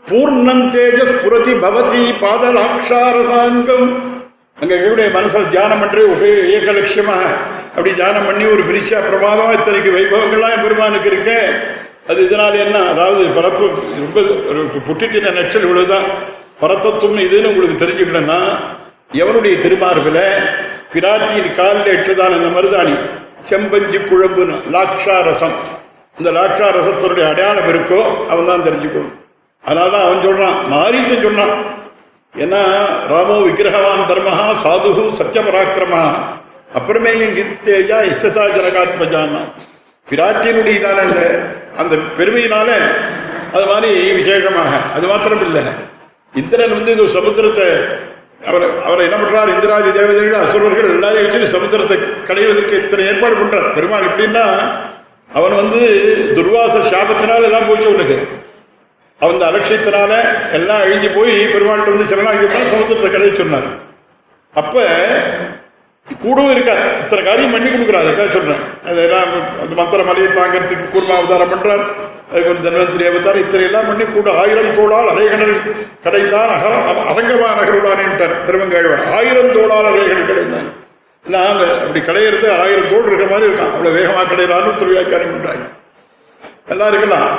பூர்ணம் 0.08 0.64
தேஜஸ் 0.72 1.20
புரதி 1.22 1.54
பவதி 1.62 2.04
பாதலாட்சாரசாங்கம் 2.22 3.86
அங்க 4.58 4.72
இருக்கக்கூடிய 4.74 5.08
மனசுல 5.16 5.50
தியானம் 5.52 5.80
பண்ற 5.82 5.98
ஒரே 6.14 6.32
ஏகலட்சியமா 6.56 7.18
அப்படி 7.72 7.90
தியானம் 7.94 8.26
பண்ணி 8.26 8.44
ஒரு 8.50 8.62
பிரிச்சா 8.66 8.98
பிரமாதமா 9.06 9.54
இத்தனைக்கு 9.54 9.90
வைபவங்கள்லாம் 9.96 10.64
பெருமானுக்கு 10.64 11.08
இருக்கு 11.10 11.36
அது 12.12 12.20
இதனால 12.28 12.54
என்ன? 12.66 12.78
அதாவது 12.92 13.24
பரத்துவம் 13.38 13.76
ரொம்ப 14.04 14.20
ஒரு 14.52 14.62
புட்டிட்டின 14.88 15.34
நெச்சல் 15.38 15.66
இவ்வளவுதான் 15.68 16.08
பரத்தத்துவம் 16.62 17.24
இதுன்னு 17.26 17.52
உங்களுக்கு 17.52 17.78
தெரிஞ்சுக்கணும்னா 17.84 18.40
எவனுடைய 19.22 19.54
திருமார்பில 19.66 20.20
பிராட்டியின் 20.94 21.56
காலில் 21.60 21.94
எட்டுதான் 21.96 22.36
அந்த 22.38 22.50
மருதாணி 22.58 22.96
செம்பஞ்சு 23.50 24.00
குழம்புன்னு 24.10 24.56
லாட்சா 24.74 25.16
ரசம் 25.28 25.56
இந்த 26.18 26.30
லாட்சா 26.38 26.68
ரசத்தினுடைய 26.78 27.26
அடையாளம் 27.32 27.70
இருக்கோ 27.74 28.00
அவன் 28.32 28.50
தான் 28.52 28.66
தெரிஞ்சுக்கணும் 28.68 29.16
அதனாலதான் 29.64 30.06
அவன் 30.06 30.24
சொல்றான் 30.26 30.58
மாரீச்சன் 30.74 31.26
சொன்னான். 31.26 31.56
ஏன்னா 32.34 32.62
ராமோ 33.12 33.36
விக்கிரகவான் 33.48 34.08
தர்மஹா 34.12 34.46
சாதுகு 34.64 35.04
சத்தியபராக்கிரமா. 35.20 36.04
அப்புறமேயும் 36.76 37.36
கித்தேயா 37.38 37.98
எஸ்எஸ்ஆ 38.12 38.46
ஜனகாத்மஜான்னா 38.56 39.42
பிராட்டியினுடையதான 40.08 41.04
இந்த 41.10 41.22
அந்த 41.80 41.96
பெருமையினால 42.18 42.70
அது 43.56 43.66
மாதிரி 43.72 43.90
விசேஷமாக. 44.20 44.72
அது 44.96 45.06
மாத்திரம் 45.12 45.44
இல்லை 45.48 45.64
இந்திரன் 46.42 46.78
வந்து 46.78 46.92
இது 46.96 47.06
சமுத்திரத்தை 47.18 47.68
அவர் 48.50 48.66
அவரை 48.88 49.02
என்ன 49.08 49.18
பண்றார்? 49.22 49.50
இந்திராதி 49.56 49.90
தேவதைகள் 49.98 50.44
அசுரர்கள் 50.44 50.94
எல்லாரையும் 50.96 51.28
வச்சு 51.32 51.56
சமுத்திரத்தை 51.56 51.98
கடைவதற்கு 52.30 52.76
இத்தனை 52.82 53.04
ஏற்பாடு 53.10 53.36
பண்றார். 53.42 53.68
பெருமாள் 53.78 54.08
எப்படின்னா 54.10 54.46
அவன் 55.38 55.60
வந்து 55.62 55.80
துர்வாச 56.38 56.76
சாபத்தினால 56.92 57.48
எல்லாம் 57.50 57.68
போச்சு 57.68 57.94
உனக்கு 57.96 58.18
அவன் 59.22 59.48
அலட்சியத்தினால 59.50 60.12
எல்லாம் 60.58 60.82
அழிஞ்சு 60.84 61.10
போய் 61.18 61.34
பெருமாள்கிட்ட 61.54 61.94
வந்து 61.94 62.10
சரணாகி 62.12 62.48
சமுத்திரத்தை 62.74 63.10
கடைய 63.12 63.34
சொன்னார். 63.42 63.70
அப்ப 64.54 64.86
கூடவும் 66.20 66.52
இருக்காது. 66.52 66.84
இத்தனை 67.00 67.26
காரியம் 67.26 67.52
பண்ணி 67.52 67.70
கொடுக்குறாரு. 67.70 68.08
அதுக்காக 68.08 68.30
சொல்றேன். 68.30 68.64
அதெல்லாம் 68.86 69.32
அந்த 69.62 69.76
மந்திர 69.76 70.04
மலையை 70.04 70.32
தாங்கிறதுக்கு 70.32 70.86
கூர்மா 70.94 71.16
அவதாரம் 71.18 71.54
பண்றார். 71.54 71.84
அதுக்கு 72.32 72.70
தன்வந்திரி 72.70 73.06
அவதாரம் 73.08 73.44
இத்தனை 73.46 73.66
எல்லாம் 73.66 73.88
பண்ணி 73.88 74.06
கூட 74.06 74.32
ஆயிரம் 74.32 74.76
தோளால் 74.78 75.10
அரைகடல் 75.14 75.56
கடைந்தான் 76.06 76.54
அகர 76.58 76.74
அரங்கமா 77.12 77.50
நகருடான்ட்டார் 77.60 78.36
திருவங்காழ்வார். 78.44 79.04
ஆயிரம் 79.18 79.54
தோளால் 79.58 79.90
அரைகள் 79.92 80.30
கடைந்தான் 80.32 80.70
நான் 81.26 81.50
அந்த 81.50 81.66
அப்படி 81.74 82.00
கடையிறது 82.00 82.48
ஆயிரம் 82.62 82.90
தோல் 82.90 83.10
இருக்கிற 83.10 83.30
மாதிரி 83.32 83.50
இருக்கான். 83.52 83.74
அவ்வளவு 83.74 83.98
வேகமா 84.00 84.22
கடையிறான்னு 84.32 84.80
திருவியாக்காரம் 84.82 85.34
பண்றாங்க 85.34 85.68
எல்லாம் 86.68 86.88
இருக்கலாம். 86.88 87.30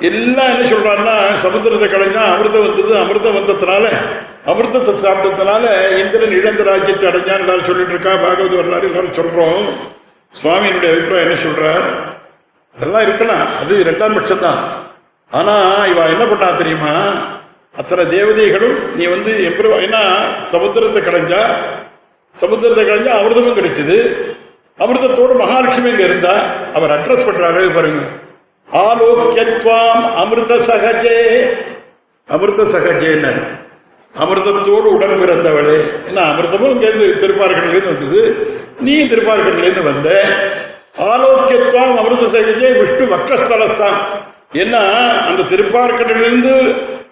எல்லாம் 0.00 0.50
என்ன 0.52 0.68
சொல்கிறான்னா 0.68 1.14
சமுத்திரத்தை 1.44 1.88
கடைஞ்சா 1.88 2.22
அமிர்தம் 2.32 2.66
வந்தது 2.66 2.92
அமிர்தம் 3.02 3.36
வந்ததுனால 3.38 3.86
அமிர்தத்தை 4.50 4.92
சாப்பிட்டதுனால 5.02 5.64
இந்திரன் 6.02 6.36
இழந்த 6.38 6.62
ராஜ்யத்தை 6.70 7.06
அடைஞ்சான் 7.10 7.42
எல்லாரும் 7.42 7.68
சொல்லிட்டு 7.68 7.94
இருக்கா? 7.94 8.12
பாகவத 8.24 8.54
வரலாறு 8.60 8.88
எல்லாரும் 8.90 9.18
சொல்றோம். 9.18 9.66
சுவாமியினுடைய 10.34 10.90
அபிப்பிராயம் 10.92 11.26
என்ன 11.26 11.36
சொல்றார்? 11.44 11.86
அதெல்லாம் 12.76 13.04
இருக்கலாம். 13.06 13.44
அது 13.60 13.72
இரண்டாம் 13.84 14.16
பட்சம் 14.16 14.44
தான் 14.46 14.60
ஆனா 15.38 15.54
இவ 15.92 16.00
என்ன 16.14 16.24
பண்ணா 16.30 16.48
தெரியுமா? 16.62 16.94
அத்தனை 17.80 18.02
தேவதைகளும் 18.16 18.76
நீ 18.98 19.04
வந்து 19.14 19.30
எம்பருவா 19.48 19.76
ஏன்னா 19.86 20.02
சமுத்திரத்தை 20.52 21.00
கடைஞ்சா 21.02 21.42
சமுத்திரத்தை 22.36 22.82
கடைஞ்சா 22.84 23.14
அமிர்தமும் 23.20 23.58
கிடைச்சது. 23.58 23.96
அமிர்தத்தோடு 24.82 25.34
மகாலட்சுமி 25.42 25.88
இங்க 25.94 26.04
இருந்தா 26.10 26.34
அவர் 26.76 26.94
அட்ரஸ் 26.96 27.26
பண்றாரு 27.28 27.62
பாருங்க. 27.78 28.02
ஆலோக்கியத்வாம் 28.68 30.04
அமிர்த 30.22 30.52
சகஜே 30.68 31.18
அமிர்த 32.28 32.62
சகஜேன்னு 32.74 33.32
அமிர்தத்தோடு 34.20 34.88
உடன் 34.94 35.22
பிறந்தவளே. 35.22 36.06
என்ன 36.06 36.20
அமிர்தமும் 36.20 36.72
இங்கேருந்து 36.74 37.06
திருப்பார்கடலேருந்து 37.22 37.92
வந்தது? 37.92 38.22
நீ 38.80 39.06
திருப்பார்கடலேருந்து 39.06 39.82
வந்த? 39.82 40.08
ஆலோக்கியத்துவம் 40.98 41.96
அமிர்த 41.96 42.38
சகஜே 42.38 42.78
விஷ்ணு 42.78 43.04
வக்ரஸ்தலஸ்தான். 43.16 43.98
ஏன்னா 44.52 44.82
அந்த 45.26 45.42
திருப்பார்கடலிருந்து 45.42 46.52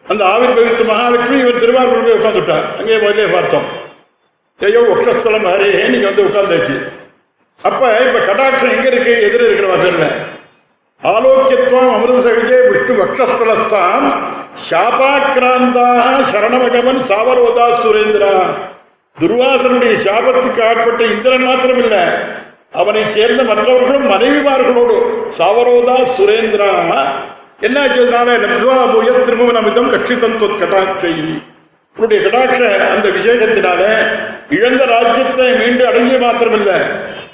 அந்த 0.08 0.24
ஆவிர் 0.24 0.56
பவித்த 0.56 0.84
மகாலட்சுமி 0.84 1.38
இவர் 1.38 1.56
திருவாரூர் 1.56 2.02
போய் 2.02 2.18
உட்காந்துட்டார் 2.18 2.76
அங்கே 2.78 2.98
முதலே 2.98 3.24
பார்த்தோம். 3.24 3.64
ஐயோ 4.60 4.80
வக்ஷஸ்தலம் 4.80 5.42
மாதிரி 5.42 5.88
நீங்க 5.88 6.06
வந்து 6.06 6.24
உட்கார்ந்தாச்சு. 6.24 6.76
அப்ப 7.62 8.00
இப்ப 8.06 8.18
கடாட்சம் 8.18 8.72
எங்க 8.76 8.88
இருக்கு? 8.88 9.12
எதிர 9.28 9.44
இருக்கிற 9.44 9.68
வகையில். 9.76 10.12
ஆலோக்கியத்துவம் 11.02 11.94
அமிர்த 11.94 12.18
சகஜே 12.28 12.58
விஷ்ணு 12.68 13.04
வக்ஷஸ்தலஸ்தான் 13.04 14.06
சாபாக்கிராந்தாக 14.70 16.06
சரணமகமன் 16.32 17.00
சாவரோதா 17.08 17.66
சுரேந்திரா. 17.82 18.34
துர்வாசனுடைய 19.18 19.94
சாபத்துக்கு 20.06 20.66
ஆட்பட்ட 20.68 21.04
இந்திரன் 21.04 21.44
மாத்திரம் 21.44 21.78
இல்ல 21.78 21.96
அவனை 22.72 23.10
சேர்ந்த 23.10 23.42
மற்றவர்களும் 23.42 24.10
மனைவிமார்களோடு 24.10 24.96
சாவரோதா 25.38 25.96
சுரேந்திரா. 26.18 26.72
என்ன 27.60 27.80
என்னாச்சதுனால 27.80 28.28
லப்சுவாபூய 28.44 29.10
திருமணமிதம் 29.20 29.90
லட்சிதம் 29.90 30.58
கட்டாட்சை. 30.58 31.12
உன்னுடைய 31.96 32.18
கடாட்ச 32.22 32.58
அந்த 32.94 33.06
விசேஷத்தினால 33.08 33.82
இழந்த 34.50 34.82
ராஜ்யத்தை 34.86 35.46
மீண்டும் 35.58 35.88
அடங்கிய 35.88 36.18
மாத்திரமில்ல. 36.18 36.70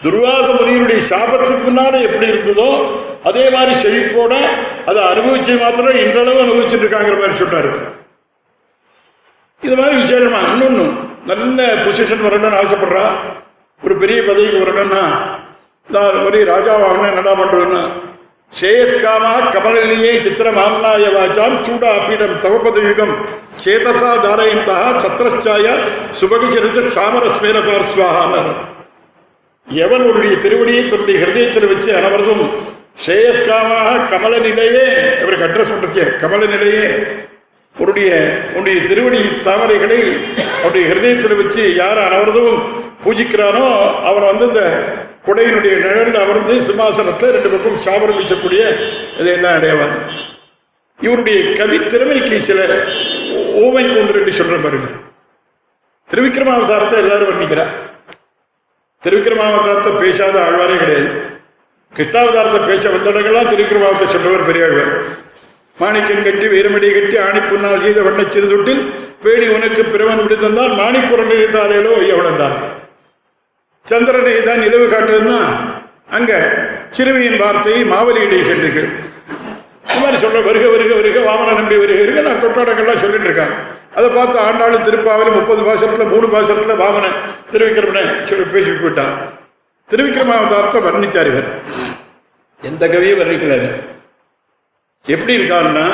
துர்வாச 0.02 0.46
முனியினுடைய 0.52 1.00
சாபத்துக்கு 1.10 1.62
முன்னால 1.64 2.00
எப்படி 2.02 2.26
இருந்ததோ 2.26 2.70
அதே 3.24 3.50
மாதிரி 3.50 3.72
செழிப்போட 3.82 4.32
அதை 4.86 5.02
அனுபவிச்சு 5.04 5.52
மாத்திரம் 5.60 6.00
இன்றளவு 6.02 6.42
அனுபவிச்சுட்டு 6.42 6.84
இருக்காங்கிற 6.84 7.16
மாதிரி 7.18 7.38
சொன்னாரு 7.38 7.70
இது 9.62 9.76
மாதிரி 9.76 9.96
விசேஷமா 10.02 10.40
இன்னொன்னு 10.48 10.84
நல்ல 11.26 11.60
பொசிஷன் 11.84 12.26
வரணும்னு 12.26 12.58
ஆசைப்படுறா. 12.58 13.04
ஒரு 13.82 13.94
பெரிய 13.96 14.18
பதவிக்கு 14.22 14.62
வரணும்னா 14.64 15.02
நான் 15.88 16.24
ஒரே 16.24 16.44
ராஜாவாகணும் 16.44 17.10
என்னடா 17.10 17.32
பண்றதுன்னா 17.32 17.80
ஷேயஸ்காமா 18.52 19.32
கமலிலேயே 19.52 20.12
சித்திர 20.22 20.48
மாம்னாய 20.50 21.06
வாச்சாம் 21.14 21.56
சூடா 21.64 21.90
பீடம் 22.04 22.36
தவபதயுகம். 22.44 23.12
சேதசா 23.62 24.10
தாரயந்தா 24.22 24.76
சத்திரச்சாய 25.02 25.66
சுபகிச்சரித்த 26.20 26.80
சாமரஸ்மேர 26.94 27.56
பார்ஸ்வாகான்னு 27.66 28.42
எவன் 29.68 30.04
உன்னுடைய 30.08 30.34
திருவடியை 30.42 30.82
தன்னுடைய 30.84 31.16
ஹிருதயத்தில் 31.22 31.68
வச்சு 31.68 31.90
அனவரதும் 31.92 32.42
ஸ்ரேயஸ்காமாக 33.04 33.94
கமல 34.10 34.34
நிலையே 34.38 34.86
இவருக்கு 35.22 35.46
அட்ரஸ் 35.48 35.72
பண்ணுச்சு 35.72 36.04
கமல 36.20 36.42
நிலையே 36.46 36.84
உன்னுடைய 37.76 38.10
உன்னுடைய 38.50 38.78
திருவடி 38.86 39.22
தாமரைகளை 39.46 40.00
அவருடைய 40.56 40.84
ஹிருதயத்தில் 40.90 41.40
வச்சு 41.42 41.64
யார் 41.74 42.00
அனவரதும் 42.06 42.54
பூஜிக்கிறானோ 43.04 43.66
அவன் 44.04 44.28
வந்து 44.30 44.46
இந்த 44.46 44.62
குடையினுடைய 45.26 45.74
நிழல் 45.84 46.18
அமர்ந்து 46.22 46.54
சிம்மாசனத்தில் 46.60 47.34
ரெண்டு 47.36 47.50
பக்கம் 47.54 47.82
சாபரம் 47.86 48.18
வீசக்கூடிய 48.18 48.62
இதையெல்லாம் 49.20 49.56
அடையவான் 49.58 49.96
இவருடைய 51.00 51.38
கவி 51.54 51.78
திறமைக்கு 51.84 52.36
சில 52.40 52.60
ஓமை 53.64 53.84
ஒன்று 53.98 54.16
ரெண்டு 54.18 54.32
சொல்ற 54.32 54.56
பாருங்க. 54.62 54.88
திருவிக்ரமாவதாரத்தை 56.10 56.98
எல்லாரும் 57.02 57.30
வர்ணிக்கிறார் 57.30 57.72
திருவிக்ரமாவதாரத்தை 59.02 59.92
பேசாத 60.02 60.36
ஆழ்வாரே 60.44 60.76
கிடையாது. 60.76 61.08
கிருஷ்ணாவதாரத்தை 61.92 62.60
பேச 62.70 62.82
வந்தவர்கள்லாம் 62.90 63.50
திருவிக்ரமாவத்தை 63.50 64.06
சொல்றவர் 64.14 64.48
பெரிய 64.48 64.64
ஆழ்வார் 64.66 64.92
மாணிக்கம் 65.78 66.24
கட்டி 66.26 66.46
வீரமடி 66.54 66.88
கட்டி 66.90 67.16
ஆணி 67.18 67.40
புன்னால் 67.42 67.82
செய்த 67.84 68.00
வண்ணச் 68.02 68.34
சிறுதுட்டில் 68.34 68.82
பேணி 69.24 69.46
உனக்கு 69.48 69.82
பிறவன் 69.84 70.20
விட்டு 70.20 70.36
தந்தால் 70.36 70.74
மாணிக்குரல் 70.80 71.30
நினைத்தாலேலோ 71.32 71.92
எவ்வளவு 72.12 72.40
தான் 72.42 72.56
சந்திரனை 73.86 74.42
தான் 74.42 74.60
நிலவு 74.60 74.86
காட்டுன்னா 74.86 75.40
அங்க 76.10 76.32
சிறுமியின் 76.90 77.40
வார்த்தையை 77.40 77.84
மாவலியிடையே 77.84 78.42
சென்றீர்கள் 78.42 78.88
இந்த 79.86 79.98
மாதிரி 80.00 80.26
சொல்ற 80.26 80.42
வருக 80.44 80.68
வருக 80.68 80.94
வருக 80.94 81.18
வாமன 81.20 81.54
நம்பி 81.54 81.76
வருக 81.76 81.98
வருக 82.00 82.20
நான் 82.20 82.42
தொட்டாடங்கள்லாம் 82.44 83.00
சொல்லிட்டு 83.00 83.24
இருக்கேன் 83.24 83.54
அதை 83.94 84.08
பார்த்து 84.10 84.38
ஆண்டாளும் 84.38 84.84
திருப்பாவிலும் 84.84 85.34
முப்பது 85.34 85.62
பாசத்துல 85.62 86.06
மூணு 86.10 86.26
பாசத்துல 86.26 86.76
வாமன 86.76 87.06
திருவிக்கிரமனை 87.52 88.02
சொல்லி 88.24 88.44
பேசி 88.44 88.70
போயிட்டான். 88.70 89.14
திருவிக்கிரமாவதாரத்தை 89.90 90.80
வர்ணிச்சார் 90.82 91.26
இவர். 91.26 91.48
எந்த 92.60 92.86
கவியும் 92.86 93.20
வர்ணிக்கிறாரு? 93.20 93.68
எப்படி 95.06 95.36
இருக்காருன்னா 95.36 95.86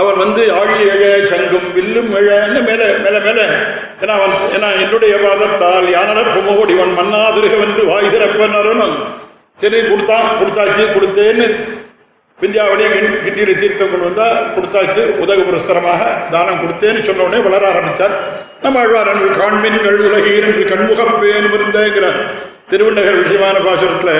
அவர் 0.00 0.16
வந்து 0.22 0.42
ஆழி 0.58 0.74
எழ 0.94 1.04
சங்கும் 1.30 1.68
வில்லும் 1.76 2.10
எழ 2.18 2.28
என்ன 2.46 2.58
மேல 2.68 2.82
மேல 3.04 3.16
மேல. 3.26 3.40
ஏன்னா 4.02 4.14
அவன் 4.18 4.34
ஏன்னா 4.56 4.68
என்னுடைய 4.82 5.14
வாதத்தால் 5.24 5.86
யானட 5.96 6.20
பொம்மோடி 6.34 6.72
இவன் 6.76 6.96
மன்னாதிருகவென்று 6.98 7.84
வாய் 7.90 8.12
திறப்பன்னு 8.14 8.88
சரி 9.62 9.78
கொடுத்தான் 9.90 10.26
கொடுத்தாச்சு 10.40 10.84
கொடுத்தேன்னு 10.94 11.46
விந்தியாவளியை 12.40 12.88
கிண்டியில் 13.24 13.60
தீர்த்தம் 13.60 13.90
கொண்டு 13.90 14.06
வந்தா 14.08 14.26
கொடுத்தாச்சு 14.56 15.02
உதக 15.22 15.38
புரஸ்தரமாக 15.48 16.02
தானம் 16.32 16.60
கொடுத்தேன்னு 16.62 17.06
சொன்ன 17.06 17.24
உடனே 17.26 17.38
வளர 17.46 17.62
ஆரம்பிச்சார். 17.70 18.14
நம்ம 18.62 18.80
ஆழ்வார் 18.82 19.10
என்று 19.12 19.28
காண்மின் 19.40 19.78
உலகீர் 20.08 20.46
என்று 20.48 20.64
கண்முகப்பேன் 20.72 21.48
இருந்தேங்கிறார். 21.56 22.18
திருவண்ணகர் 22.70 23.22
விஷயமான 23.22 23.56
பாசுரத்துல 23.66 24.12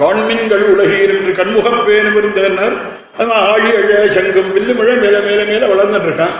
காண்மின்கள் 0.00 0.64
உலகீர் 0.74 1.14
என்று 1.16 1.32
கண்முகப்பேன் 1.40 2.10
இருந்தேன்னர். 2.20 2.76
அதான் 3.14 3.44
ஆழி 3.48 3.70
அழ 3.78 3.90
சங்கம் 4.14 4.50
வில்லு 4.54 4.74
மழை 4.74 4.94
மேல 5.02 5.16
மேல 5.26 5.40
மேல 5.50 5.62
வளர்ந்துட்டு 5.72 6.08
இருக்கான் 6.10 6.36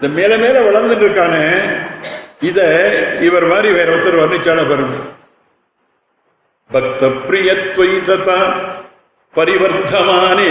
இந்த 0.00 0.08
மேல 0.16 0.32
மேல 0.38 0.56
வளர்ந்துட்டு 0.66 1.04
இருக்கானே 1.06 1.44
இத 2.48 2.58
இவர் 3.26 3.46
மாதிரி 3.46 3.68
வேற 3.72 3.88
ஒருத்தர் 3.94 4.20
வர்ணிச்சால 4.20 4.62
பாருங்க. 4.68 4.96
பக்த 6.70 7.02
பிரியத்வைததா 7.26 8.40
பரிவர்த்தமானே. 9.34 10.50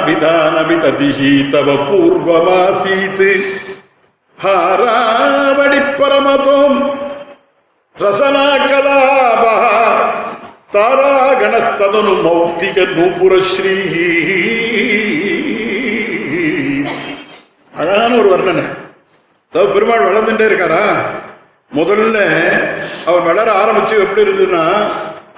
முக்தாபிதானபிததிஹி 0.00 1.32
தவ 1.52 1.68
பூர்வமாசீத்து 1.86 3.28
ஹாராவடி 4.38 5.80
பரமதோம் 5.98 6.78
ரசனா 7.96 8.46
கலாபா 8.64 9.54
தாராகணஸ்ததனு 10.74 12.12
மௌக்திக 12.26 12.84
நூபுரஸ்ரீ 12.96 13.74
அழகான 17.74 18.12
ஒரு 18.20 18.28
வர்ணனை. 18.32 18.64
அதாவது 19.52 19.72
பெருமாள் 19.74 20.06
வளர்ந்துட்டே 20.08 20.46
இருக்காரா? 20.50 20.84
முதல்ல 21.78 22.18
அவர் 23.08 23.26
வளர 23.28 23.48
ஆரம்பிச்சு 23.62 23.94
எப்படி 24.04 24.24
இருந்ததுன்னா 24.24 24.64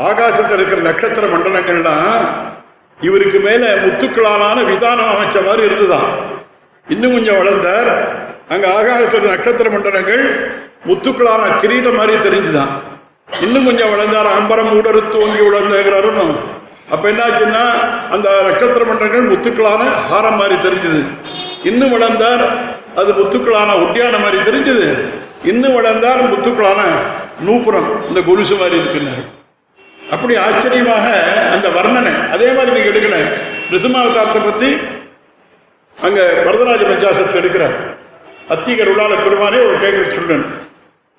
ஆகாசத்தில் 0.08 0.56
இருக்கிற 0.58 0.80
நட்சத்திர 0.88 1.24
மண்டலங்கள்லாம் 1.32 2.20
இவருக்கு 3.00 3.38
மேல 3.48 3.64
முத்துக்களாலான 3.84 4.58
விதானம் 4.70 5.12
அமைச்ச 5.14 5.36
மாதிரி 5.48 5.66
இருந்துதான் 5.68 6.08
இன்னும் 6.88 7.14
கொஞ்சம் 7.16 7.40
வளர்ந்தார். 7.42 7.90
அங்க 8.52 8.66
ஆகாசத்தில் 8.78 9.32
நட்சத்திர 9.34 9.68
மண்டலங்கள் 9.70 10.24
முத்துக்களான 10.88 11.42
கிரீடம் 11.62 12.00
மாதிரி 12.00 12.16
தெரிஞ்சுதான் 12.28 12.72
இன்னும் 13.28 13.66
கொஞ்சம் 13.68 13.92
வளர்ந்தார் 13.92 14.28
அம்பரம் 14.38 14.72
ஊடறுத்து 14.78 15.16
ஓங்கி 15.24 15.40
வளர்ந்தாருன்னு 15.46 16.26
அப்ப 16.94 17.04
என்னாச்சுன்னா 17.10 17.62
அந்த 18.14 18.28
நட்சத்திர 18.46 18.82
மன்றங்கள் 18.88 19.28
முத்துக்களான 19.30 19.82
ஹாரம் 20.08 20.38
மாதிரி 20.40 20.56
தெரிஞ்சது. 20.66 21.00
இன்னும் 21.70 21.92
வளர்ந்தார் 21.94 22.42
அது 23.00 23.10
முத்துக்களான 23.18 23.76
ஒட்டியான 23.82 24.16
மாதிரி 24.24 24.38
தெரிஞ்சது. 24.48 24.86
இன்னும் 25.50 25.76
வளர்ந்தார் 25.78 26.20
முத்துக்களான 26.32 26.80
நூப்புறம் 27.46 27.88
இந்த 28.08 28.20
கொலுசு 28.28 28.56
மாதிரி 28.62 28.76
இருக்கிறார் 28.80 29.22
அப்படி 30.14 30.34
ஆச்சரியமாக 30.46 31.06
அந்த 31.54 31.68
வர்ணனை 31.76 32.12
அதே 32.34 32.48
மாதிரி 32.56 32.74
நீங்க 32.76 32.90
எடுக்கல. 32.92 33.18
நிசுமாவதாரத்தை 33.72 34.42
பத்தி 34.48 34.70
அங்க 35.96 36.20
வரதராஜ 36.46 36.82
பஞ்சாசத்தை 36.90 37.38
எடுக்கிறார். 37.42 37.76
அத்திகர் 38.54 38.90
உள்ளால 38.92 39.16
பெருமானே 39.24 39.58
ஒரு 39.68 39.78
கேட்கிற 39.84 40.04
சொல்றேன் 40.16 40.44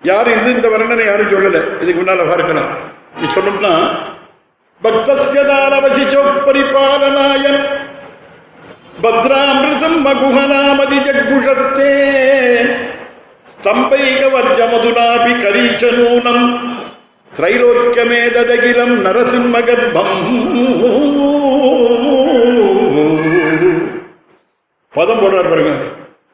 யாரும் 0.10 0.36
இந்த 0.38 0.50
இந்த 0.58 0.68
வர்ணனை 0.74 1.04
யாரும் 1.10 1.32
சொல்லல. 1.34 1.60
இதுக்கு 1.82 2.00
முன்னால 2.02 2.24
பார்க்கலாம். 2.32 2.72
நீ 3.20 3.26
சொல்லணும்னா 3.36 3.74
பக்தஸ்ய 4.82 5.42
தானவசிச்சோ 5.50 6.22
பரிபாலனாயன் 6.46 7.62
பத்ராமிருசம் 9.04 10.00
மகுஹனாமதி 10.06 10.98
ஜக்குஷத்தே 11.06 11.94
ஸ்தம்பைக 13.54 14.22
வர்ஜமதுனாபி 14.36 15.34
கரீசனூனம் 15.44 16.46
திரைலோக்கியமேதகிலம் 17.32 18.96
நரசிம்ம 19.06 19.56
கர்ப்பம் 19.68 20.16
பதம் 24.94 25.22
போடுறார் 25.22 25.52
பாருங்க. 25.52 25.72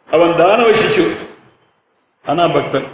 அவன் 0.09 0.33
தானவ 0.41 0.69
சிசு 0.81 1.03
ஆனா 2.25 2.43
பக்தன். 2.55 2.87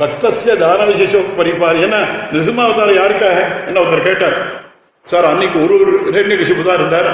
பக்தசிய 0.00 0.56
தான 0.56 0.84
விசேஷம் 0.84 1.38
பரிபார் 1.38 1.80
என்ன 1.80 1.96
நிருசிம்மாவதாரம் 2.32 2.98
யாருக்காக? 3.00 3.66
என்ன 3.66 3.80
ஒருத்தர் 3.80 4.02
கேட்டார். 4.02 4.36
சார் 5.04 5.24
அன்னைக்கு 5.24 5.62
ஒரு 5.62 5.74
இரண்யகசிப்பு 6.10 6.62
தான் 6.62 6.74
இருந்தார். 6.74 7.08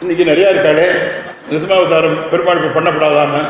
இன்னைக்கு 0.00 0.24
நிறையா 0.24 0.48
இருக்காளே. 0.54 0.88
நிருசிமாவதாரம் 1.50 2.28
பெருமாள் 2.28 2.58
பண்ணப்படாதான்னு 2.58 3.42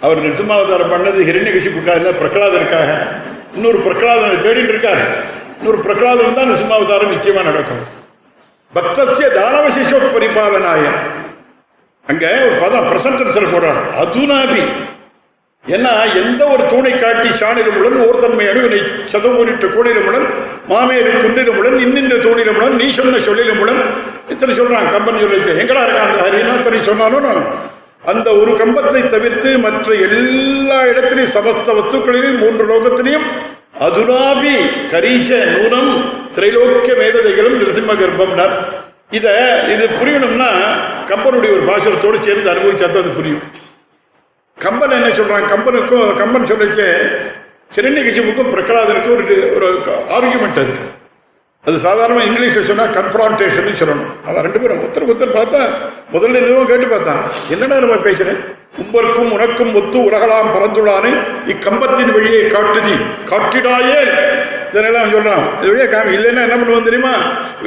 அவர் 0.00 0.18
நிருசிமாவதாரம் 0.18 0.92
பண்ணது 0.94 1.20
ஹிரண்யகசிப்புக்காக 1.28 1.96
இல்லை 1.96 2.12
பிரகலாதனுக்காக 2.12 3.06
இன்னொரு 3.54 3.78
பிரகலாதனை 3.78 4.36
தேடிட்டு 4.46 4.74
இருக்காரு. 4.74 5.04
இன்னொரு 5.58 5.78
பிரகலாதன் 5.78 6.34
தான் 6.34 6.50
நிருசிமாவதாரம் 6.50 7.14
நிச்சயமா 7.14 7.44
நடக்கும். 7.44 7.84
பக்தசிய 8.74 9.28
தானவ 9.38 9.66
பரிபாலனாய. 10.14 10.84
அங்க 12.06 12.26
ஒரு 12.44 12.56
பதம் 12.60 12.88
பிரசன்டென்சல் 12.92 13.52
போடுறார். 13.54 13.80
அதுனாபி. 13.98 14.62
ஏன்னா 15.64 15.92
எந்த 16.20 16.42
ஒரு 16.50 16.62
தூணை 16.70 16.92
காட்டி 16.94 17.30
சாணிரமுடன் 17.38 17.96
ஓர்தன்மை 18.04 18.44
அணுவினை 18.50 18.78
சதமூரிட்ட 19.12 19.66
கோணிரமுடன் 19.74 20.26
மாமேறு 20.68 21.10
குன்றிரமுடன் 21.18 21.76
இன்னின்ற 21.84 22.16
தூணிரமுடன் 22.24 22.76
நீ 22.80 22.86
சொன்ன 22.98 23.20
சொல்லிரமுடன் 23.26 23.80
இத்தனை 24.28 24.54
சொல்றான் 24.54 24.88
கம்பன் 24.94 25.20
சொல்லி 25.22 25.36
எங்களா 25.56 25.82
இருக்கான் 25.86 26.08
அந்த 26.08 26.20
ஹரினா? 26.24 26.54
இத்தனை 26.54 26.80
சொன்னாலும் 26.88 27.28
அந்த 28.04 28.28
ஒரு 28.40 28.52
கம்பத்தை 28.58 29.00
தவிர்த்து 29.08 29.50
மற்ற 29.62 29.94
எல்லா 30.08 30.78
இடத்திலையும் 30.90 31.34
சமஸ்த 31.36 31.68
வஸ்துக்களிலும் 31.78 32.40
மூன்று 32.42 32.64
லோகத்திலையும் 32.70 33.26
அதுனாபி 33.86 34.54
கரீச 34.92 35.28
நூனம் 35.54 35.90
திரைலோக்கிய 36.34 36.94
மேததைகளும் 37.00 37.58
நிரசிம்ம 37.60 37.94
கர்ப்பம்னார் 38.00 38.54
இத 39.12 39.26
இது 39.74 39.84
புரியணும்னா 39.98 40.50
கம்பனுடைய 41.10 41.50
ஒரு 41.56 41.64
பாசுரத்தோடு 41.68 42.18
சேர்ந்து 42.24 42.50
அனுபவிச்சா 42.52 42.88
அது 42.96 43.12
புரியும். 43.12 43.44
கம்பன் 44.64 44.90
என்ன 44.90 45.08
சொல்றான்? 45.08 45.48
கம்பனுக்கும் 45.54 46.16
கம்பன் 46.16 46.44
சொல்லிச்சு 46.44 46.86
சிரண்யகசிப்புக்கும் 47.74 48.52
பிரகலாதனுக்கும் 48.54 49.12
ஒரு 49.12 49.52
ஒரு 49.54 49.66
ஆர்குமெண்ட் 50.16 50.60
அது. 50.62 50.74
அது 51.64 51.78
சாதாரணமாக 51.78 52.28
இங்கிலீஷில் 52.30 52.68
சொன்னால் 52.70 52.94
கன்ஃபரான்டேஷன் 52.98 53.80
சொல்லணும். 53.80 54.26
அவன் 54.26 54.42
ரெண்டு 54.42 54.60
பேரும் 54.60 54.80
ஒருத்தருக்கு 54.82 55.14
ஒருத்தர் 55.14 55.36
பார்த்தா 55.38 55.60
முதல்ல 56.12 56.38
நிறுவனம் 56.40 56.66
கேட்டு 56.66 56.86
பார்த்தான். 56.86 57.22
என்னடா 57.50 57.78
நம்ம 57.78 57.94
பேசுறேன் 57.94 58.40
உம்பருக்கும் 58.82 59.30
உனக்கும் 59.30 59.74
ஒத்து 59.74 59.98
உலகலாம் 59.98 60.52
பறந்துள்ளானே 60.54 61.12
இக்கம்பத்தின் 61.46 62.12
வழியை 62.12 62.42
காட்டுதி 62.44 62.96
காட்டிடாயே. 63.30 64.00
இதனெல்லாம் 64.72 65.12
சொல்றான். 65.14 65.44
இது 65.60 65.70
வழியா 65.72 65.86
காமி 65.92 66.10
இல்லைன்னா 66.18 66.42
என்ன 66.46 66.56
பண்ணுவோம் 66.60 66.88
தெரியுமா? 66.88 67.14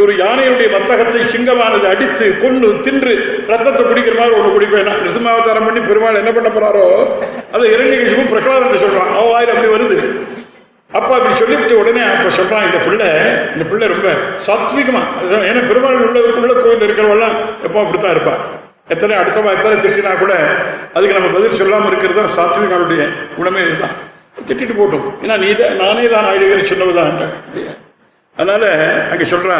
ஒரு 0.03 0.13
யானையுடைய 0.23 0.67
வத்தகத்தை 0.75 1.21
சிங்கமானது 1.33 1.87
அடித்து 1.93 2.25
கொண்டு 2.43 2.67
தின்று 2.85 3.13
ரத்தத்தை 3.53 3.83
குடிக்கிற 3.89 4.15
மாதிரி 4.19 4.37
ஒன்று 4.39 4.51
குடிப்பேன். 4.57 4.91
நிருசிமாவதாரம் 5.03 5.67
பண்ணி 5.67 5.81
பெருமாள் 5.89 6.21
என்ன 6.21 6.33
பண்ண 6.37 6.51
போறாரோ 6.57 6.85
அதை 7.55 7.65
இரண்யகசிப்பும் 7.75 8.31
பிரகலாதன் 8.33 8.83
சொல்றான். 8.85 9.11
அவன் 9.17 9.31
வாயில் 9.33 9.53
அப்படி 9.55 9.71
வருது. 9.75 9.97
அப்பா 10.99 11.13
அப்படி 11.17 11.35
சொல்லிவிட்டு 11.41 11.75
உடனே 11.81 12.01
அப்ப 12.13 12.31
சொல்றான் 12.37 12.65
இந்த 12.69 12.79
பிள்ளை 12.85 13.09
இந்த 13.53 13.65
பிள்ளை 13.71 13.85
ரொம்ப 13.93 14.09
சாத்விகமா. 14.47 15.03
அதுதான் 15.19 15.45
ஏன்னா 15.49 15.61
பெருமாள் 15.69 16.01
உள்ள 16.07 16.19
உள்ள 16.41 16.53
கோயில் 16.63 16.85
இருக்கிறவெல்லாம் 16.87 17.35
எப்போ 17.67 17.77
அப்படித்தான் 17.83 18.15
இருப்பான் 18.15 18.41
எத்தனை 18.93 19.13
அடுத்தவா 19.19 19.51
எத்தனை 19.57 19.75
திட்டினா 19.83 20.13
கூட 20.21 20.33
அதுக்கு 20.95 21.17
நம்ம 21.17 21.29
பதில் 21.35 21.59
சொல்லாமல் 21.59 21.91
இருக்கிறது 21.91 22.19
தான் 22.21 22.33
சாத்விகளுடைய 22.37 23.03
உடமை 23.41 23.61
இதுதான். 23.67 23.95
திட்டிட்டு 24.47 24.75
போட்டோம். 24.79 25.05
ஏன்னா 25.23 25.35
நீ 25.43 25.49
தான் 25.61 25.79
நானே 25.83 26.05
தான் 26.13 26.27
ஆயிடுவேன் 26.29 26.69
சொன்னவதான் 26.71 27.13
அதனால 28.37 28.63
அங்க 29.13 29.23
சொல்றா 29.33 29.57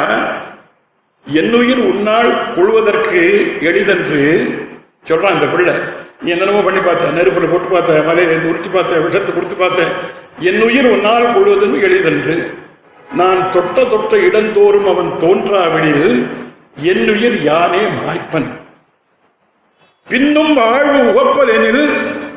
என்னுயிர் 1.28 1.82
உன்னால் 1.92 2.30
கொள்வதற்கு 2.56 3.22
எளிதென்று 3.70 4.22
சொல்றான் 5.10 5.36
இந்த 5.38 5.48
பிள்ளை. 5.54 5.76
நீ 6.24 6.30
என்னென்னமோ 6.34 6.62
பண்ணி 6.66 6.82
பார்த்த. 6.86 7.12
நெருப்புல 7.18 7.48
போட்டு 7.52 7.70
பார்த்த 7.74 8.00
மலையில 8.08 8.34
இருந்து 8.34 8.50
உருட்டி 8.52 8.70
பார்த்த 8.76 9.00
விஷத்தை 9.06 9.32
கொடுத்து 9.36 9.56
பார்த்த. 9.62 9.88
என் 10.50 10.64
உயிர் 10.68 10.90
உன்னால் 10.96 11.32
கொள்வதற்கு 11.36 11.88
எளிதென்று. 11.90 12.36
நான் 13.20 13.42
தொட்ட 13.54 13.78
தொட்ட 13.94 14.18
இடந்தோறும் 14.28 14.90
அவன் 14.92 15.12
தோன்றாவிடில் 15.24 16.20
என் 16.92 17.08
உயிர் 17.14 17.38
யானே 17.50 17.84
மாய்ப்பன். 18.00 18.50
பின்னும் 20.08 20.54
வாழ்வு 20.60 21.00
உகப்பல் 21.10 21.52
எனில் 21.58 21.84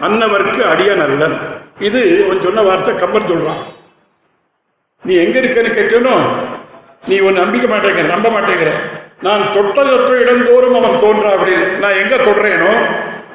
அன்னவர்க்கு 0.06 0.62
அடியன் 0.72 1.04
அல்லன். 1.06 1.36
இது 1.78 2.00
அவன் 2.24 2.44
சொன்ன 2.46 2.62
வார்த்தை 2.62 2.92
கம்பர் 2.96 3.30
சொல்றான். 3.30 3.62
நீ 5.04 5.14
எங்க 5.24 5.36
இருக்கன்னு 5.40 5.70
கேட்டனோ 5.78 6.16
நீ 7.08 7.20
ஒன்னு 7.20 7.42
நம்பிக்க 7.44 7.66
மாட்டேங்கிற 7.68 8.06
நம்ப 8.14 8.28
மாட்டேங்கிற. 8.36 8.70
நான் 9.22 9.50
தொட்ட 9.52 10.12
இடந்தோறும் 10.22 10.76
அவன் 10.80 11.00
தோன்றா 11.04 11.30
அப்படி. 11.36 11.54
நான் 11.82 12.00
எங்க 12.02 12.14
தொடுறேனோ 12.16 12.72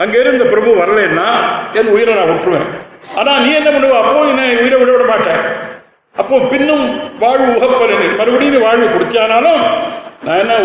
அங்க 0.04 0.16
இருந்து 0.20 0.46
பிரபு 0.46 0.72
வரலன்னா 0.82 1.28
என் 1.80 1.94
உயிரை 1.96 2.14
நான் 2.16 2.32
விட்டுருவேன் 2.32 2.70
ஆனா 3.20 3.32
நீ 3.40 3.50
என்ன 3.60 3.70
பண்ணுவ? 3.70 3.98
அப்போ 4.02 4.22
என்ன 4.34 4.44
உயிரை 4.64 4.78
விட 4.80 4.92
விட 4.92 5.06
மாட்டேன். 5.12 5.42
அப்போ 6.16 6.36
பின்னும் 6.52 6.86
வாழ்வு 7.20 7.50
உகப்பறனு 7.58 8.08
மறுபடியும் 8.20 8.66
வாழ்வு 8.68 8.86
கொடுத்தானாலும் 8.86 9.62
நான் 10.24 10.38
என்ன 10.38 10.56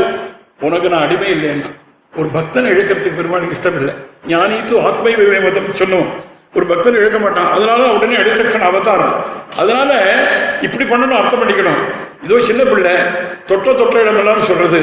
உனக்கு 0.61 0.89
நான் 0.89 1.05
அடிமை 1.07 1.29
இல்லைன்னா 1.37 1.71
ஒரு 2.15 2.29
பக்தனை 2.29 2.71
இழுக்கிறதுக்கு 2.75 3.19
பெருமாளுக்கு 3.21 3.57
இஷ்டம் 3.57 3.79
இல்லை 3.81 3.95
ஞானித்து 4.27 4.81
ஆத்மை 4.81 5.15
விவேமதம் 5.15 5.79
சொல்லுவோம் 5.81 6.13
ஒரு 6.57 6.65
பக்தன் 6.71 6.99
இழக்க 7.01 7.19
மாட்டான். 7.25 7.51
அதனால 7.55 7.81
உடனே 7.97 8.17
அடித்தக்கன் 8.23 8.69
அவதாரம். 8.71 9.15
அதனால 9.61 9.91
இப்படி 10.67 10.85
பண்ணணும் 10.91 11.19
அர்த்தம் 11.21 11.41
பண்ணிக்கணும். 11.43 11.81
இதோ 12.25 12.37
சின்ன 12.49 12.63
பிள்ளை 12.69 12.93
தொட்ட 13.49 13.73
தொட்ட 13.79 13.97
இடமெல்லாம் 14.03 14.47
சொல்றது. 14.51 14.81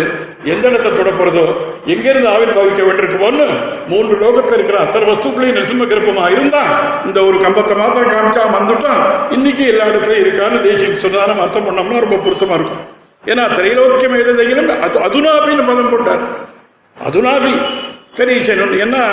எந்த 0.54 0.64
இடத்தை 0.70 0.90
தொட 0.92 1.10
போறதோ 1.20 1.46
எங்கிருந்து 1.94 2.30
ஆவிர் 2.34 2.54
பாவிக்க 2.58 2.82
வேண்டியிருக்குமோன்னு 2.88 3.46
மூன்று 3.92 4.16
லோகத்தில் 4.24 4.56
இருக்கிற 4.58 4.78
அத்தனை 4.84 5.06
வஸ்துக்களையும் 5.10 5.58
நரசிம்ம 5.58 5.88
கிருப்பமா 5.92 6.26
இருந்தா 6.36 6.64
இந்த 7.08 7.20
ஒரு 7.28 7.38
கம்பத்தை 7.46 7.76
மாத்திரம் 7.82 8.14
காமிச்சா 8.14 8.44
வந்துட்டான் 8.58 9.02
இன்னைக்கு 9.38 9.64
எல்லா 9.72 9.88
இடத்துலயும் 9.92 10.24
இருக்கான்னு 10.26 10.60
தேசியம் 10.68 11.02
சொன்னாலும் 11.06 11.42
அர்த்தம் 11.46 11.68
பண்ணோம்னா 11.68 12.04
ரொம்ப 12.06 12.20
பொருத்தமா 12.26 12.58
இருக்கும். 12.60 12.84
ஏன்னா 13.32 13.44
திரைலோக்கியம் 13.58 14.20
எதையிலும் 14.22 14.70
அது 14.88 15.00
அதுனாபின்னு 15.08 15.66
பதம் 15.72 15.92
போட்டார். 15.94 16.24
அதுனாபி 16.98 17.54
கரீசன் 18.20 18.78
ஏன்னா 18.84 19.04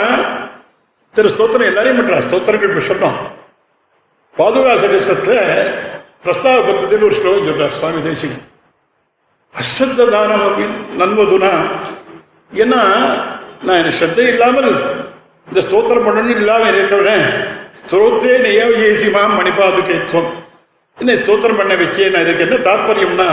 திரு 1.14 1.28
ஸ்தோத்திரம் 1.34 1.70
எல்லாரையும் 1.70 1.98
பண்றார் 2.00 2.26
ஸ்தோத்திரங்கள் 2.26 2.70
இப்ப 2.72 2.82
சொன்னோம். 2.90 3.18
பாதுகா 4.34 4.72
சகஸ்தத்துல 4.82 5.36
பிரஸ்தாவ 6.24 6.58
பத்தத்தில் 6.68 7.06
ஒரு 7.08 7.16
ஸ்லோகம் 7.18 7.48
சொல்றார் 7.48 7.76
சுவாமி 7.78 8.00
தேசிகன். 8.08 8.44
அஸ்ரத்த 9.54 10.06
தானம் 10.14 10.44
அப்படின்னு 10.48 10.76
நன்வதுனா 11.00 11.52
ஏன்னா 12.52 12.80
நான் 13.66 13.80
என்ன 13.80 13.92
ஸ்ரத்தை 13.98 14.26
இல்லாமல் 14.34 14.70
இந்த 15.48 15.60
ஸ்தோத்திரம் 15.66 16.06
பண்ணணும் 16.08 16.42
இல்லாமல் 16.42 16.70
இருக்கிறேன் 16.72 17.26
ஸ்தோத்திரே 17.82 18.36
நெய்யோ 18.44 18.68
ஏசி 18.86 19.08
மாம் 19.16 19.36
மணிபாதுகேத்வம். 19.38 20.30
என்ன 20.98 21.16
ஸ்தோத்திரம் 21.22 21.60
பண்ண 21.60 21.74
வச்சே 21.82 22.06
நான் 22.12 22.24
இதுக்கு 22.26 22.46
என்ன 22.46 22.56
தாத்பரியம்னா 22.68 23.28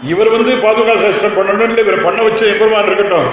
இவர் 0.00 0.34
வந்து 0.36 0.52
பாதுகா 0.64 0.94
சாஸ்திரம் 1.02 1.36
பண்ணணும் 1.38 1.68
இல்லை 1.70 1.84
இவர் 1.86 2.04
பண்ண 2.06 2.18
வச்சு 2.26 2.44
எம்பெருமான் 2.52 2.88
இருக்கட்டும். 2.90 3.28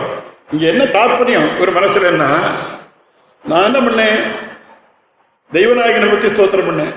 இங்க 0.53 0.63
என்ன 0.73 0.83
தாத்பரியம்? 0.97 1.49
இவர் 1.57 1.77
மனசுல 1.79 2.07
என்ன? 2.13 2.25
நான் 3.49 3.65
என்ன 3.67 3.79
பண்ணேன்? 3.79 4.19
தெய்வநாயகனை 5.51 6.09
பற்றி 6.11 6.27
ஸ்தோத்திரம் 6.27 6.67
பண்ணேன். 6.69 6.93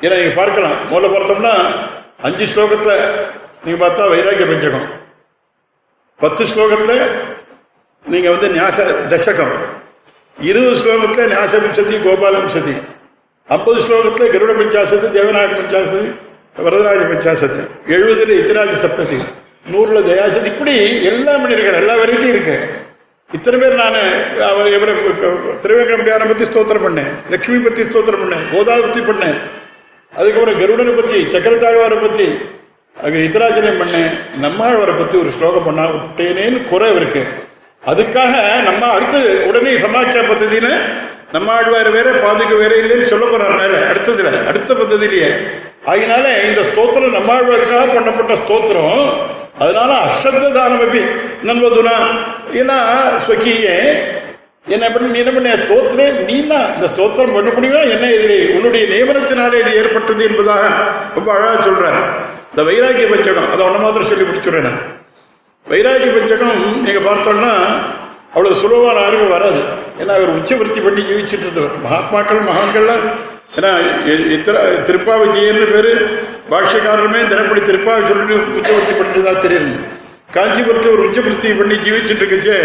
ஏன்னா 0.00 0.16
நீங்கள் 0.20 0.38
பார்க்கலாம். 0.40 0.78
முதல்ல 0.90 1.10
பார்த்தோம்னா 1.14 1.52
அஞ்சு 2.22 2.44
ஸ்லோகத்தில் 2.44 2.96
நீங்கள் 3.64 3.82
பார்த்தா 3.82 4.08
வைராக்கிய 4.12 4.46
பஞ்சகம் 4.50 4.88
பத்து 6.16 6.44
ஸ்லோகத்தில் 6.44 7.02
நீங்கள் 8.04 8.34
வந்து 8.34 8.48
ஞாச 8.56 8.78
தசகம். 9.12 9.54
இருபது 10.38 10.76
ஸ்லோகத்தில் 10.80 11.30
ஞாச 11.34 11.52
விம்சதி 11.58 11.96
கோபால 12.06 12.40
விம்சதி 12.42 12.74
ஐம்பது 13.48 13.78
ஸ்லோகத்தில் 13.86 14.32
கருட 14.34 14.52
பஞ்சாசத்து 14.60 15.08
தேவநாயக 15.18 15.54
பஞ்சாசதி 15.60 16.02
வரதராஜ 16.64 17.00
பஞ்சாசத்து 17.12 17.60
எழுபதுல 17.94 18.36
இத்திராஜ 18.40 18.74
சப்ததி. 18.84 19.18
நூறுல 19.72 19.98
தயாசதி. 20.10 20.46
இப்படி 20.54 20.74
எல்லாம் 21.10 21.42
பண்ணியிருக்காரு. 21.42 21.80
எல்லா 21.82 21.94
வெரைட்டியும் 21.94 22.34
இருக்கு. 22.36 22.56
இத்தனை 23.36 23.56
பேர் 23.62 23.74
நான் 23.80 23.98
அவர் 24.50 24.68
இவரை 24.76 24.92
திருவேங்கடமுடியாரை 25.64 26.24
பற்றி 26.30 26.46
ஸ்தோத்திரம் 26.48 26.84
பண்ணேன். 26.86 27.10
லக்ஷ்மி 27.32 27.58
பற்றி 27.66 27.82
ஸ்தோத்திரம் 27.90 28.22
பண்ணேன். 28.22 28.44
கோதாவை 28.52 28.80
பற்றி 28.86 29.02
பண்ணேன். 29.10 29.36
அதுக்கப்புறம் 30.12 30.58
கருடனை 30.60 30.94
பற்றி 30.96 31.18
சக்கரத்தாழ்வாரை 31.34 31.98
பற்றி 32.06 32.26
அங்கே 32.96 33.20
இத்தராஜனை 33.26 33.72
பண்ணேன். 33.82 34.10
நம்மாழ்வாரை 34.44 34.94
பற்றி 35.00 35.16
ஒரு 35.22 35.30
ஸ்லோகம் 35.36 35.66
பண்ணா 35.68 35.84
விட்டேனேன்னு 35.92 36.58
குறை 36.72 36.90
இருக்கு. 37.00 37.22
அதுக்காக 37.90 38.34
நம்ம 38.68 38.82
அடுத்து 38.96 39.20
உடனே 39.50 39.74
சமாச்சார 39.84 40.24
பத்ததியில 40.30 40.70
நம்ம 41.34 41.48
ஆழ்வார் 41.58 41.90
வேற 41.98 42.08
பாதுக்கு 42.24 42.54
வேற 42.62 42.72
இல்லைன்னு 42.82 43.10
சொல்ல 43.12 43.26
போறார் 43.32 43.58
மேல 43.60 43.74
அடுத்ததுல 43.90 44.30
அடுத்த 44.50 44.70
பத்ததிலேயே 44.80 45.28
அதனால 45.92 46.24
இந்த 46.48 46.62
ஸ்தோத்திரம் 46.70 47.16
நம்மாழ்வாருக்காக 47.18 47.86
பண்ணப்பட்ட 47.96 48.32
ஸ்தோத்திரம். 48.42 48.98
அதனால 49.60 49.90
அசத்த 50.06 50.50
தானம் 50.50 50.82
அப்படி 50.82 51.00
நண்பதுனா 51.44 51.96
ஏன்னா 52.60 52.78
சொக்கியே 53.26 53.76
என்ன 54.66 54.86
பண்ணி 54.90 55.08
நீ 55.12 55.18
என்ன 55.18 55.32
பண்ண 55.32 55.52
ஸ்தோத்திரம் 55.62 56.18
நீ 56.24 56.36
தான் 56.46 56.66
இந்த 56.76 56.86
ஸ்தோத்திரம் 56.92 57.34
பண்ண 57.34 57.50
முடியுமா? 57.50 57.82
என்ன 57.94 58.06
இது? 58.16 58.36
உன்னுடைய 58.56 58.84
நியமனத்தினாலே 58.86 59.60
இது 59.62 59.72
ஏற்பட்டது 59.80 60.22
என்பதாக 60.28 60.64
ரொம்ப 61.14 61.28
அழகா 61.36 61.54
சொல்கிறேன் 61.62 61.98
இந்த 62.52 62.62
வைராக்கிய 62.68 63.06
பஞ்சகம் 63.08 63.48
அதை 63.52 63.62
ஒன்ன 63.66 63.80
மாத்திரம் 63.80 64.10
சொல்லி 64.10 64.24
முடிச்சுடுறேன் 64.24 64.68
நான். 64.68 64.80
வைராக்கிய 65.66 66.10
பஞ்சகம் 66.12 66.54
நீங்க 66.84 67.00
பார்த்தோம்னா 67.08 67.52
அவ்வளவு 68.34 68.60
சுலபமான 68.62 68.98
அறிவு 69.00 69.26
வராது. 69.28 69.60
ஏன்னா 70.00 70.12
அவர் 70.18 70.36
உச்சவருத்தி 70.38 70.80
பண்ணி 70.80 71.02
ஜீவிச்சுட்டு 71.02 71.46
இருந்தவர். 71.46 71.74
மகாத்மாக்கள் 71.84 72.48
மகான்கள்லாம் 72.50 73.04
ஏன்னா 73.56 73.70
இத்திரா 74.34 74.60
திருப்பாவை 74.88 75.24
ஜெயன்னு 75.36 75.66
பேரு 75.72 75.92
பாஷ்யக்காரருமே 76.50 77.20
தினப்படி 77.32 77.60
திருப்பாவை 77.60 78.02
சொல்லி 78.10 78.36
உச்சவர்த்தி 78.58 78.92
பண்ணிட்டு 78.98 79.46
தெரியுது. 79.46 79.72
காஞ்சிபுரத்தை 80.36 80.88
ஒரு 80.92 81.02
உச்சவர்த்தி 81.08 81.50
பண்ணி 81.58 81.76
ஜீவிச்சுட்டு 81.84 82.22
இருக்கச்சே 82.24 82.58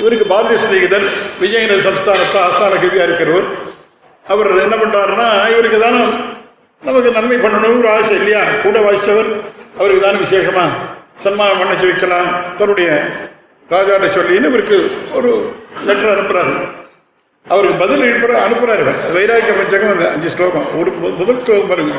இவருக்கு 0.00 0.26
பாரதிய 0.32 0.58
சிநேகிதர் 0.64 1.06
விஜயநகர 1.40 1.80
சம்ஸ்தானத்தை 1.86 2.38
ஆஸ்தான 2.46 2.78
கவியா 2.82 3.04
இருக்கிறவர். 3.08 3.48
அவர் 4.26 4.50
என்ன 4.64 4.76
பண்றாருன்னா 4.82 5.28
இவருக்கு 5.52 5.78
தானே 5.84 6.02
நமக்கு 6.82 7.10
நன்மை 7.16 7.36
பண்ணணும் 7.36 7.78
ஒரு 7.78 7.88
ஆசை 7.96 8.14
இல்லையா? 8.16 8.42
கூட 8.62 8.76
வாசித்தவர் 8.86 9.30
அவருக்கு 9.78 10.04
தானே 10.06 10.18
விசேஷமா 10.26 10.64
சன்மானம் 11.24 11.60
பண்ண 11.60 11.74
வைக்கலாம். 11.80 12.30
தன்னுடைய 12.58 12.90
ராஜாட்ட 13.70 14.06
சொல்லின்னு 14.18 14.50
இவருக்கு 14.52 14.78
ஒரு 15.18 15.30
லெட்டர் 15.86 16.14
அனுப்புறாரு. 16.14 16.54
அவருக்கு 17.46 17.76
பதில் 17.76 18.02
அனுப்புற 18.02 18.32
அனுப்புறாரு. 18.46 18.82
இவர். 18.84 18.98
வைராக்கிய 19.14 19.52
பஞ்சகம் 19.58 19.92
அந்த 19.92 20.10
அஞ்சு 20.10 20.30
ஸ்லோகம். 20.30 20.66
ஒரு 20.80 20.90
முதல் 20.90 21.44
ஸ்லோகம் 21.44 21.68
பாருங்க. 21.68 21.94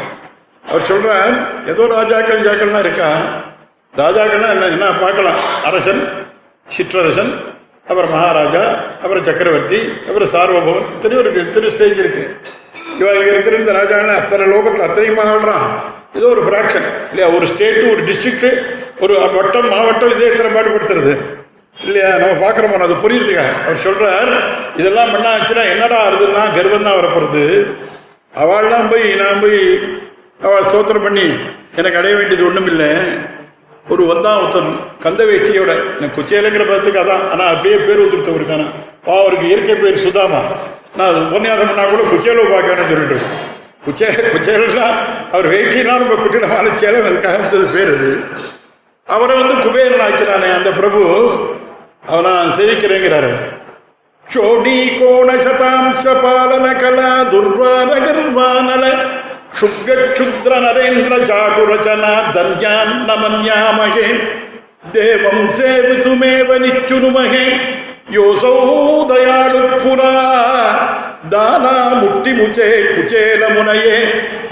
அவர் 0.65 0.87
சொல்றார் 0.89 1.35
ஏதோ 1.65 1.87
ராஜாக்கள் 1.87 2.45
ஜாக்கள்லாம் 2.47 2.79
இருக்கா? 2.79 3.09
ராஜாக்கள்லாம் 3.97 4.53
என்ன 4.55 4.65
என்ன 4.65 4.91
பார்க்கலாம். 4.91 5.39
அரசன் 5.65 6.01
சிற்றரசன் 6.77 7.31
அப்புறம் 7.87 8.11
மகாராஜா 8.11 8.63
அப்புறம் 9.03 9.23
சக்கரவர்த்தி 9.23 9.79
அப்புறம் 10.07 10.31
சார்வபவன் 10.33 10.89
இத்தனையும் 10.93 11.23
இருக்கு 11.23 11.45
இத்தனை 11.47 11.69
ஸ்டேஜ் 11.69 11.97
இருக்கு. 11.97 12.23
இவன் 12.99 13.15
இங்கே 13.15 13.29
இருக்கிற 13.29 13.57
இந்த 13.57 13.71
ராஜாக்கள் 13.71 14.21
அத்தனை 14.21 14.45
லோகத்தில் 14.47 14.87
அத்தனையும் 14.87 15.17
ஆடுறான் 15.17 15.65
ஏதோ 16.13 16.27
ஒரு 16.27 16.41
ஃப்ராக்ஷன் 16.47 16.87
இல்லையா 17.09 17.35
ஒரு 17.35 17.45
ஸ்டேட்டு 17.45 17.91
ஒரு 17.91 18.01
டிஸ்ட்ரிக்ட்டு 18.03 18.49
ஒரு 18.99 19.13
வட்டம் 19.35 19.69
மாவட்டம் 19.69 20.09
இதே 20.09 20.27
இத்தனை 20.27 20.51
பாடுபடுத்துறது 20.55 21.13
இல்லையா? 21.83 22.17
நம்ம 22.17 22.33
பார்க்குறோமோ? 22.45 22.79
அது 22.79 22.95
புரியுதுங்க. 22.95 23.43
அவர் 23.65 23.77
சொல்கிறார் 23.77 24.31
இதெல்லாம் 24.75 25.11
பண்ணா 25.11 25.29
ஆச்சுன்னா 25.35 25.69
என்னடா 25.69 25.97
ஆறுதுன்னா 26.07 26.43
கர்வம் 26.55 26.83
தான் 26.83 26.99
வரப்போறது. 26.99 27.43
அவள்லாம் 28.35 28.89
போய் 28.89 29.15
நான் 29.15 29.39
போய் 29.39 29.61
அவள் 30.41 30.63
ஸ்தோத்திரம் 30.63 31.03
பண்ணி 31.03 31.25
எனக்கு 31.75 31.97
அடைய 31.97 32.15
வேண்டியது 32.15 32.45
ஒன்றும் 32.45 32.67
இல்லை. 32.67 32.91
ஒரு 33.89 34.03
ஒன்றாம் 34.13 34.39
ஒருத்தன் 34.41 34.71
கந்த 35.03 35.25
வேட்டியோட 35.25 35.71
எனக்கு 35.97 36.15
குச்சேலங்கிற 36.15 36.63
பதத்துக்கு 36.65 37.01
அதான். 37.03 37.23
ஆனால் 37.31 37.53
அப்படியே 37.53 37.75
பேர் 37.75 38.03
வந்துருத்தவர் 38.03 38.41
இருக்கானா? 38.41 38.67
பா 39.05 39.13
அவருக்கு 39.21 39.47
இயற்கை 39.47 39.75
பேர் 39.75 40.03
சுதாமா. 40.05 40.41
நான் 40.95 41.07
அது 41.07 41.19
உபன்யாசம் 41.19 41.69
பண்ணால் 41.69 41.89
கூட 41.89 42.03
குச்சேலோ 42.03 42.43
பார்க்கணும்னு 42.51 42.91
சொல்லிட்டு. 42.91 43.17
குச்சே 43.85 44.07
குச்சேலா 44.33 44.87
அவர் 45.31 45.47
வேட்டிலாம் 45.47 45.97
ரொம்ப 45.97 46.15
குட்டினமான 46.15 46.73
சேலம் 46.75 47.07
அதுக்காக 47.09 47.39
வந்தது 47.41 47.67
பேர் 47.67 47.91
அது. 47.95 48.11
அவரை 49.07 49.35
வந்து 49.41 49.55
குபேரன் 49.63 50.03
ஆக்கினானே 50.07 50.49
அந்த 50.55 50.69
பிரபு. 50.71 51.01
அவனா 52.03 52.33
சேவிக்கிறேங்கிறாரு 52.57 53.31
சோடி 54.27 54.77
கோண 54.99 55.29
சதாம்ச 55.37 56.13
பாலன 56.23 56.67
கலா 56.73 57.11
துர்வாரகர்வானல 57.31 58.85
சுக்ஷுத்ர 59.59 60.51
நரேந்திர 60.59 61.13
சாகுரச்சனா 61.25 62.11
தன்யான் 62.35 62.93
நமன்யாமகே. 63.07 64.07
தேவம் 64.91 65.43
சேவித்துமேவ 65.57 66.59
நிச்சுனுமகே. 66.59 67.45
யோசோ 68.09 68.53
தயாளு 69.09 69.61
புரா 69.83 70.13
தானா 71.29 71.75
முட்டி 72.01 72.31
முச்சே 72.33 72.69
குச்சேல 72.87 73.43
முனையே 73.49 73.97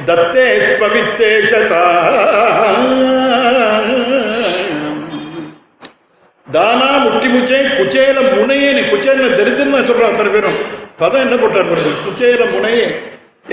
தத்தே 0.05 0.47
ஸ்பவித்தே 0.67 1.31
சதா 1.43 1.83
தானா 6.55 6.89
முட்டி 7.05 7.27
முச்சே 7.33 7.57
குச்சேல 7.77 8.19
முனையேன்னு 8.37 8.83
குச்சேல 8.91 9.27
தரித்திரன்னு 9.39 9.87
சொல்றா 9.89 10.09
அத்தனை 10.11 10.29
பேரும். 10.35 10.57
பதம் 11.01 11.23
என்ன 11.25 11.35
போட்டார் 11.41 11.71
குச்சேல 12.05 12.45
முனையே. 12.55 12.85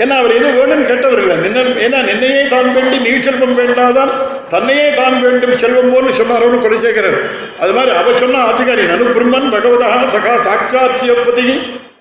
ஏன்னா 0.01 0.15
அவர் 0.21 0.33
எது 0.37 0.47
வேணும்னு 0.57 0.87
கேட்டவர் 0.89 1.21
இல்லை. 1.23 1.35
நின்ன 1.43 1.59
ஏன்னா 1.85 1.99
நின்னையே 2.09 2.41
தான் 2.53 2.67
வேண்டி 2.75 2.97
நீ 3.05 3.11
செல்வம் 3.27 3.55
வேண்டாதான் 3.59 4.11
தன்னையே 4.53 4.87
தான் 4.99 5.15
வேண்டும் 5.23 5.55
செல்வம் 5.63 5.91
போல 5.93 6.11
சொன்னாரோன்னு 6.19 6.59
குலசேகரர். 6.65 7.19
அது 7.63 7.71
மாதிரி 7.77 7.91
அவர் 8.01 8.21
சொன்ன 8.23 8.41
ஆதிகாரி 8.49 8.83
நனு 8.91 9.07
பிரம்மன் 9.17 9.49
பகவதா 9.55 9.89
சகா 10.15 10.33
சாட்சாத்தியப்பதி 10.47 11.47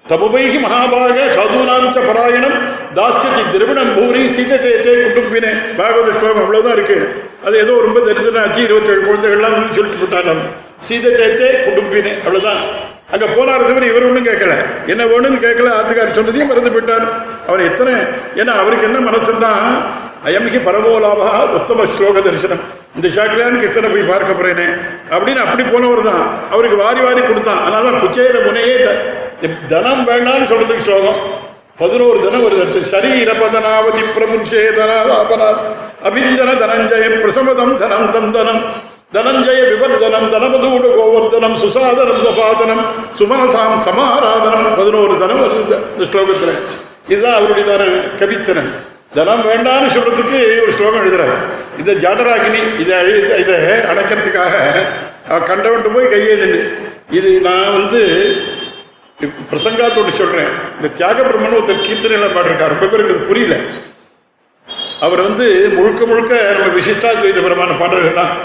தமுபைகி 0.08 0.60
மகாபாக 0.60 1.18
சாதுனாஞ்ச 1.36 2.06
பராயணம். 2.06 2.58
தாஸ்யதி 2.94 3.50
திரவிடம் 3.50 3.94
பூரி 3.94 4.26
சீதத்தை 4.26 4.72
தே 4.72 5.12
குடும்பினே. 5.12 5.48
பாகவத 5.78 6.18
ஸ்லோகம் 6.18 6.36
அவ்வளவுதான் 6.36 6.72
இருக்கு. 6.72 7.22
அது 7.44 7.56
ஏதோ 7.56 7.80
ரொம்ப 7.80 8.00
தரிதனாச்சு 8.00 8.56
இருபத்தி 8.56 8.90
ஏழு 8.90 9.02
குழந்தைகள்லாம் 9.02 9.52
வந்து 9.52 9.74
சொல்லிட்டு 9.74 10.06
போட்டாராம் 10.06 10.42
சீதத்தை 10.78 11.28
தே 11.30 11.48
குடும்பினே. 11.64 12.16
அவ்வளவுதான். 12.18 12.62
அங்க 13.10 13.26
போனார் 13.26 13.66
தவிர 13.66 13.86
இவர் 13.86 14.04
ஒன்றும் 14.04 14.26
கேட்கல. 14.26 14.54
என்ன 14.86 15.04
வேணும்னு 15.04 15.42
கேட்கல 15.42 15.68
ஆத்துக்கார் 15.68 16.14
சொன்னதையும் 16.14 16.46
மறந்து 16.46 16.70
போயிட்டார் 16.70 17.08
அவர் 17.46 17.60
எத்தனை 17.60 17.94
ஏன்னா 18.36 18.58
அவருக்கு 18.58 18.86
என்ன 18.86 19.10
மனசுன்னா 19.10 19.52
அயமிகி 20.28 20.60
பரமோலாபா 20.60 21.46
உத்தம 21.48 21.84
ஸ்லோக 21.84 22.22
தரிசனம். 22.22 22.60
இந்த 22.94 23.08
ஷாக்கிலான்னு 23.08 23.64
கிருஷ்ணனை 23.64 23.92
போய் 23.92 24.02
பார்க்க 24.02 24.32
போறேனே. 24.32 24.80
அப்படின்னு 25.12 25.36
அப்படி 25.36 25.62
போனவர் 25.62 26.02
தான். 26.02 26.38
அவருக்கு 26.50 26.76
வாரி 26.76 27.00
வாரி 27.00 27.20
கொடுத்தான். 27.20 27.60
அதனால 27.60 27.90
தான் 27.90 28.00
முனையே 28.00 28.84
த- 28.84 29.24
தனம் 29.66 30.06
வேண்டாம்னு 30.06 30.46
சொல்றதுக்கு 30.46 30.82
ஸ்லோகம். 30.82 31.16
பதினோரு 31.78 32.20
தினம் 32.20 32.44
ஒரு 32.44 32.56
இடத்துக்கு 32.56 32.96
சரீரபதனாவதி 32.96 34.18
பிரபுஞ்சே 34.18 34.80
தனாபனா 34.80 35.56
அபிந்தன 36.02 36.56
தனஞ்சய 36.56 37.20
பிரசமதம் 37.20 37.76
தனம் 37.76 38.12
தந்தனம். 38.12 38.64
தனஞ்சய 39.12 39.68
விவர்தனம் 39.68 40.32
தனமதூட 40.32 40.86
கோவர்தனம் 40.86 41.56
சுசாதனம் 41.56 42.22
சுபாதனம் 42.24 42.84
சுமனசாம் 43.18 43.76
சமாராதனம். 43.84 44.76
பதினோரு 44.76 45.18
தனம் 45.18 45.42
வருது 45.42 45.76
இந்த- 45.96 46.18
ஸ்லோகத்துல. 46.18 46.52
இதுதான் 47.08 47.42
அவருடையதான 47.42 48.14
கவித்தனம். 48.18 48.70
தனம் 49.14 49.42
வேண்டாம்னு 49.42 49.92
சொல்றதுக்கு 49.92 50.62
ஒரு 50.62 50.72
ஸ்லோகம் 50.72 51.06
எழுதுறாரு. 51.06 51.34
இந்த 51.78 51.92
ஜாடராகினி 51.92 52.80
இதை 52.80 52.98
அழி- 52.98 53.38
இதை 53.38 53.54
அணைக்கிறதுக்காக 53.64 54.52
கண்டவன்ட்டு 55.30 55.94
போய் 55.94 56.04
கையே 56.04 56.72
இது 57.10 57.40
நான் 57.40 57.72
வந்து 57.72 58.32
பிரசங்காத்தோடு 59.20 60.12
சொல்றேன். 60.12 60.50
இந்த 60.76 60.88
தியாக 60.88 61.22
பிரம்மன் 61.22 61.58
ஒருத்தர் 61.58 61.86
கீர்த்தனையில 61.86 62.36
பாடிருக்கார். 62.36 62.74
ரொம்ப 62.74 62.86
பேருக்கு 62.86 63.14
இது 63.14 63.24
புரியல. 63.24 63.56
அவர் 65.00 65.20
வந்து 65.20 65.68
முழுக்க 65.72 66.06
முழுக்க 66.06 66.54
நம்ம 66.58 66.78
விசிஷ்டாத்வைதபரமான 66.78 67.78
பாடல்கள் 67.78 68.12
தான் 68.12 68.36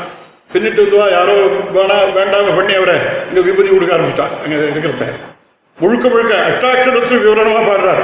பின்னிட்டு 0.54 0.88
இதுவா 0.88 1.08
யாரோ 1.08 1.34
வேணா 1.76 2.14
வேண்டாம 2.20 2.56
பண்ணி 2.56 2.74
அவரை 2.74 2.96
இங்க 3.28 3.50
விபதி 3.50 3.70
கொடுக்க 3.70 3.98
ஆரம்பிச்சிட்டாங்க. 3.98 4.44
அங்க 4.44 4.56
இருக்கிறத. 4.56 5.06
முழுக்க 5.80 6.10
முழுக்க 6.10 6.50
அஷ்டாட்சரத்து 6.50 7.14
விவரணமா 7.26 7.62
பாடுறார். 7.70 8.04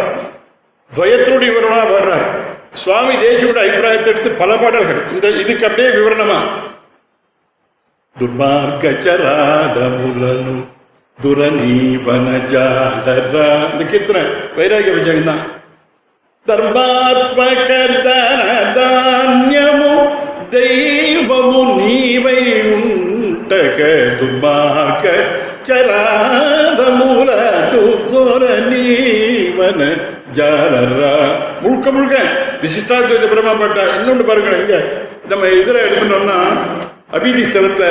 துவயத்தினுடைய 0.96 1.52
விவரணமா 1.52 1.84
பாடுறார். 1.94 2.26
சுவாமி 2.74 3.16
தேசியோட 3.16 3.58
அபிப்பிராயத்தை 3.58 4.12
எடுத்து 4.12 4.32
பல 4.32 4.58
பாடல்கள். 4.58 5.14
இந்த 5.14 5.30
இதுக்கு 5.30 5.66
அப்படியே 5.66 5.90
விவரணமா. 5.90 6.40
துர்மார்கச்சராதமுலனு 8.20 10.76
దురనీవన 11.19 12.29
జాలరా 12.53 13.49
இந்த 13.73 13.83
கீர்த்தனை 13.85 14.23
வைராகிய 14.57 14.95
விஜயம் 14.95 15.29
தான் 15.29 15.43
ధర్మాత్మక 16.47 17.69
ధాన్యము 18.77 19.93
దైవము 20.53 21.63
నీవై 21.77 22.41
ఉంటక 22.77 23.79
దుర్మార్గ 24.21 25.07
చరాదముల 25.67 27.31
దుర 28.11 28.45
నీవన 28.71 29.81
జాలరా 30.37 31.13
முழுக்க 31.63 31.87
முழுக்க 31.91 32.17
விசிஷ்டாத்வைத 32.63 33.27
பிரம்மா 33.27 33.55
பாட்டா 33.55 33.85
இன்னொன்று 33.97 34.25
பாருங்க 34.25 34.53
இங்க 34.59 34.77
நம்ம 35.31 35.51
இதுல 35.59 35.83
எடுத்துட்டோம்னா 35.87 36.39
அபிதி 37.13 37.43
ஸ்தலத்துல 37.45 37.87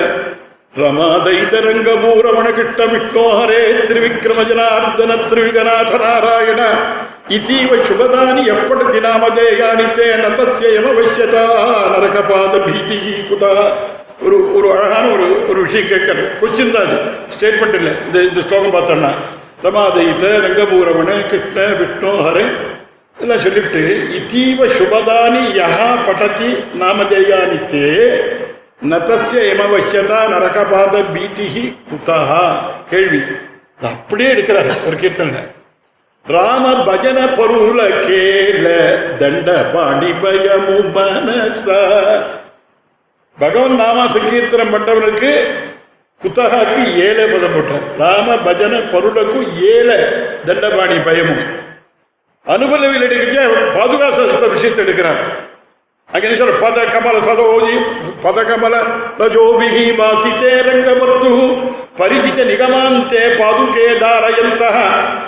ரமாதைதரங்க 0.76 1.90
பூரமண 2.00 2.46
கிட்ட 2.50 2.80
விட்டோ 2.86 3.22
ஹரே 3.36 3.60
திரிவிக்ரம 3.88 4.40
ஜனார்தன 4.48 5.12
திரிவிகநாத 5.22 5.92
நாராயண 6.02 6.62
இதீவ 7.36 7.78
சுபதானி 7.86 8.42
எப்படதி 8.54 9.00
நாமதேயானி 9.06 9.86
தே 9.94 10.08
நதஸ்ய 10.22 10.74
யமவசியதா 10.74 11.44
நரகபாத 11.92 12.60
பீதி 12.66 12.98
குதா 13.30 13.52
ஒரு 14.26 14.36
ஒரு 14.56 14.66
அழகான 14.74 15.04
ஒரு 15.14 15.26
ஒரு 15.48 15.58
விஷயம் 15.62 15.90
கேட்கறது 15.90 16.28
கொஸ்டின் 16.40 16.74
தான் 16.76 16.86
அது 16.88 16.98
ஸ்டேட்மெண்ட் 17.34 17.78
இல்லை 17.80 17.92
இந்த 18.06 18.18
இந்த 18.28 18.42
ஸ்லோகம் 18.46 18.76
பார்த்தோம்னா 18.76 19.12
ரமாதைத 19.64 20.24
ரங்கபூரமண 20.46 21.10
கிட்ட 21.32 21.58
விட்டோ 21.80 22.14
ஹரே 22.22 22.46
எல்லாம் 23.16 23.44
சொல்லிவிட்டு 23.44 23.82
இதீவ 24.16 24.66
சுபதானி 24.74 25.44
யஹா 25.58 25.90
படதி 26.06 26.50
நாமதேயானித்தே 26.80 27.86
நதஸ்ய 28.80 29.42
எமவசியதா 29.52 30.18
நரகபாத 30.32 30.94
பீதிஹி 31.12 31.62
குதா 31.90 32.18
கேள்வி. 32.90 33.20
அப்படியே 33.90 34.28
எடுக்கிறார் 34.32 34.68
ஒரு 34.86 34.96
கீர்த்தனை. 35.02 35.40
ராம 36.26 36.64
பஜன 36.88 37.18
பொருள 37.36 37.78
கேல 38.06 38.66
தண்ட 39.22 39.48
பாணி 39.74 40.10
பயமு 40.22 40.76
மனச. 40.96 41.64
பகவான் 43.38 43.80
நாமா 43.80 44.04
சங்கீர்த்தனம் 44.16 44.72
பண்றவனுக்கு 44.74 45.32
குத்தகாக்கு 46.22 46.82
ஏழை 47.06 47.26
பதம் 47.32 47.54
போட்டார். 47.54 47.88
ராம 48.02 48.36
பஜன 48.46 48.74
பொருளுக்கும் 48.92 49.48
ஏழை 49.72 49.98
தண்டபாணி 50.44 50.98
பயமும் 51.08 51.44
அனுபலவில் 52.46 53.06
எடுக்கச்சே 53.08 53.44
பாதுகாச 53.76 54.46
விஷயத்தை 54.54 54.82
எடுக்கிறார். 54.84 55.22
ಹಾಗೆ 56.10 56.28
ಸ್ವಲ್ಪ 56.36 56.58
ಪದ 56.64 56.78
ಕಮಲ 56.92 57.16
ಸದೋಜಿ 57.20 57.76
ಪದ 58.22 58.38
ಕಮಲ 58.42 58.74
ರಜೋಭಿಹಿ 59.20 59.86
ಮಾಸಿತೆ 59.92 60.50
ರಂಗಮತ್ತು 60.62 61.32
ಪರಿಚಿತ 61.98 62.38
ನಿಗಮಾಂತೆ 62.46 63.22
ಪಾದುಕೆ 63.36 63.86
ದಾರಯಂತಹ 64.00 64.76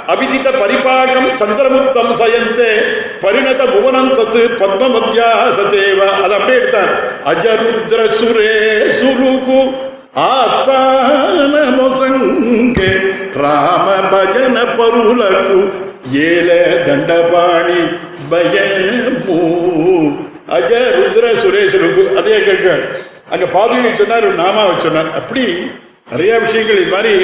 ಅಭಿದಿತ 0.09 0.47
ಪರಿಪಾಕಂ 0.59 1.25
ಚಂದ್ರಮುತ್ತಂ 1.39 2.09
ಸಯಂತೆ 2.17 2.69
ಪರಿಣತ 3.23 3.61
ಭುವನಂತತ್ 3.73 4.41
ಪದ್ಮಮಧ್ಯಾ 4.61 5.29
ಸತೇವ 5.51 6.01
ಅದು 6.25 6.37
ಅಪ್ಡೇ 6.37 6.55
ಇಡ್ತಾನೆ 6.57 6.95
ಅಜರುದ್ರ 7.27 8.07
ಸುರೇ 8.13 8.49
ಸುರುಕು 9.01 9.59
ಆಸ್ಥಾನ 10.27 11.57
ಮೊಸಂಗೆ 11.75 12.93
ರಾಮ 13.39 13.89
ಭಜನ 14.13 14.59
ಪರುಲಕು 14.77 15.61
ಏಲ 16.23 16.51
ದಂಡಪಾಣಿ 16.87 17.81
ಬಯ 18.31 18.57
ಮೂ 19.21 19.41
அஜ 20.57 20.71
ருத்ர 20.99 21.25
சுரேஷ் 21.43 21.77
ருக்கு 21.83 22.03
அதையே 22.19 22.39
கேட்கிறார். 22.49 22.85
அங்க 23.35 23.47
பாதுகை 23.57 23.91
சொன்னார் 24.01 24.27
நாமாவை 24.43 24.75
சொன்னார். 24.87 25.11
அப்படி 25.19 25.45
நிறைய 26.13 26.33
விஷயங்கள் 26.45 26.81
இது 26.83 26.93
மாதிரி 26.97 27.15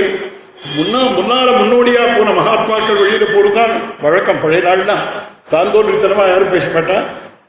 முன்னா 0.77 1.01
முன்னால 1.19 1.49
முன்னோடியா 1.61 2.03
போன 2.17 2.33
மகாத்மாக்கள் 2.41 3.01
வெளியில 3.03 3.25
போறதுதான் 3.35 3.73
வழக்கம். 4.05 4.43
பழைய 4.43 4.63
நாள்னா 4.69 4.97
தான் 5.53 5.73
தோன்றித்தனமா 5.75 6.25
யாரும் 6.33 6.53
பேச 6.55 6.67
மாட்டான் 6.77 7.07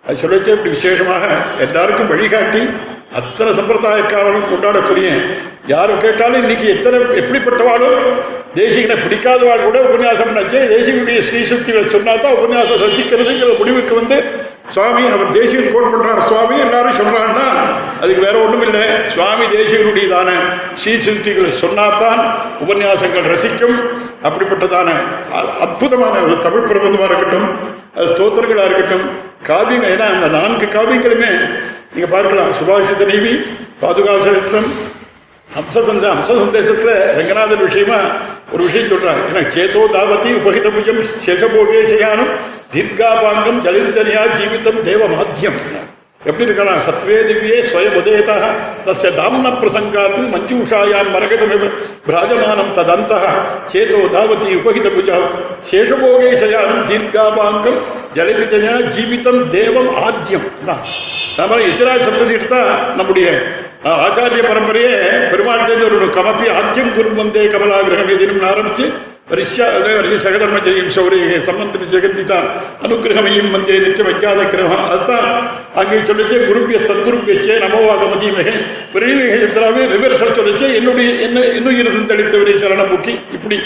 அது 0.07 0.21
சொல்லச்சு 0.23 0.49
இப்படி 0.55 0.71
விசேஷமாக 0.75 1.23
எல்லாருக்கும் 1.65 2.11
வழிகாட்டி 2.13 2.63
அத்தனை 3.19 3.51
சம்பிரதாயக்காரர்களும் 3.59 4.49
கொண்டாடக்கூடிய 4.51 5.09
யாரும் 5.73 6.01
கேட்டாலும் 6.05 6.41
இன்னைக்கு 6.43 6.67
எத்தனை 6.75 6.97
எப்படிப்பட்டவாளும் 7.21 7.99
தேசிகனை 8.59 8.97
பிடிக்காதவாள் 9.03 9.65
கூட 9.67 9.77
உபன்யாசம் 9.87 10.31
நினைச்சு 10.33 10.59
தேசிகனுடைய 10.73 11.19
ஸ்ரீசுக்திகளை 11.29 11.85
சொன்னா 11.95 12.13
தான் 12.25 12.37
உபன்யாசம் 12.39 12.83
ரசிக்கிறதுங்கிற 12.85 13.49
முடிவுக்கு 13.61 13.95
வந்து 14.01 14.17
சுவாமி 14.67 15.07
அவர் 15.07 15.29
தேசிகன் 15.29 15.73
கோட் 15.73 15.93
பண்றார். 15.93 16.17
சுவாமி 16.17 16.59
எல்லாரும் 16.59 16.95
சொல்றாங்கன்னா 16.95 17.47
அதுக்கு 18.01 18.21
வேற 18.21 18.37
ஒண்ணும் 18.39 18.61
இல்லை. 18.61 19.09
சுவாமி 19.09 19.45
தேசியனுடையதான 19.45 20.31
ஸ்ரீ 20.75 20.93
சிருத்திகளை 20.93 21.49
சொன்னாதான் 21.61 22.31
உபன்யாசங்கள் 22.67 23.35
ரசிக்கும். 23.35 23.79
அப்படிப்பட்டதான 24.23 24.87
அ- 25.35 25.53
அற்புதமான 25.59 26.19
ஒரு 26.19 26.39
தமிழ் 26.39 26.65
பிரபந்தமா 26.65 27.03
இருக்கட்டும் 27.05 27.59
அது 27.95 28.05
ஸ்தோத்திரங்களா 28.05 28.65
இருக்கட்டும் 28.65 29.09
காவியங்கள் 29.43 29.95
ஏன்னா 29.95 30.07
அந்த 30.11 30.27
நான்கு 30.27 30.65
காவியங்களுமே 30.65 31.59
நீங்க 31.93 32.07
பார்க்கலாம். 32.09 32.51
சுபாஷித 32.51 33.05
நீவி 33.05 33.45
பாதுகாசம் 33.79 34.94
ஹம்ச 35.55 35.75
சந்த 35.83 36.05
ஹம்ச 36.11 36.29
சந்தேசத்துல 36.37 36.91
ரங்கநாதன் 37.17 37.63
விஷயமா 37.65 37.99
ஒரு 38.53 38.61
விஷயம் 38.67 38.91
சொல்றாங்க 38.91 39.23
ஏன்னா 39.29 39.43
சேதோ 39.55 39.81
தாவதி 39.93 40.29
உபகித 40.39 40.67
புஜம் 40.75 41.01
சேகபோகே 41.25 41.81
செய்யானும் 41.91 42.33
தீர்காபாங்கம் 42.73 43.59
ஜலிதனியா 43.65 44.23
ஜீவிதம் 44.37 44.79
தேவ 44.87 45.01
மாத்தியம் 45.13 45.59
எப்படி 46.21 46.45
இருக்கலாம் 46.45 46.79
சத்வே 46.85 47.17
திவ்யே 47.27 47.57
ஸ்வயம் 47.63 47.97
உதயதா 47.99 48.35
தஸ்ய 48.85 49.09
தாம்ன 49.17 49.49
பிரசங்காத்து 49.59 50.21
மஞ்சூஷாயாம் 50.31 51.11
மரகதமிவ 51.15 51.65
பிராஜமானம் 52.07 52.71
ததந்த. 52.77 53.11
சேதோ 53.69 53.99
தாவதி 54.15 54.49
உபகித 54.59 54.89
புஜா 54.95 55.17
சேஷபோகே 55.69 56.31
சயானம் 56.41 56.83
தீர்காபாங்கம் 56.89 57.79
ஜலிதனியா 58.17 58.75
ஜீவிதம் 58.95 59.41
தேவம் 59.53 59.91
ஆத்தியம் 60.03 60.49
தான் 60.65 60.83
நம்ம 61.39 61.61
எதிராக 61.69 62.01
சப்ததி 62.03 62.35
எடுத்தா 62.37 62.61
நம்முடைய 62.97 63.27
ஆச்சாரிய 63.85 64.43
பரம்பரையே 64.49 64.93
பெருமாள்கிட்ட 65.31 65.83
ஒரு 65.87 66.07
கமப்பி 66.15 66.45
ஆத்தியம் 66.59 66.93
குரும் 66.95 67.17
கமலா 67.17 67.43
கமலாகிரகம் 67.53 68.13
எதினும் 68.15 68.45
ஆரம்பிச்சு 68.51 68.85
வரிஷா 69.31 69.65
வரிசை 69.97 70.17
சகதர்மச்சரியம் 70.25 70.91
சௌரிய 70.95 71.37
சம்பந்தன 71.47 71.87
ஜெகந்திதான் 71.93 72.47
அனுகிரகமையும் 72.85 73.51
வந்தே 73.51 73.77
நித்தியம் 73.83 74.09
வைக்காத 74.09 74.41
கிரகம். 74.43 74.83
அதுதான் 74.93 75.27
அங்கே 75.81 75.99
சொல்லிச்சே 76.09 76.37
குருபிய 76.49 76.77
சத்குருபியச்சே 76.79 76.89
தத்குருப்பியச்சே 76.89 77.55
நமோவாகமதிமகே 77.65 78.53
பெரியவே 78.93 79.85
ரிவர்சல் 79.95 80.37
சொல்லிச்சே 80.39 80.69
என்னுடைய 80.79 81.09
என்ன 81.27 81.45
இன்னும் 81.59 81.77
இருந்து 81.77 82.13
தளித்தவரை 82.13 82.55
சரணம் 82.65 82.91
முக்கி 82.93 83.15
இப்படி 83.37 83.59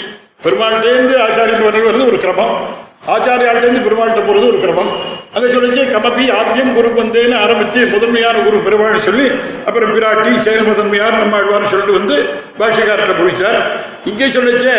பெருமாள்கிட்டேருந்து 0.44 1.16
ஆச்சாரியம் 1.26 1.66
வருவது 1.68 2.06
ஒரு 2.06 2.16
கிரமம். 2.16 2.79
ஆச்சாரியாள்டேருந்து 3.14 3.84
பெருமாள்கிட்ட 3.84 4.22
போறது 4.24 4.46
ஒரு 4.50 4.58
கிரமம். 4.62 4.90
அங்க 5.34 5.46
சொல்லிச்சு 5.54 5.82
கமபி 5.92 6.24
ஆத்தியம் 6.38 6.72
குரு 6.76 6.88
வந்தேன்னு 6.98 7.36
ஆரம்பிச்சு 7.44 7.80
முதன்மையான 7.92 8.36
குரு 8.46 8.58
பெருமாள் 8.66 9.04
சொல்லி 9.06 9.26
அப்புறம் 9.68 9.92
பிராட்டி 9.96 10.32
செயல் 10.44 10.68
முதன்மையார் 10.68 11.20
நம்மாழ்வார்னு 11.22 11.70
சொல்லிட்டு 11.72 11.98
வந்து 11.98 12.16
பாஷகாரத்தை 12.58 13.14
முடிச்சார் 13.20 13.58
இங்கே 14.10 14.26
சொல்லிச்சே 14.36 14.76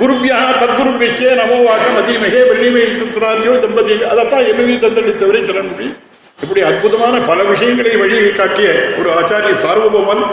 குருபியா 0.00 0.38
தத்குருபியச்சே 0.62 1.30
நமோ 1.40 1.58
வாக்கம் 1.68 1.98
அதீமகே 2.00 2.42
வெள்ளிமை 2.50 2.84
தத்ராஜ்யோ 3.00 3.54
தம்பதி. 3.64 3.96
அதைத்தான் 4.10 4.48
என்னையும் 4.50 4.82
தந்தளித்தவரை 4.84 5.42
சொல்ல 5.50 5.62
முடியும். 5.70 5.96
இப்படி 6.42 6.62
அற்புதமான 6.70 7.20
பல 7.30 7.42
விஷயங்களை 7.52 7.94
வழியை 8.02 8.30
காட்டிய 8.32 8.68
ஒரு 8.98 9.08
ஆச்சாரிய 9.18 9.54
சார்வபௌமன். 9.64 10.24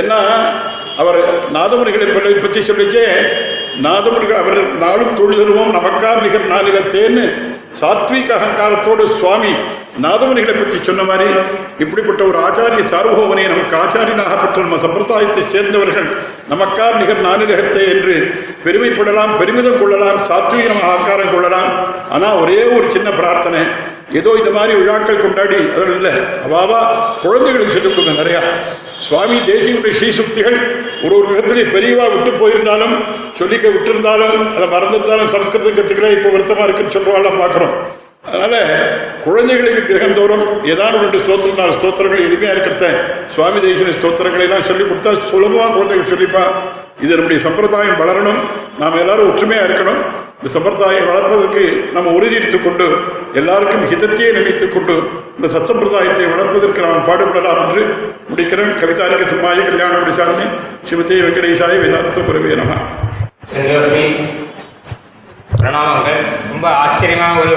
என்ன 0.00 0.14
அவர் 1.02 1.18
நாதமுனிகளை 1.56 2.06
பற்றி 2.44 2.60
சொல்லிச்சே 2.70 3.06
நாதமுனிகள் 3.86 4.40
அவர் 4.42 4.60
நாளும் 4.82 5.16
தொழுதருவோம் 5.18 5.74
நமக்கார் 5.76 6.22
நிகர் 6.24 6.46
நாளிலத்தேன்னு 6.52 7.24
சாத்விக 7.80 8.28
அகங்காரத்தோடு 8.36 9.04
சுவாமி 9.18 9.52
நாதமுனிகளை 10.04 10.54
பற்றி 10.58 10.78
சொன்ன 10.88 11.02
மாதிரி 11.10 11.28
இப்படிப்பட்ட 11.84 12.22
ஒரு 12.30 12.38
ஆச்சாரிய 12.46 12.84
சார்வபௌமனை 12.92 13.44
நமக்கு 13.52 13.74
ஆச்சாரியனாகப்பட்ட 13.82 14.64
நம்ம 14.64 14.78
சம்பிரதாயத்தை 14.84 15.42
சேர்ந்தவர்கள் 15.54 16.08
நமக்கார் 16.52 16.98
நிகர் 17.00 17.22
நானிலகத்தை 17.28 17.84
என்று 17.94 18.16
பெருமைப்படலாம் 18.64 19.32
பெருமிதம் 19.40 19.80
கொள்ளலாம் 19.80 20.20
சாத்வீகமாக 20.30 20.90
ஆக்காரம் 20.94 21.32
கொள்ளலாம். 21.34 21.70
ஆனால் 22.16 22.38
ஒரே 22.42 22.60
ஒரு 22.76 22.86
சின்ன 22.96 23.08
பிரார்த்தனை. 23.20 23.62
ஏதோ 24.18 24.30
இந்த 24.40 24.50
மாதிரி 24.58 24.74
விழாக்கள் 24.80 25.24
கொண்டாடி 25.24 25.60
அதில் 25.76 25.94
இல்லை. 25.98 26.14
அவாவா 26.46 26.80
குழந்தைகளுக்கு 27.24 27.76
சொல்லிக் 27.76 27.96
கொடுங்க 27.96 28.22
நிறையா. 28.22 28.42
சுவாமி 29.00 29.36
தேசியனுடைய 29.36 29.92
ஸ்ரீசுக்திகள் 30.00 30.58
ஒரு 31.04 31.16
ஒரு 31.16 31.26
விதத்திலே 31.28 31.64
பெரியவா 31.76 32.06
விட்டு 32.12 32.30
போயிருந்தாலும் 32.30 32.94
சொல்லிக்க 33.38 33.66
விட்டிருந்தாலும் 33.74 34.54
அதை 34.54 34.68
மறந்திருந்தாலும் 34.68 35.26
சம்ஸ்கிருதம் 35.26 35.76
கத்துக்கல 35.76 36.10
இப்போ 36.12 36.28
வருத்தமா 36.28 36.62
இருக்குன்னு 36.62 36.94
சொல்றவாள்லாம் 36.96 37.40
பார்க்குறோம். 37.42 37.74
அதனால 38.24 38.56
குழந்தைகளுக்கு 39.24 39.94
கிரகந்தோறும் 39.94 40.64
ஏதாவது 40.64 40.98
ரெண்டு 40.98 41.18
ஸ்தோத்திரம் 41.18 41.56
நாலு 41.56 41.72
ஸ்தோத்திரங்கள் 41.72 42.26
எளிமையா 42.28 42.52
இருக்கிறத 42.54 42.86
சுவாமி 43.26 43.60
தேசிய 43.60 43.86
ஸ்தோத்திரங்களை 43.86 44.40
எல்லாம் 44.40 44.62
சொல்லி 44.62 44.82
கொடுத்தா 44.82 45.12
சுலபமா 45.32 45.72
குழந்தைகள் 45.72 46.12
சொல்லிப்பா. 46.12 46.42
இது 47.00 47.12
நம்முடைய 47.12 47.42
சம்பிரதாயம் 47.42 48.00
வளரணும். 48.00 48.40
நாம் 48.78 48.98
எல்லாரும் 48.98 49.36
ஒற்றுமையா 49.36 49.62
இருக்கணும். 49.64 50.02
இந்த 50.38 50.46
சம்பிரதாயம் 50.46 51.06
வளர்ப்பதற்கு 51.06 51.90
நம்ம 51.92 52.10
உறுதியெடுத்துக் 52.10 52.64
கொண்டு 52.64 52.86
எல்லாருக்கும் 53.34 53.84
ஹிதத்தையே 53.84 54.32
நினைத்துக் 54.32 54.72
கொண்டு 54.72 55.02
இந்த 55.38 55.48
சத்சம்பிரதாயத்தை 55.54 56.24
வளர்ப்பதற்கு 56.30 56.80
நாம் 56.84 57.04
பாடுபடலாம் 57.08 57.60
என்று 57.64 57.82
முடிக்கிறேன். 58.30 58.72
கவிதாரிக்க 58.80 59.26
சிம்மாய 59.32 59.58
கல்யாண 59.68 59.98
விசாரணை 60.08 60.46
சிவத்தே 60.88 61.18
வெங்கடேசாய 61.26 61.74
வேதாந்த 61.82 62.22
புரவே 62.28 62.54
நம. 62.60 62.72
பிரணாமங்கள். 65.60 66.18
ரொம்ப 66.52 66.66
ஆச்சரியமாக 66.82 67.40
ஒரு 67.42 67.54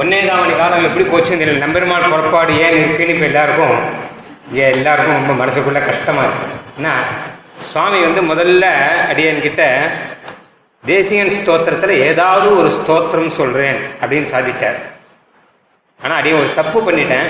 ஒன்னே 0.00 0.20
காமணி 0.28 0.54
காலம் 0.60 0.86
எப்படி 0.88 1.04
போச்சுன்னு 1.10 1.40
தெரியல 1.42 1.62
நம்பெருமாள் 1.64 2.08
புறப்பாடு 2.14 2.54
ஏன் 2.64 2.78
இருக்குன்னு 2.80 3.14
இப்போ 3.16 3.26
எல்லாருக்கும் 3.30 3.76
ஏன் 4.62 4.74
எல்லாருக்கும் 4.78 5.20
ரொம்ப 5.20 5.34
மனசுக்குள்ள 5.42 5.82
கஷ்டமாக 5.90 6.26
இருக்கு. 6.28 6.48
ஏன்னா 6.78 6.94
சுவாமி 7.70 8.00
வந்து 8.06 8.22
முதல்ல 8.32 8.64
அடியன்கிட்ட 9.10 9.62
தேசியன் 10.84 11.36
ஸ்தோத்திரத்தில் 11.36 12.02
ஏதாவது 12.08 12.48
ஒரு 12.60 12.70
ஸ்தோத்திரம் 12.78 13.36
சொல்கிறேன் 13.40 13.78
அப்படின்னு 14.00 14.32
சாதிச்சார். 14.34 14.80
ஆனால் 16.02 16.18
அடியே 16.20 16.34
ஒரு 16.40 16.50
தப்பு 16.60 16.78
பண்ணிட்டேன். 16.86 17.28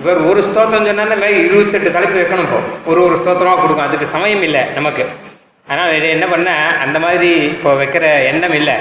இவர் 0.00 0.18
ஒரு 0.30 0.40
ஸ்தோத்திரம் 0.48 0.86
சொன்னாலே 0.88 1.16
மேலே 1.22 1.38
இருபத்தெட்டு 1.46 1.90
தலைப்பு 1.96 2.16
வைக்கணும் 2.18 2.46
இப்போ. 2.48 2.60
ஒரு 2.90 3.00
ஒரு 3.06 3.16
ஸ்தோத்திரமாக 3.20 3.60
கொடுக்கும் 3.62 3.86
அதுக்கு 3.86 4.06
சமயம் 4.14 4.42
இல்லை 4.48 4.62
நமக்கு. 4.78 5.04
அதனால் 5.68 6.10
என்ன 6.16 6.26
பண்ண? 6.26 6.50
அந்த 6.84 6.98
மாதிரி 7.04 7.30
இப்போ 7.54 7.70
வைக்கிற 7.82 8.04
எண்ணம் 8.32 8.56
இல்லை. 8.60 8.76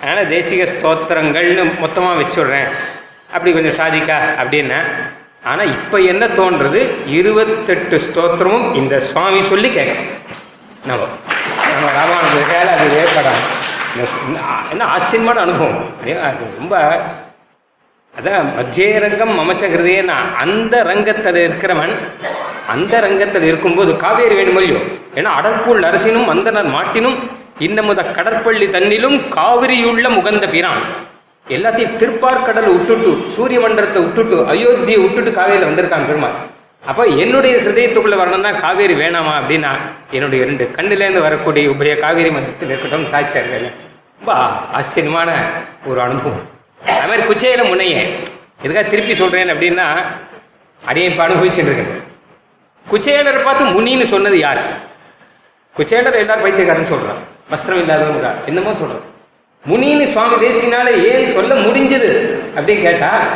அதனால் 0.00 0.30
தேசிக 0.34 0.66
ஸ்தோத்திரங்கள்னு 0.74 1.64
மொத்தமாக 1.84 2.20
வச்சுடுறேன். 2.20 2.68
அப்படி 3.34 3.50
கொஞ்சம் 3.56 3.78
சாதிக்கா 3.80 4.18
அப்படின்னா. 4.42 4.78
ஆனால் 5.50 5.72
இப்போ 5.76 5.98
என்ன 6.12 6.24
தோன்றது? 6.38 6.80
இருபத்தெட்டு 7.18 7.98
ஸ்தோத்திரமும் 8.06 8.66
இந்த 8.80 8.94
சுவாமி 9.10 9.40
சொல்லி 9.50 9.68
கேட்கணும். 9.78 10.10
நம்ம 10.88 11.02
நம்ம 11.72 11.88
ராமானுஜர் 11.98 12.70
அது 12.74 12.86
ஏற்படாது 13.02 13.42
என்ன 14.72 14.84
ஆச்சரியமான 14.94 15.40
அனுபவம். 15.46 15.78
ரொம்ப 16.60 16.76
அதான் 18.14 18.48
மத்திய 18.56 18.86
ரங்கம் 19.02 19.34
மமச்ச 19.38 19.64
ஹிருதயனா 19.74 20.16
அந்த 20.44 20.74
ரங்கத்தில் 20.88 21.38
இருக்கிறவன் 21.46 21.92
அந்த 22.74 22.94
ரங்கத்தில் 23.04 23.46
இருக்கும்போது 23.50 23.92
காவேரி 24.04 24.34
வேணுமோ 24.38 24.62
ஏன்னா 25.18 25.30
அடற்புள் 25.38 25.86
அரசினும் 25.88 26.30
அந்தனர் 26.32 26.68
மாட்டினும் 26.76 27.16
இன்னமுத 27.66 28.00
கடற்பள்ளி 28.18 28.66
தன்னிலும் 28.74 29.16
காவிரியுள்ள 29.36 30.06
முகந்த 30.16 30.44
பிரான். 30.52 30.84
எல்லாத்தையும் 31.46 31.96
திருப்பார்கடல் 32.00 32.70
விட்டுட்டு 32.74 33.10
சூரிய 33.34 33.58
மண்டலத்தை 33.64 34.00
விட்டுட்டு 34.04 34.36
அயோத்தியை 34.52 35.00
விட்டுட்டு 35.02 35.30
காவேரியில் 35.38 35.68
வந்திருக்கான் 35.70 36.06
பெருமாள். 36.10 36.36
அப்போ 36.90 37.02
என்னுடைய 37.22 37.54
ஹிருதயத்துக்குள்ள 37.62 38.16
வரணும்னா 38.22 38.52
காவேரி 38.64 38.94
வேணாமா 39.02 39.34
அப்படின்னா 39.40 39.72
என்னுடைய 40.16 40.40
ரெண்டு 40.50 40.66
கண்ணிலேருந்து 40.76 41.26
வரக்கூடிய 41.28 41.72
உபய 41.74 41.94
காவேரி 42.04 42.30
மதத்தில் 42.36 42.72
இருக்கட்டும் 42.72 43.10
சாட்சியார் 43.12 43.52
ரொம்ப 44.20 44.32
ஆச்சரியமான 44.78 45.30
ஒரு 45.90 46.00
அனுபவம். 46.06 46.46
அது 46.86 47.08
மாதிரி 47.08 47.22
குச்சேல 47.28 47.68
முனையே 47.68 48.20
எதுக்காக 48.62 48.88
திருப்பி 48.88 49.14
சொல்றேன் 49.14 49.48
அப்படின்னா 49.48 50.04
அடியை 50.86 51.10
இப்போ 51.10 51.28
அனுபவிச்சுட்டு 51.28 51.70
இருக்கேன் 51.70 52.08
குச்சேலரை 52.90 53.42
பார்த்து 53.44 53.64
முனின்னு 53.64 54.02
சொன்னது 54.02 54.38
யார்? 54.38 54.60
குச்சையாளர் 55.76 56.14
எல்லாரும் 56.14 56.44
பைத்தியக்காரன்னு 56.44 56.92
சொல்றான். 56.92 57.20
வஸ்திரம் 57.50 57.80
இல்லாதவங்கிறார் 57.80 58.34
என்னமோ 58.46 58.70
சொல்றான். 58.72 59.04
முனின்னு 59.68 60.02
சுவாமி 60.02 60.46
தேசினால 60.46 61.04
ஏன் 61.04 61.28
சொல்ல 61.28 61.54
முடிஞ்சது 61.54 62.10
அப்படின்னு 62.56 62.80
கேட்டா 62.80 63.28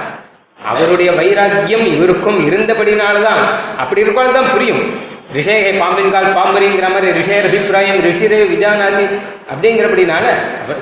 அவருடைய 0.65 1.13
வைராக்கியம் 1.13 1.87
இவருக்கும் 1.87 2.51
இருந்தபடினால்தான். 2.51 3.61
அப்படி 3.77 4.01
இருப்பால் 4.01 4.33
தான் 4.33 4.51
புரியும். 4.51 5.13
ரிஷேகை 5.35 5.79
பாம்பின்கால் 5.79 6.35
பாம்பரிங்கிற 6.35 6.91
மாதிரி 6.93 7.21
ரிஷேர் 7.21 7.45
அபிப்பிராயம் 7.45 8.01
ரிஷிரே 8.01 8.41
விஜானாதி 8.53 9.05
அப்படிங்கிறபடினால 9.55 10.25
அவர் 10.65 10.81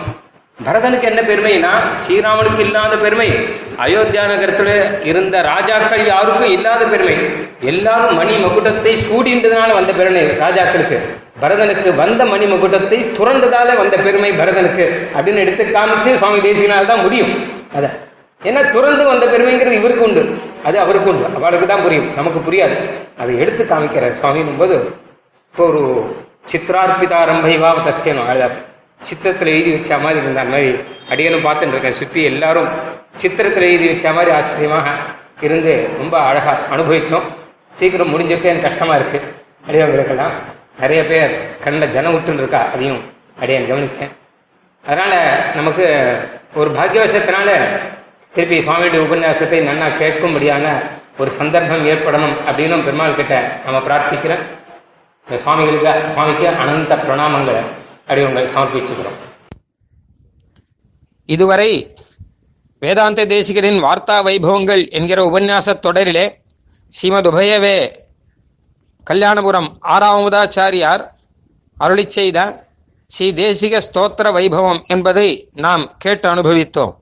பரதனுக்கு 0.66 1.02
என்ன 1.02 1.20
பெருமைனா 1.20 1.72
ஸ்ரீராமனுக்கு 2.00 2.58
இல்லாத 2.58 2.96
பெருமை 2.96 3.28
அயோத்தியா 3.84 4.22
நகரத்துல 4.32 4.70
இருந்த 5.02 5.40
ராஜாக்கள் 5.40 6.06
யாருக்கும் 6.06 6.50
இல்லாத 6.50 6.84
பெருமை. 6.84 7.16
எல்லாரும் 7.60 8.16
மணி 8.16 8.34
மகுடத்தை 8.44 8.96
சூடின்றதுனால 9.06 9.72
வந்த 9.72 9.92
பெருமை 9.92 10.24
ராஜாக்களுக்கு. 10.26 10.98
பரதனுக்கு 11.40 11.94
வந்த 11.94 12.24
மணி 12.24 12.44
மகுடத்தை 12.44 12.98
துறந்ததால 13.18 13.76
வந்த 13.76 13.96
பெருமை 13.96 14.32
பரதனுக்கு. 14.32 14.86
அப்படின்னு 15.18 15.42
எடுத்து 15.44 15.64
காமிச்சு 15.64 16.14
சுவாமி 16.14 16.38
தேசியனால் 16.38 16.90
தான் 16.92 17.00
முடியும். 17.00 17.32
அதை 17.74 17.88
ஏன்னா 18.42 18.68
துறந்து 18.68 19.06
வந்த 19.06 19.26
பெருமைங்கிறது 19.26 19.72
இவருக்கு 19.72 20.04
உண்டு. 20.04 20.38
அது 20.64 20.80
அவருக்கு 20.80 21.10
உண்டு. 21.10 21.24
அவளுக்கு 21.34 21.66
தான் 21.66 21.82
புரியும். 21.82 22.14
நமக்கு 22.14 22.50
புரியாது. 22.50 22.76
அதை 23.18 23.38
எடுத்து 23.38 23.64
காமிக்கிற 23.64 24.08
சுவாமின் 24.08 24.58
போது 24.58 24.74
இப்போ 25.50 25.64
ஒரு 25.66 26.10
சித்ரார்ப்பிதாரம்பைவா 26.52 27.70
தஸ்தியனும் 27.86 28.26
காளிதாசன் 28.26 28.66
சித்திரத்தில் 29.08 29.46
எழுதி 29.46 29.70
வச்ச 29.72 29.98
மாதிரி 29.98 30.20
இருந்த 30.20 30.44
மாதிரி 30.44 30.78
அடியனும் 31.10 31.44
பார்த்துட்டு 31.44 31.68
இருக்கேன். 31.68 31.92
சுற்றி 31.92 32.22
எல்லாரும் 32.22 32.68
சித்திரத்தில் 33.22 33.68
எழுதி 33.70 33.86
வச்ச 33.86 34.12
மாதிரி 34.12 34.30
ஆச்சரியமாக 34.30 34.88
இருந்து 35.40 35.88
ரொம்ப 35.98 36.18
அழகா 36.18 36.58
அனுபவிச்சோம். 36.72 37.22
சீக்கிரம் 37.70 38.18
முடிஞ்சுட்டேன்னு 38.18 38.52
எனக்கு 38.52 38.68
கஷ்டமா 38.68 38.94
இருக்கு. 38.94 39.20
அடியவங்களுக்கெல்லாம் 39.68 40.30
நிறைய 40.80 41.04
பேர் 41.04 41.58
கண்ணில் 41.64 41.90
ஜனம் 41.90 42.14
விட்டுன்னு 42.14 42.42
இருக்கா 42.44 42.60
அதையும் 42.74 43.00
அடியன் 43.40 43.70
கவனிச்சேன். 43.72 44.12
அதனால 44.84 45.14
நமக்கு 45.54 46.14
ஒரு 46.54 46.70
பாக்கியவசத்தினால 46.70 47.50
திருப்பி 48.34 48.58
சுவாமியுடைய 48.58 49.00
உபன்யாசத்தை 49.06 49.58
நன்னா 49.68 49.86
கேட்கும்படியான 50.00 50.90
ஒரு 51.18 51.30
சந்தர்ப்பம் 51.30 51.86
ஏற்படணும் 51.86 52.34
அப்படின்னு 52.48 52.84
பெருமாள் 52.84 53.14
கிட்ட 53.14 53.60
நம்ம 53.64 53.78
பிரார்த்திக்கிறேன் 53.78 54.42
இந்த 55.28 55.36
சுவாமிகளுக்கு 55.36 56.10
சுவாமிக்கு 56.10 56.46
அனந்த 56.46 56.96
பிரணாமங்களை 56.96 57.62
அடிவங்கள் 58.06 58.52
சமர்ப்பிச்சுக்கிறோம். 58.54 59.16
இதுவரை 61.26 61.96
வேதாந்த 62.78 63.24
தேசிகரின் 63.24 63.82
வார்த்தா 63.82 64.16
வைபவங்கள் 64.24 64.90
என்கிற 64.90 65.22
உபன்யாச 65.24 65.74
தொடரிலே 65.86 66.34
ஸ்ரீமத் 66.88 67.26
உபயவே 67.26 67.92
கல்யாணபுரம் 69.10 69.68
ஆறாவதாச்சாரியார் 69.82 71.02
அருளி 71.76 72.10
செய்த 72.10 72.66
ஸ்ரீ 73.06 73.32
தேசிக 73.32 73.80
ஸ்தோத்திர 73.88 74.32
வைபவம் 74.38 74.80
என்பதை 74.86 75.50
நாம் 75.54 75.90
கேட்டு 75.98 76.34
அனுபவித்தோம். 76.34 76.94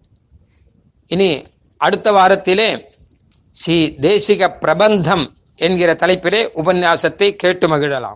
இனி 1.06 1.42
அடுத்த 1.76 2.12
வாரத்திலே 2.12 2.88
ஸ்ரீ 3.50 3.96
தேசிக 4.00 4.48
பிரபந்தம் 4.60 5.32
என்கிற 5.56 5.94
தலைப்பிலே 5.94 6.48
உபன்யாசத்தை 6.54 7.36
கேட்டு 7.36 7.68
மகிழலாம். 7.68 8.14